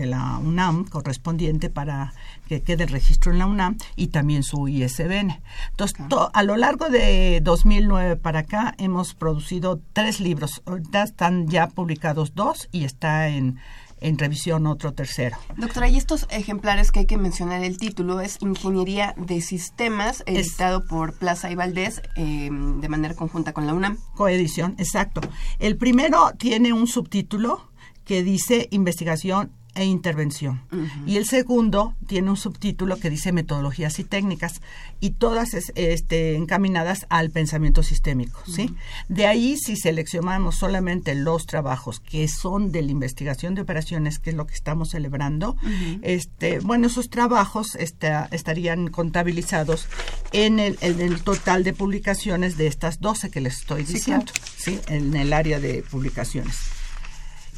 la 0.05 0.37
UNAM 0.39 0.85
correspondiente 0.85 1.69
para 1.69 2.13
que 2.47 2.61
quede 2.61 2.83
el 2.83 2.89
registro 2.89 3.31
en 3.31 3.39
la 3.39 3.45
UNAM 3.45 3.77
y 3.95 4.07
también 4.07 4.43
su 4.43 4.67
ISBN. 4.67 5.39
Entonces, 5.69 5.97
a 6.33 6.43
lo 6.43 6.57
largo 6.57 6.89
de 6.89 7.41
2009 7.43 8.15
para 8.15 8.39
acá 8.39 8.73
hemos 8.79 9.13
producido 9.13 9.79
tres 9.93 10.19
libros. 10.19 10.63
Ahorita 10.65 11.03
están 11.03 11.47
ya 11.47 11.67
publicados 11.67 12.33
dos 12.33 12.69
y 12.71 12.85
está 12.85 13.27
en 13.27 13.59
en 14.03 14.17
revisión 14.17 14.67
otro 14.67 14.93
tercero. 14.93 15.37
Doctora, 15.57 15.89
y 15.89 15.97
estos 15.97 16.27
ejemplares 16.29 16.91
que 16.91 16.99
hay 16.99 17.05
que 17.05 17.17
mencionar 17.17 17.63
el 17.63 17.77
título 17.77 18.19
es 18.19 18.37
Ingeniería 18.41 19.15
de 19.17 19.41
Sistemas, 19.41 20.23
editado 20.27 20.85
por 20.85 21.17
Plaza 21.17 21.49
y 21.49 21.55
Valdés 21.55 22.01
em, 22.15 22.79
de 22.81 22.89
manera 22.89 23.15
conjunta 23.15 23.53
con 23.53 23.65
la 23.65 23.73
UNAM. 23.73 23.97
Coedición, 24.15 24.75
exacto. 24.77 25.21
El 25.59 25.77
primero 25.77 26.31
tiene 26.37 26.73
un 26.73 26.87
subtítulo 26.87 27.71
que 28.05 28.23
dice 28.23 28.67
Investigación 28.71 29.51
e 29.75 29.85
intervención. 29.85 30.61
Y 31.05 31.17
el 31.17 31.25
segundo 31.25 31.95
tiene 32.07 32.29
un 32.29 32.37
subtítulo 32.37 32.97
que 32.97 33.09
dice 33.09 33.31
metodologías 33.31 33.97
y 33.99 34.03
técnicas 34.03 34.61
y 34.99 35.11
todas 35.11 35.53
este, 35.53 36.35
encaminadas 36.35 37.05
al 37.09 37.31
pensamiento 37.31 37.81
sistémico. 37.81 38.39
¿sí? 38.45 38.73
De 39.09 39.25
ahí, 39.25 39.57
si 39.57 39.75
seleccionamos 39.75 40.55
solamente 40.55 41.15
los 41.15 41.45
trabajos 41.45 41.99
que 41.99 42.27
son 42.27 42.71
de 42.71 42.83
la 42.83 42.91
investigación 42.91 43.55
de 43.55 43.61
operaciones, 43.61 44.19
que 44.19 44.29
es 44.29 44.35
lo 44.35 44.45
que 44.45 44.53
estamos 44.53 44.91
celebrando, 44.91 45.57
este, 46.01 46.59
bueno, 46.59 46.87
esos 46.87 47.09
trabajos 47.09 47.75
estarían 47.75 48.89
contabilizados 48.89 49.87
en 50.31 50.59
el, 50.59 50.77
el, 50.81 51.21
total 51.21 51.63
de 51.63 51.73
publicaciones 51.73 52.57
de 52.57 52.67
estas 52.67 52.99
12 52.99 53.29
que 53.29 53.41
les 53.41 53.59
estoy 53.59 53.83
diciendo, 53.83 54.31
¿sí? 54.55 54.79
en 54.87 55.15
el 55.15 55.33
área 55.33 55.59
de 55.59 55.83
publicaciones. 55.89 56.82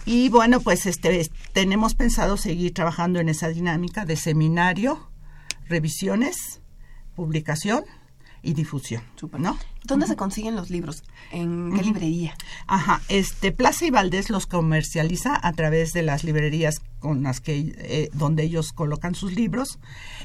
Y 0.06 0.30
bueno, 0.30 0.60
pues 0.60 0.86
este, 0.86 1.30
tenemos 1.54 1.96
pensado 1.96 2.38
seguir 2.38 2.74
trabajando 2.74 3.20
en 3.20 3.30
esa 3.30 3.50
dinámica 3.50 4.06
de 4.06 4.16
seminario, 4.16 5.10
revisiones, 5.68 6.62
publicación 7.16 7.84
y 8.44 8.54
difusión, 8.54 9.04
¿no? 9.40 9.58
¿Dónde 9.86 10.08
se 10.08 10.16
consiguen 10.16 10.56
los 10.56 10.70
libros? 10.70 11.04
¿En 11.32 11.74
qué 11.76 11.84
librería? 11.84 12.36
Ajá, 12.68 13.02
este 13.10 13.52
Plaza 13.52 13.86
y 13.86 13.92
Valdés 13.92 14.30
los 14.30 14.48
comercializa 14.48 15.40
a 15.42 15.54
través 15.54 15.94
de 15.94 16.02
las 16.02 16.24
librerías 16.24 16.82
con 17.00 17.24
las 17.24 17.40
que 17.40 17.76
eh, 17.78 18.10
donde 18.14 18.44
ellos 18.44 18.74
colocan 18.74 19.16
sus 19.16 19.34
libros 19.34 19.80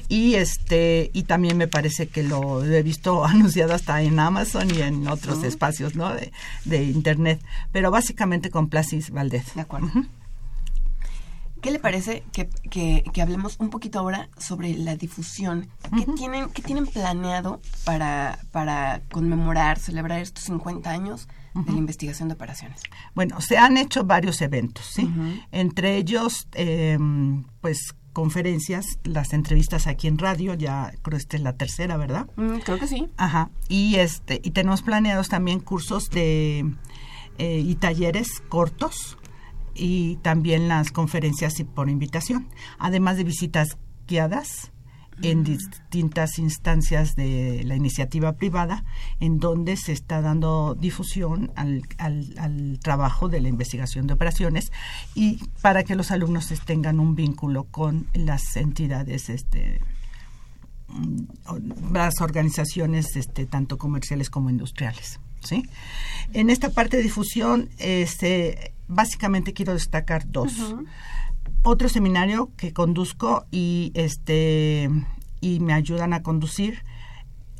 y 0.07 0.35
este 0.35 1.11
y 1.13 1.23
también 1.23 1.57
me 1.57 1.67
parece 1.67 2.07
que 2.07 2.23
lo 2.23 2.63
he 2.63 2.83
visto 2.83 3.25
anunciado 3.25 3.73
hasta 3.73 4.01
en 4.01 4.19
Amazon 4.19 4.69
y 4.73 4.81
en 4.81 5.07
otros 5.07 5.43
espacios, 5.43 5.95
¿no? 5.95 6.13
De, 6.13 6.31
de 6.65 6.83
internet, 6.83 7.41
pero 7.71 7.91
básicamente 7.91 8.49
con 8.49 8.69
Plaza 8.69 8.95
y 8.95 9.11
Valdés. 9.11 9.55
De 9.55 9.61
acuerdo. 9.61 9.89
¿Qué 11.61 11.71
le 11.71 11.79
parece 11.79 12.23
que, 12.33 12.49
que, 12.69 13.03
que, 13.13 13.21
hablemos 13.21 13.57
un 13.59 13.69
poquito 13.69 13.99
ahora 13.99 14.29
sobre 14.37 14.73
la 14.73 14.95
difusión? 14.95 15.67
¿Qué, 15.95 16.11
tienen, 16.13 16.49
qué 16.49 16.61
tienen 16.61 16.87
planeado 16.87 17.61
para, 17.85 18.39
para 18.51 19.01
conmemorar, 19.11 19.77
celebrar 19.77 20.21
estos 20.21 20.45
50 20.45 20.89
años 20.89 21.27
de 21.53 21.71
la 21.71 21.77
investigación 21.77 22.29
de 22.29 22.35
operaciones? 22.35 22.81
Bueno, 23.13 23.39
se 23.41 23.57
han 23.57 23.77
hecho 23.77 24.03
varios 24.03 24.41
eventos, 24.41 24.85
¿sí? 24.85 25.07
Entre 25.51 25.97
ellos, 25.97 26.47
eh, 26.53 26.97
pues 27.61 27.93
conferencias, 28.13 28.85
las 29.03 29.33
entrevistas 29.33 29.87
aquí 29.87 30.07
en 30.07 30.17
radio, 30.17 30.53
ya 30.53 30.91
creo 31.01 31.17
que 31.17 31.21
esta 31.21 31.37
es 31.37 31.43
la 31.43 31.53
tercera, 31.53 31.97
¿verdad? 31.97 32.27
Mm, 32.35 32.57
creo 32.57 32.79
que 32.79 32.87
sí. 32.87 33.07
Ajá. 33.17 33.49
Y 33.69 33.95
este 33.95 34.41
y 34.43 34.51
tenemos 34.51 34.81
planeados 34.81 35.29
también 35.29 35.59
cursos 35.59 36.09
de 36.09 36.65
eh, 37.37 37.59
y 37.59 37.75
talleres 37.75 38.41
cortos 38.49 39.17
y 39.73 40.17
también 40.17 40.67
las 40.67 40.91
conferencias 40.91 41.53
por 41.73 41.89
invitación, 41.89 42.47
además 42.79 43.17
de 43.17 43.23
visitas 43.23 43.77
guiadas 44.07 44.71
en 45.21 45.43
distintas 45.43 46.39
instancias 46.39 47.15
de 47.15 47.63
la 47.63 47.75
iniciativa 47.75 48.33
privada, 48.33 48.83
en 49.19 49.39
donde 49.39 49.77
se 49.77 49.91
está 49.91 50.21
dando 50.21 50.75
difusión 50.75 51.51
al, 51.55 51.83
al, 51.99 52.79
trabajo 52.81 53.29
de 53.29 53.39
la 53.39 53.49
investigación 53.49 54.07
de 54.07 54.13
operaciones 54.13 54.71
y 55.13 55.39
para 55.61 55.83
que 55.83 55.95
los 55.95 56.09
alumnos 56.11 56.51
tengan 56.65 56.99
un 56.99 57.15
vínculo 57.15 57.65
con 57.65 58.07
las 58.13 58.55
entidades 58.55 59.29
este, 59.29 59.81
las 61.91 62.21
organizaciones 62.21 63.15
este, 63.15 63.45
tanto 63.45 63.77
comerciales 63.77 64.29
como 64.29 64.49
industriales. 64.49 65.19
¿sí? 65.43 65.63
En 66.33 66.49
esta 66.49 66.69
parte 66.69 66.97
de 66.97 67.03
difusión, 67.03 67.69
este, 67.77 68.73
básicamente 68.91 69.53
quiero 69.53 69.73
destacar 69.73 70.29
dos. 70.29 70.75
Otro 71.63 71.89
seminario 71.89 72.51
que 72.57 72.73
conduzco 72.73 73.45
y 73.51 73.91
este 73.95 74.89
y 75.39 75.59
me 75.59 75.73
ayudan 75.73 76.13
a 76.13 76.21
conducir 76.21 76.83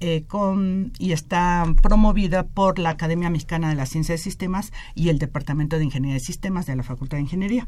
eh, 0.03 0.23
con, 0.27 0.93
y 0.97 1.11
está 1.11 1.63
promovida 1.79 2.43
por 2.43 2.79
la 2.79 2.89
Academia 2.89 3.29
Mexicana 3.29 3.69
de 3.69 3.75
la 3.75 3.85
Ciencia 3.85 4.15
de 4.15 4.17
Sistemas 4.17 4.73
y 4.95 5.09
el 5.09 5.19
Departamento 5.19 5.77
de 5.77 5.83
Ingeniería 5.83 6.15
de 6.15 6.25
Sistemas 6.25 6.65
de 6.65 6.75
la 6.75 6.81
Facultad 6.81 7.17
de 7.17 7.21
Ingeniería. 7.21 7.67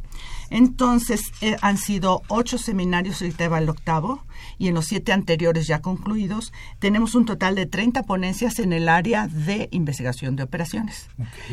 Entonces, 0.50 1.32
eh, 1.42 1.58
han 1.62 1.78
sido 1.78 2.24
ocho 2.30 2.58
seminarios, 2.58 3.22
ahorita 3.22 3.50
va 3.50 3.60
el 3.60 3.70
octavo, 3.70 4.24
y 4.58 4.68
en 4.68 4.74
los 4.74 4.88
siete 4.88 5.14
anteriores 5.14 5.68
ya 5.68 5.82
concluidos, 5.82 6.54
tenemos 6.80 7.14
un 7.14 7.26
total 7.26 7.54
de 7.54 7.68
30 7.68 8.02
ponencias 8.02 8.58
en 8.58 8.74
el 8.74 8.90
área 8.90 9.28
de 9.28 9.70
investigación 9.72 10.36
de 10.36 10.42
operaciones. 10.42 11.10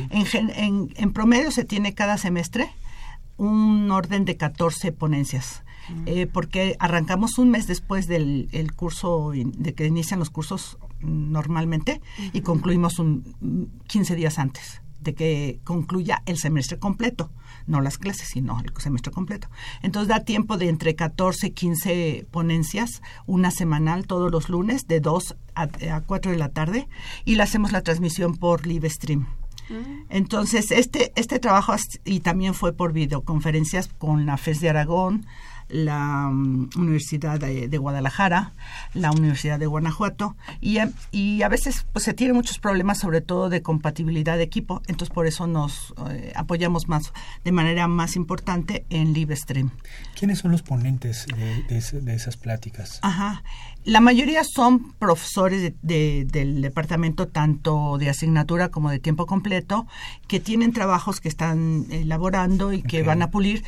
En, 0.09 0.91
en 0.97 1.13
promedio 1.13 1.51
se 1.51 1.67
tiene 1.67 1.95
cada 1.95 2.17
semestre 2.17 2.71
un 3.37 3.91
orden 3.91 4.25
de 4.25 4.37
14 4.39 4.93
ponencias. 4.93 5.63
Eh, 6.07 6.27
porque 6.27 6.77
arrancamos 6.79 7.39
un 7.39 7.51
mes 7.51 7.67
después 7.67 8.07
del 8.07 8.49
el 8.53 8.73
curso, 8.73 9.33
de 9.35 9.75
que 9.75 9.87
inician 9.87 10.19
los 10.19 10.31
cursos 10.31 10.79
normalmente, 11.01 12.01
y 12.33 12.41
concluimos 12.43 12.99
un 12.99 13.71
15 13.87 14.15
días 14.15 14.39
antes 14.39 14.83
de 15.01 15.15
que 15.15 15.61
concluya 15.65 16.23
el 16.27 16.37
semestre 16.37 16.79
completo, 16.79 17.31
no 17.67 17.81
las 17.81 17.99
clases, 17.99 18.29
sino 18.29 18.61
el 18.61 18.73
semestre 18.79 19.13
completo. 19.13 19.49
Entonces 19.83 20.09
da 20.09 20.25
tiempo 20.25 20.57
de 20.57 20.69
entre 20.69 20.95
14 20.95 21.49
y 21.49 21.51
15 21.53 22.27
ponencias, 22.31 23.03
una 23.27 23.51
semanal 23.51 24.07
todos 24.07 24.31
los 24.31 24.49
lunes 24.49 24.87
de 24.87 25.01
2 25.01 25.37
a, 25.55 25.63
a 25.95 26.01
4 26.03 26.33
de 26.33 26.39
la 26.39 26.51
tarde 26.51 26.89
y 27.25 27.37
le 27.37 27.43
hacemos 27.43 27.73
la 27.73 27.83
transmisión 27.83 28.37
por 28.37 28.67
live 28.67 28.91
stream. 28.91 29.27
Mm. 29.71 30.05
Entonces, 30.11 30.71
este, 30.71 31.13
este 31.17 31.39
trabajo 31.39 31.75
y 32.05 32.21
también 32.21 32.55
fue 32.55 32.73
por 32.73 32.93
videoconferencias 32.93 33.89
con 33.89 34.27
la 34.27 34.37
FES 34.37 34.61
de 34.61 34.71
Aragón, 34.71 35.27
la 35.71 36.29
mm, 36.31 36.71
Universidad 36.77 37.41
de, 37.41 37.79
Guadalajara, 37.79 38.53
la 38.95 39.11
Universidad 39.11 39.59
de 39.59 39.67
Guanajuato 39.67 40.37
y, 40.61 40.79
y, 41.13 41.43
a 41.43 41.49
veces 41.49 41.87
pues 41.93 42.05
se 42.05 42.15
tienen 42.15 42.37
muchos 42.37 42.59
problemas 42.59 42.99
sobre 42.99 43.21
todo 43.21 43.49
de 43.49 43.63
compatibilidad 43.63 44.37
de 44.37 44.43
equipo, 44.43 44.83
entonces 44.87 45.15
por 45.15 45.27
eso 45.27 45.47
nos 45.47 45.95
eh, 46.11 46.33
apoyamos 46.37 46.89
más 46.89 47.13
de 47.45 47.53
manera 47.53 47.89
más 47.89 48.17
importante 48.17 48.85
en 48.91 49.13
LiveStream. 49.13 49.71
¿Quiénes 50.19 50.41
son 50.41 50.53
los 50.53 50.63
ponentes 50.63 51.27
de, 51.27 52.01
de, 52.01 52.15
esas 52.15 52.37
pláticas? 52.37 52.99
Ajá, 53.03 53.43
la 53.85 54.01
mayoría 54.01 54.45
son 54.45 54.93
profesores 54.93 55.73
de, 55.81 56.27
del 56.27 56.61
departamento 56.61 57.29
tanto 57.29 57.97
de 57.99 58.11
asignatura 58.11 58.69
como 58.69 58.91
de 58.91 58.99
tiempo 58.99 59.27
completo 59.27 59.87
que 60.29 60.41
tienen 60.41 60.73
trabajos 60.73 61.21
que 61.21 61.29
están 61.29 61.87
elaborando 61.91 62.73
y 62.73 62.83
que 62.83 63.03
van 63.03 63.23
a 63.23 63.31
pulir 63.31 63.65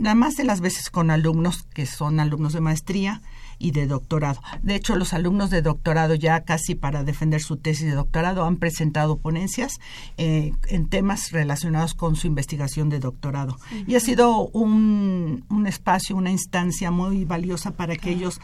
nada 0.00 0.14
más 0.14 0.36
de 0.36 0.44
las 0.44 0.60
veces 0.60 0.90
con 0.90 1.10
alumnos 1.10 1.64
que 1.74 1.86
son 1.86 2.20
alumnos 2.20 2.52
de 2.54 2.60
maestría 2.60 3.20
y 3.60 3.70
de 3.70 3.86
doctorado. 3.86 4.40
De 4.62 4.74
hecho, 4.74 4.96
los 4.96 5.12
alumnos 5.12 5.50
de 5.50 5.62
doctorado 5.62 6.14
ya 6.14 6.40
casi 6.40 6.74
para 6.74 7.04
defender 7.04 7.42
su 7.42 7.58
tesis 7.58 7.86
de 7.86 7.92
doctorado 7.92 8.44
han 8.44 8.56
presentado 8.56 9.18
ponencias 9.18 9.78
eh, 10.16 10.52
en 10.68 10.88
temas 10.88 11.30
relacionados 11.30 11.94
con 11.94 12.16
su 12.16 12.26
investigación 12.26 12.88
de 12.88 12.98
doctorado. 12.98 13.58
Y 13.86 13.94
ha 13.94 14.00
sido 14.00 14.48
un, 14.48 15.44
un, 15.50 15.66
espacio, 15.66 16.16
una 16.16 16.30
instancia 16.30 16.90
muy 16.90 17.24
valiosa 17.26 17.72
para 17.72 17.94
que 17.96 18.10
ellos 18.10 18.40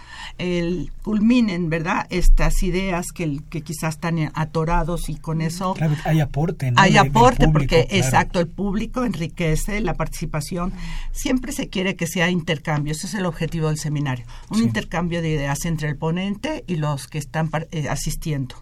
culminen, 1.02 1.70
¿verdad?, 1.70 2.06
estas 2.10 2.62
ideas 2.62 3.06
que, 3.12 3.40
que 3.48 3.62
quizás 3.62 3.94
están 3.94 4.30
atorados 4.34 5.08
y 5.08 5.16
con 5.16 5.40
eso... 5.40 5.74
hay 6.04 6.20
aporte, 6.20 6.70
¿no? 6.70 6.80
Hay 6.80 6.98
aporte 6.98 7.48
porque, 7.48 7.88
exacto, 7.90 8.38
el 8.38 8.48
público 8.48 9.04
enriquece 9.04 9.80
la 9.80 9.94
participación. 9.94 10.74
Siempre 11.12 11.52
se 11.52 11.68
quiere 11.68 11.96
que 11.96 12.06
sea 12.06 12.28
intercambio, 12.28 12.92
ese 12.92 13.06
es 13.06 13.14
el 13.14 13.24
objetivo 13.24 13.68
del 13.68 13.78
seminario. 13.78 14.26
Un 14.50 14.62
intercambio 14.62 15.05
de 15.08 15.30
ideas 15.30 15.64
entre 15.64 15.88
el 15.88 15.96
ponente 15.96 16.64
y 16.66 16.76
los 16.76 17.06
que 17.06 17.18
están 17.18 17.50
eh, 17.70 17.88
asistiendo. 17.88 18.56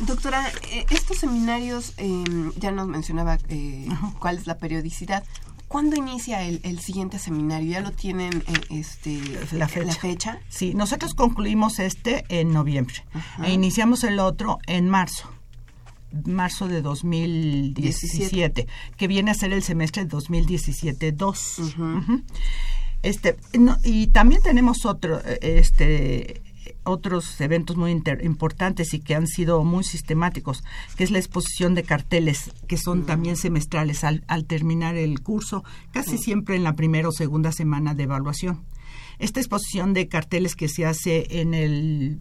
Doctora, 0.00 0.46
eh, 0.70 0.86
estos 0.90 1.18
seminarios, 1.18 1.94
em, 1.96 2.52
ya 2.56 2.70
nos 2.70 2.88
mencionaba 2.88 3.38
eh, 3.48 3.86
cuál 4.18 4.38
es 4.38 4.46
la 4.46 4.58
periodicidad. 4.58 5.24
¿Cuándo 5.68 5.94
inicia 5.94 6.42
el, 6.42 6.80
siguiente 6.80 7.20
seminario? 7.20 7.70
¿Ya 7.70 7.80
lo 7.80 7.92
tienen 7.92 8.42
este, 8.70 9.20
la, 9.52 9.68
fecha. 9.68 10.40
Sí, 10.48 10.74
nosotros 10.74 11.14
concluimos 11.14 11.78
este 11.78 12.24
en 12.28 12.52
noviembre 12.52 13.04
e 13.44 13.52
iniciamos 13.52 14.02
el 14.02 14.18
otro 14.18 14.58
en 14.66 14.88
marzo 14.88 15.30
marzo 16.24 16.68
de 16.68 16.82
2017, 16.82 18.66
que 18.96 19.08
viene 19.08 19.30
a 19.30 19.34
ser 19.34 19.52
el 19.52 19.62
semestre 19.62 20.04
de 20.04 20.10
2017-2. 20.10 22.24
Este, 23.02 23.36
y 23.82 24.08
también 24.08 24.42
tenemos 24.42 24.84
otro, 24.84 25.20
este, 25.40 26.42
otros 26.84 27.40
eventos 27.40 27.76
muy 27.76 27.90
importantes 28.22 28.94
y 28.94 29.00
que 29.00 29.14
han 29.14 29.26
sido 29.26 29.64
muy 29.64 29.84
sistemáticos, 29.84 30.62
que 30.96 31.04
es 31.04 31.10
la 31.10 31.18
exposición 31.18 31.74
de 31.74 31.82
carteles, 31.82 32.50
que 32.66 32.76
son 32.76 33.00
mm. 33.00 33.06
también 33.06 33.36
semestrales 33.36 34.04
al, 34.04 34.22
terminar 34.46 34.96
el 34.96 35.20
curso, 35.20 35.64
casi 35.92 36.18
siempre 36.18 36.56
en 36.56 36.64
la 36.64 36.74
primera 36.74 37.08
o 37.08 37.12
segunda 37.12 37.52
semana 37.52 37.94
de 37.94 38.04
evaluación. 38.04 38.60
Esta 39.18 39.40
exposición 39.40 39.92
de 39.92 40.08
carteles 40.08 40.56
que 40.56 40.68
se 40.68 40.86
hace 40.86 41.40
en 41.40 41.52
el, 41.52 42.20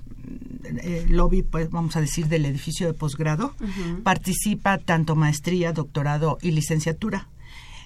lobby, 1.07 1.43
pues 1.43 1.69
vamos 1.69 1.95
a 1.95 2.01
decir, 2.01 2.27
del 2.27 2.45
edificio 2.45 2.87
de 2.87 2.93
posgrado, 2.93 3.55
participa 4.03 4.77
tanto 4.77 5.15
maestría, 5.15 5.71
doctorado 5.71 6.37
y 6.41 6.51
licenciatura. 6.51 7.29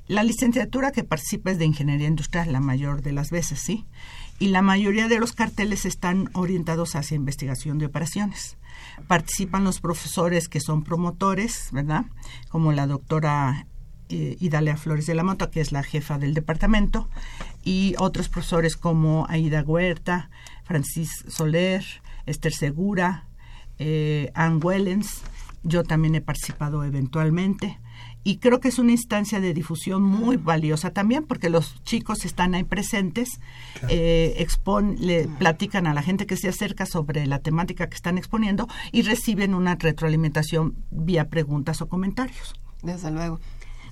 La 0.08 0.24
licenciatura 0.24 0.92
que 0.92 1.06
participa 1.06 1.52
es 1.52 1.58
de 1.58 1.66
ingeniería 1.66 2.08
industrial 2.08 2.52
la 2.52 2.60
mayor 2.60 3.02
de 3.02 3.14
las 3.14 3.32
veces, 3.32 3.60
¿sí? 3.60 3.86
Y 4.38 4.50
la 4.50 4.62
mayoría 4.62 5.08
de 5.08 5.20
los 5.20 5.32
carteles 5.32 5.86
están 5.86 6.30
orientados 6.34 6.96
hacia 6.96 7.16
investigación 7.16 7.78
de 7.78 7.86
operaciones. 7.86 8.58
Participan 9.08 9.64
los 9.64 9.80
profesores 9.80 10.50
que 10.50 10.60
son 10.60 10.84
promotores, 10.84 11.70
¿verdad? 11.72 12.06
Como 12.50 12.74
la 12.74 12.86
doctora 12.86 13.66
eh, 14.10 14.36
Idalia 14.42 14.76
Flores 14.76 15.06
de 15.06 15.16
la 15.16 15.24
Mota, 15.24 15.50
que 15.50 15.62
es 15.62 15.72
la 15.72 15.84
jefa 15.84 16.18
del 16.18 16.34
departamento, 16.34 17.08
y 17.64 17.96
otros 17.98 18.28
profesores 18.28 18.76
como 18.76 19.26
Aida 19.30 19.64
Huerta, 19.64 20.30
Francis 20.66 21.24
Soler, 21.30 21.86
Esther 22.26 22.54
Segura, 22.54 23.28
eh, 23.80 24.32
Ann 24.36 24.60
Wellens. 24.62 25.22
Yo 25.64 25.84
también 25.84 26.16
he 26.16 26.22
participado 26.22 26.84
eventualmente 26.84 27.80
y 28.24 28.38
creo 28.38 28.60
que 28.60 28.70
es 28.70 28.80
una 28.80 28.92
instancia 28.92 29.40
de 29.40 29.54
difusión 29.54 30.02
muy 30.02 30.38
valiosa 30.38 30.92
también 30.92 31.24
porque 31.24 31.50
los 31.50 31.82
chicos 31.84 32.26
están 32.26 32.56
ahí 32.56 32.64
presentes, 32.64 33.40
eh, 33.90 34.36
expon, 34.38 34.96
le 35.00 35.28
platican 35.28 35.88
a 35.88 35.94
la 35.94 36.02
gente 36.02 36.26
que 36.26 36.38
se 36.38 36.48
acerca 36.48 36.86
sobre 36.86 37.26
la 37.28 37.40
temática 37.40 37.88
que 37.88 37.96
están 37.96 38.18
exponiendo 38.18 38.68
y 38.92 39.02
reciben 39.02 39.54
una 39.54 39.76
retroalimentación 39.76 40.76
vía 40.90 41.30
preguntas 41.30 41.82
o 41.82 41.88
comentarios. 41.88 42.56
Desde 42.82 43.12
luego. 43.12 43.40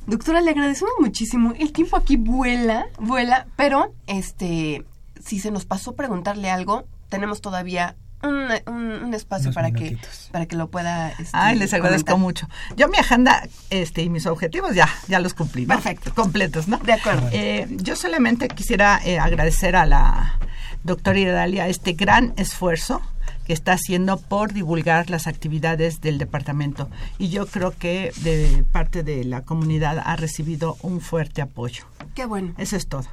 Doctora, 0.08 0.42
le 0.42 0.52
agradecemos 0.52 0.94
muchísimo. 1.00 1.54
El 1.60 1.72
tiempo 1.72 1.96
aquí 1.96 2.18
vuela, 2.18 2.88
vuela, 3.00 3.48
pero 3.56 3.94
este, 4.08 4.86
si 5.24 5.40
se 5.40 5.52
nos 5.52 5.66
pasó 5.66 5.94
preguntarle 5.94 6.50
algo, 6.50 6.86
tenemos 7.10 7.42
todavía 7.42 7.96
un, 8.24 9.14
espacio 9.14 9.52
para 9.54 9.72
que 9.72 9.98
para 10.32 10.46
que 10.46 10.56
lo 10.56 10.70
pueda 10.70 11.10
este, 11.10 11.32
Ay, 11.34 11.58
les 11.58 11.74
agradezco 11.74 12.18
mucho. 12.18 12.48
Yo 12.76 12.88
mi 12.88 12.98
agenda 12.98 13.48
este 13.70 14.04
y 14.04 14.10
mis 14.10 14.26
objetivos 14.26 14.76
ya 14.76 14.88
ya 15.08 15.20
los 15.20 15.34
cumplí. 15.34 15.66
Perfecto. 15.66 16.14
Completos, 16.14 16.68
¿no? 16.68 16.78
De 16.78 16.94
acuerdo. 16.94 17.30
Eh, 17.32 17.68
yo 17.70 17.96
solamente 17.96 18.48
quisiera 18.48 19.00
eh, 19.04 19.20
agradecer 19.20 19.76
a 19.76 19.86
la 19.86 20.38
doctora 20.84 21.20
Idalia 21.20 21.68
este 21.68 21.94
gran 21.94 22.34
esfuerzo 22.38 23.02
que 23.46 23.54
está 23.54 23.74
haciendo 23.74 24.18
por 24.18 24.54
divulgar 24.54 25.10
las 25.10 25.28
actividades 25.28 26.02
del 26.02 26.18
departamento. 26.18 26.90
Y 27.18 27.30
yo 27.30 27.48
creo 27.48 27.72
que 27.72 28.12
de 28.24 28.64
parte 28.72 29.04
de 29.04 29.24
la 29.24 29.42
comunidad 29.42 30.00
ha 30.04 30.16
recibido 30.16 30.78
un 30.82 31.02
fuerte 31.02 31.42
apoyo. 31.42 31.86
Qué 32.14 32.26
bueno. 32.26 32.54
Eso 32.58 32.76
es 32.76 32.88
todo. 32.88 33.06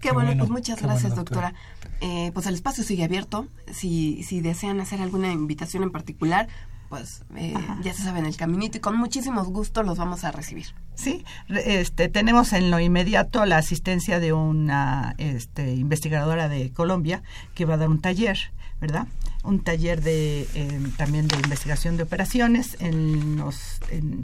Qué, 0.00 0.10
bueno, 0.10 0.32
pues 0.36 0.50
muchas 0.50 0.82
gracias, 0.82 1.14
doctora. 1.14 1.54
Eh, 2.02 2.32
pues 2.34 2.46
el 2.46 2.54
espacio 2.54 2.82
sigue 2.82 3.04
abierto. 3.04 3.46
Si, 3.72 4.24
si 4.24 4.40
desean 4.40 4.80
hacer 4.80 5.00
alguna 5.00 5.32
invitación 5.32 5.84
en 5.84 5.90
particular, 5.90 6.48
pues 6.88 7.24
eh, 7.36 7.54
ya 7.82 7.94
se 7.94 8.02
saben 8.02 8.26
el 8.26 8.36
caminito 8.36 8.76
y 8.76 8.80
con 8.80 8.96
muchísimos 8.96 9.48
gustos 9.48 9.86
los 9.86 9.96
vamos 9.96 10.24
a 10.24 10.32
recibir. 10.32 10.66
Sí, 10.94 11.24
este, 11.48 12.08
tenemos 12.08 12.52
en 12.52 12.70
lo 12.70 12.80
inmediato 12.80 13.46
la 13.46 13.56
asistencia 13.56 14.20
de 14.20 14.32
una 14.32 15.14
este, 15.16 15.74
investigadora 15.74 16.48
de 16.48 16.70
Colombia 16.72 17.22
que 17.54 17.64
va 17.64 17.74
a 17.74 17.76
dar 17.78 17.88
un 17.88 18.00
taller, 18.00 18.36
¿verdad? 18.80 19.06
Un 19.42 19.62
taller 19.62 20.02
de 20.02 20.48
em, 20.54 20.92
también 20.92 21.28
de 21.28 21.36
investigación 21.36 21.96
de 21.96 22.04
operaciones 22.04 22.76
en 22.80 23.36
los 23.36 23.80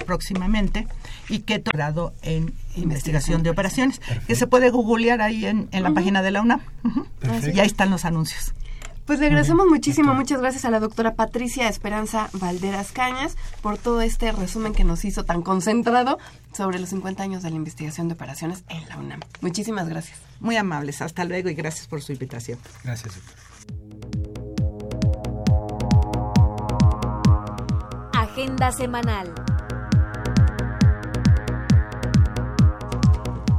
próximamente 0.07 0.87
y 1.29 1.41
que 1.41 1.59
grado 1.59 2.15
en 2.23 2.55
investigación 2.77 3.43
de 3.43 3.51
operaciones 3.51 4.01
que 4.27 4.35
se 4.35 4.47
puede 4.47 4.71
googlear 4.71 5.21
ahí 5.21 5.47
en, 5.47 5.69
la 5.73 5.91
página 5.91 6.23
de 6.23 6.31
la 6.31 6.43
UNAM. 6.43 6.61
Y 7.55 7.61
ahí 7.61 7.67
están 7.67 7.91
los 7.91 8.05
anuncios. 8.05 8.55
Pues 9.09 9.21
le 9.21 9.27
agradecemos 9.27 9.67
muchísimo, 9.67 10.13
muchas 10.13 10.39
gracias 10.39 10.67
a 10.67 10.71
la 10.71 10.81
doctora 10.81 11.15
Patricia 11.15 11.67
Esperanza 11.67 12.29
Valderas 12.35 12.93
Cañas 12.93 13.39
por 13.63 13.79
todo 13.79 14.03
este 14.03 14.33
resumen 14.33 14.75
que 14.75 14.85
nos 14.85 15.03
hizo 15.07 15.25
tan 15.25 15.41
concentrado 15.41 16.19
sobre 16.53 16.79
los 16.79 16.91
50 16.91 17.23
años 17.23 17.43
de 17.43 17.49
la 17.49 17.57
investigación 17.57 18.09
de 18.09 18.15
operaciones 18.15 18.65
en 18.69 18.87
la 18.87 18.99
UNAM. 18.99 19.21
Muchísimas 19.41 19.89
gracias. 19.89 20.19
Muy 20.41 20.57
amables, 20.57 21.01
hasta 21.01 21.25
luego 21.25 21.49
y 21.49 21.55
gracias 21.55 21.87
por 21.87 22.03
su 22.03 22.13
invitación. 22.13 22.59
Gracias, 22.85 23.15
doctor. 23.15 23.48
Agenda 28.39 28.71
semanal. 28.71 29.35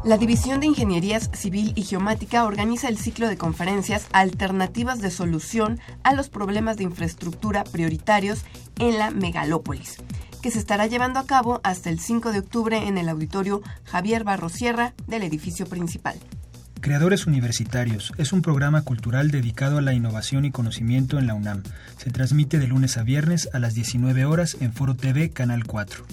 La 0.05 0.17
División 0.17 0.61
de 0.61 0.67
Ingenierías 0.67 1.29
Civil 1.33 1.73
y 1.75 1.83
Geomática 1.83 2.45
organiza 2.45 2.87
el 2.87 2.97
ciclo 2.97 3.27
de 3.27 3.37
conferencias 3.37 4.07
Alternativas 4.13 5.01
de 5.01 5.11
Solución 5.11 5.81
a 6.03 6.13
los 6.13 6.29
Problemas 6.29 6.77
de 6.77 6.85
Infraestructura 6.85 7.65
Prioritarios 7.65 8.45
en 8.77 8.97
la 8.97 9.11
Megalópolis, 9.11 9.97
que 10.41 10.49
se 10.49 10.59
estará 10.59 10.87
llevando 10.87 11.19
a 11.19 11.25
cabo 11.25 11.59
hasta 11.65 11.89
el 11.89 11.99
5 11.99 12.31
de 12.31 12.39
octubre 12.39 12.87
en 12.87 12.97
el 12.97 13.09
auditorio 13.09 13.61
Javier 13.83 14.23
Barrosierra 14.23 14.93
del 15.07 15.23
edificio 15.23 15.65
principal. 15.65 16.17
Creadores 16.81 17.27
Universitarios 17.27 18.13
es 18.17 18.31
un 18.31 18.41
programa 18.41 18.83
cultural 18.83 19.31
dedicado 19.31 19.79
a 19.79 19.81
la 19.81 19.93
innovación 19.93 20.45
y 20.45 20.51
conocimiento 20.51 21.19
en 21.19 21.27
la 21.27 21.33
UNAM. 21.33 21.63
Se 21.97 22.09
transmite 22.09 22.57
de 22.57 22.67
lunes 22.67 22.97
a 22.97 23.03
viernes 23.03 23.49
a 23.51 23.59
las 23.59 23.73
19 23.73 24.23
horas 24.23 24.55
en 24.61 24.71
Foro 24.71 24.95
TV 24.95 25.29
Canal 25.29 25.65
4. 25.65 26.05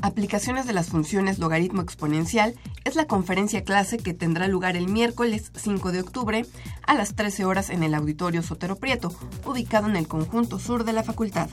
Aplicaciones 0.00 0.66
de 0.66 0.72
las 0.72 0.88
funciones 0.88 1.38
logaritmo 1.38 1.82
exponencial 1.82 2.54
es 2.84 2.96
la 2.96 3.06
conferencia 3.06 3.64
clase 3.64 3.98
que 3.98 4.14
tendrá 4.14 4.48
lugar 4.48 4.76
el 4.76 4.88
miércoles 4.88 5.52
5 5.56 5.92
de 5.92 6.00
octubre 6.00 6.46
a 6.86 6.94
las 6.94 7.14
13 7.14 7.44
horas 7.44 7.68
en 7.68 7.82
el 7.82 7.94
Auditorio 7.94 8.42
Sotero 8.42 8.76
Prieto, 8.76 9.14
ubicado 9.44 9.88
en 9.88 9.96
el 9.96 10.08
conjunto 10.08 10.58
sur 10.58 10.84
de 10.84 10.94
la 10.94 11.02
facultad. 11.02 11.50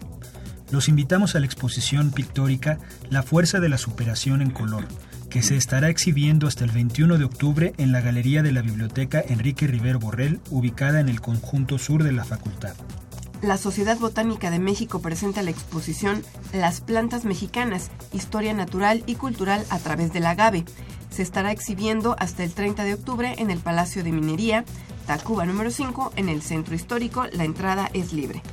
Los 0.71 0.87
invitamos 0.87 1.35
a 1.35 1.41
la 1.41 1.45
exposición 1.45 2.11
pictórica 2.11 2.79
La 3.09 3.23
fuerza 3.23 3.59
de 3.59 3.67
la 3.67 3.77
superación 3.77 4.41
en 4.41 4.51
color 4.51 4.87
que 5.31 5.41
se 5.41 5.55
estará 5.55 5.89
exhibiendo 5.89 6.45
hasta 6.45 6.65
el 6.65 6.71
21 6.71 7.17
de 7.17 7.23
octubre 7.23 7.73
en 7.77 7.93
la 7.93 8.01
Galería 8.01 8.43
de 8.43 8.51
la 8.51 8.61
Biblioteca 8.61 9.23
Enrique 9.25 9.65
Rivero 9.65 9.97
Borrell, 9.97 10.41
ubicada 10.51 10.99
en 10.99 11.07
el 11.07 11.21
conjunto 11.21 11.79
sur 11.79 12.03
de 12.03 12.11
la 12.11 12.25
facultad. 12.25 12.75
La 13.41 13.57
Sociedad 13.57 13.97
Botánica 13.97 14.51
de 14.51 14.59
México 14.59 15.01
presenta 15.01 15.41
la 15.41 15.49
exposición 15.49 16.21
Las 16.53 16.81
plantas 16.81 17.23
mexicanas, 17.23 17.89
historia 18.13 18.53
natural 18.53 19.03
y 19.07 19.15
cultural 19.15 19.65
a 19.69 19.79
través 19.79 20.11
del 20.11 20.25
agave. 20.25 20.65
Se 21.09 21.23
estará 21.23 21.51
exhibiendo 21.51 22.15
hasta 22.19 22.43
el 22.43 22.53
30 22.53 22.83
de 22.83 22.93
octubre 22.93 23.33
en 23.37 23.49
el 23.51 23.59
Palacio 23.59 24.03
de 24.03 24.11
Minería, 24.11 24.65
Tacuba 25.07 25.45
número 25.45 25.71
5, 25.71 26.11
en 26.17 26.27
el 26.27 26.41
Centro 26.41 26.75
Histórico. 26.75 27.25
La 27.31 27.45
entrada 27.45 27.89
es 27.93 28.11
libre. 28.11 28.43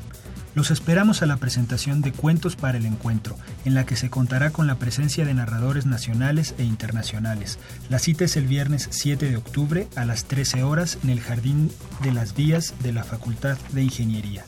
Los 0.54 0.70
esperamos 0.70 1.22
a 1.22 1.26
la 1.26 1.36
presentación 1.36 2.00
de 2.00 2.12
Cuentos 2.12 2.56
para 2.56 2.78
el 2.78 2.86
Encuentro, 2.86 3.36
en 3.64 3.74
la 3.74 3.86
que 3.86 3.96
se 3.96 4.10
contará 4.10 4.50
con 4.50 4.66
la 4.66 4.76
presencia 4.76 5.24
de 5.24 5.34
narradores 5.34 5.86
nacionales 5.86 6.54
e 6.58 6.64
internacionales. 6.64 7.58
La 7.88 7.98
cita 7.98 8.24
es 8.24 8.36
el 8.36 8.46
viernes 8.46 8.88
7 8.90 9.30
de 9.30 9.36
octubre 9.36 9.88
a 9.94 10.04
las 10.04 10.24
13 10.24 10.62
horas 10.62 10.98
en 11.04 11.10
el 11.10 11.20
Jardín 11.20 11.70
de 12.02 12.12
las 12.12 12.34
Vías 12.34 12.74
de 12.82 12.92
la 12.92 13.04
Facultad 13.04 13.58
de 13.72 13.82
Ingeniería. 13.82 14.44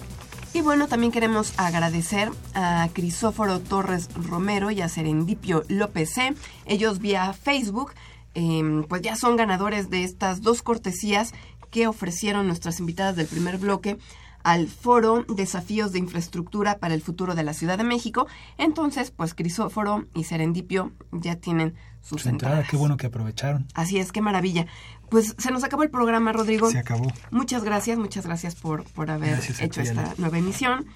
Y 0.52 0.62
bueno, 0.62 0.88
también 0.88 1.12
queremos 1.12 1.52
agradecer 1.58 2.30
a 2.54 2.88
Crisóforo 2.92 3.60
Torres 3.60 4.08
Romero 4.14 4.72
y 4.72 4.80
a 4.80 4.88
Serendipio 4.88 5.64
López 5.68 6.10
C. 6.14 6.34
Ellos 6.66 6.98
vía 6.98 7.32
Facebook, 7.34 7.92
em, 8.34 8.82
pues 8.82 9.02
ya 9.02 9.14
son 9.14 9.36
ganadores 9.36 9.90
de 9.90 10.02
estas 10.02 10.42
dos 10.42 10.62
cortesías 10.62 11.32
que 11.70 11.86
ofrecieron 11.86 12.48
nuestras 12.48 12.80
invitadas 12.80 13.14
del 13.14 13.28
primer 13.28 13.58
bloque 13.58 13.96
al 14.42 14.68
foro 14.68 15.24
Desafíos 15.28 15.92
de 15.92 15.98
Infraestructura 15.98 16.78
para 16.78 16.94
el 16.94 17.02
Futuro 17.02 17.34
de 17.34 17.42
la 17.42 17.54
Ciudad 17.54 17.78
de 17.78 17.84
México. 17.84 18.26
Entonces, 18.58 19.10
pues 19.10 19.34
Crisóforo 19.34 20.06
y 20.14 20.24
Serendipio 20.24 20.92
ya 21.12 21.36
tienen 21.36 21.74
sus 22.02 22.22
Su 22.22 22.28
entrada. 22.28 22.64
Qué 22.68 22.76
bueno 22.76 22.96
que 22.96 23.06
aprovecharon. 23.06 23.66
Así 23.74 23.98
es, 23.98 24.12
qué 24.12 24.20
maravilla. 24.20 24.66
Pues 25.10 25.34
se 25.38 25.50
nos 25.50 25.64
acabó 25.64 25.82
el 25.82 25.90
programa, 25.90 26.32
Rodrigo. 26.32 26.70
Se 26.70 26.78
acabó. 26.78 27.12
Muchas 27.30 27.64
gracias, 27.64 27.98
muchas 27.98 28.24
gracias 28.24 28.54
por, 28.54 28.84
por 28.84 29.10
haber 29.10 29.40
hecho 29.60 29.80
esta 29.80 30.14
nueva 30.18 30.38
emisión. 30.38 30.86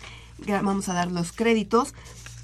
Vamos 0.47 0.89
a 0.89 0.95
dar 0.95 1.11
los 1.11 1.33
créditos 1.33 1.95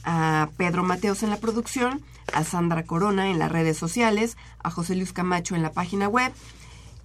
a 0.05 0.49
Pedro 0.57 0.83
Mateos 0.83 1.23
en 1.23 1.31
la 1.31 1.37
producción, 1.37 2.03
a 2.33 2.45
Sandra 2.45 2.85
Corona 2.85 3.31
en 3.31 3.39
las 3.39 3.51
redes 3.53 3.77
sociales, 3.77 4.37
a 4.63 4.71
José 4.71 4.95
Luis 4.95 5.13
Camacho 5.13 5.55
en 5.55 5.63
la 5.63 5.73
página 5.73 6.09
web. 6.09 6.33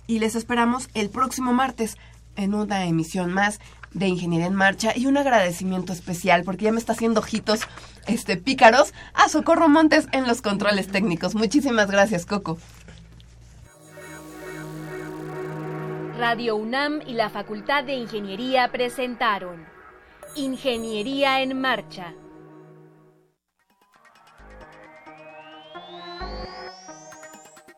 Y 0.08 0.20
les 0.20 0.36
esperamos 0.36 0.90
el 0.94 1.10
próximo 1.10 1.54
martes 1.54 1.98
en 2.36 2.54
una 2.54 2.86
emisión 2.86 3.34
más 3.34 3.60
de 3.96 4.08
Ingeniería 4.08 4.48
en 4.48 4.54
Marcha 4.54 4.92
y 4.96 5.08
un 5.08 5.18
agradecimiento 5.18 5.94
especial 5.94 6.44
porque 6.44 6.66
ya 6.66 6.72
me 6.72 6.80
está 6.80 6.94
haciendo 6.94 7.22
ojitos 7.22 7.62
este 8.08 8.38
pícaros 8.38 8.94
a 9.14 9.30
Socorro 9.30 9.68
Montes 9.68 10.08
en 10.12 10.28
los 10.28 10.42
controles 10.42 10.90
técnicos. 10.90 11.34
Muchísimas 11.34 11.90
gracias, 11.90 12.26
Coco. 12.26 12.60
Radio 16.18 16.56
UNAM 16.56 17.02
y 17.08 17.14
la 17.14 17.30
Facultad 17.30 17.84
de 17.84 17.94
Ingeniería 17.96 18.72
presentaron 18.72 19.66
Ingeniería 20.36 21.42
en 21.42 21.60
Marcha. 21.60 22.14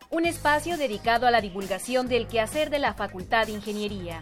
Un 0.10 0.26
espacio 0.26 0.78
dedicado 0.78 1.28
a 1.28 1.32
la 1.32 1.42
divulgación 1.42 2.08
del 2.08 2.28
quehacer 2.28 2.70
de 2.70 2.80
la 2.80 2.94
Facultad 2.94 3.48
de 3.48 3.52
Ingeniería. 3.54 4.22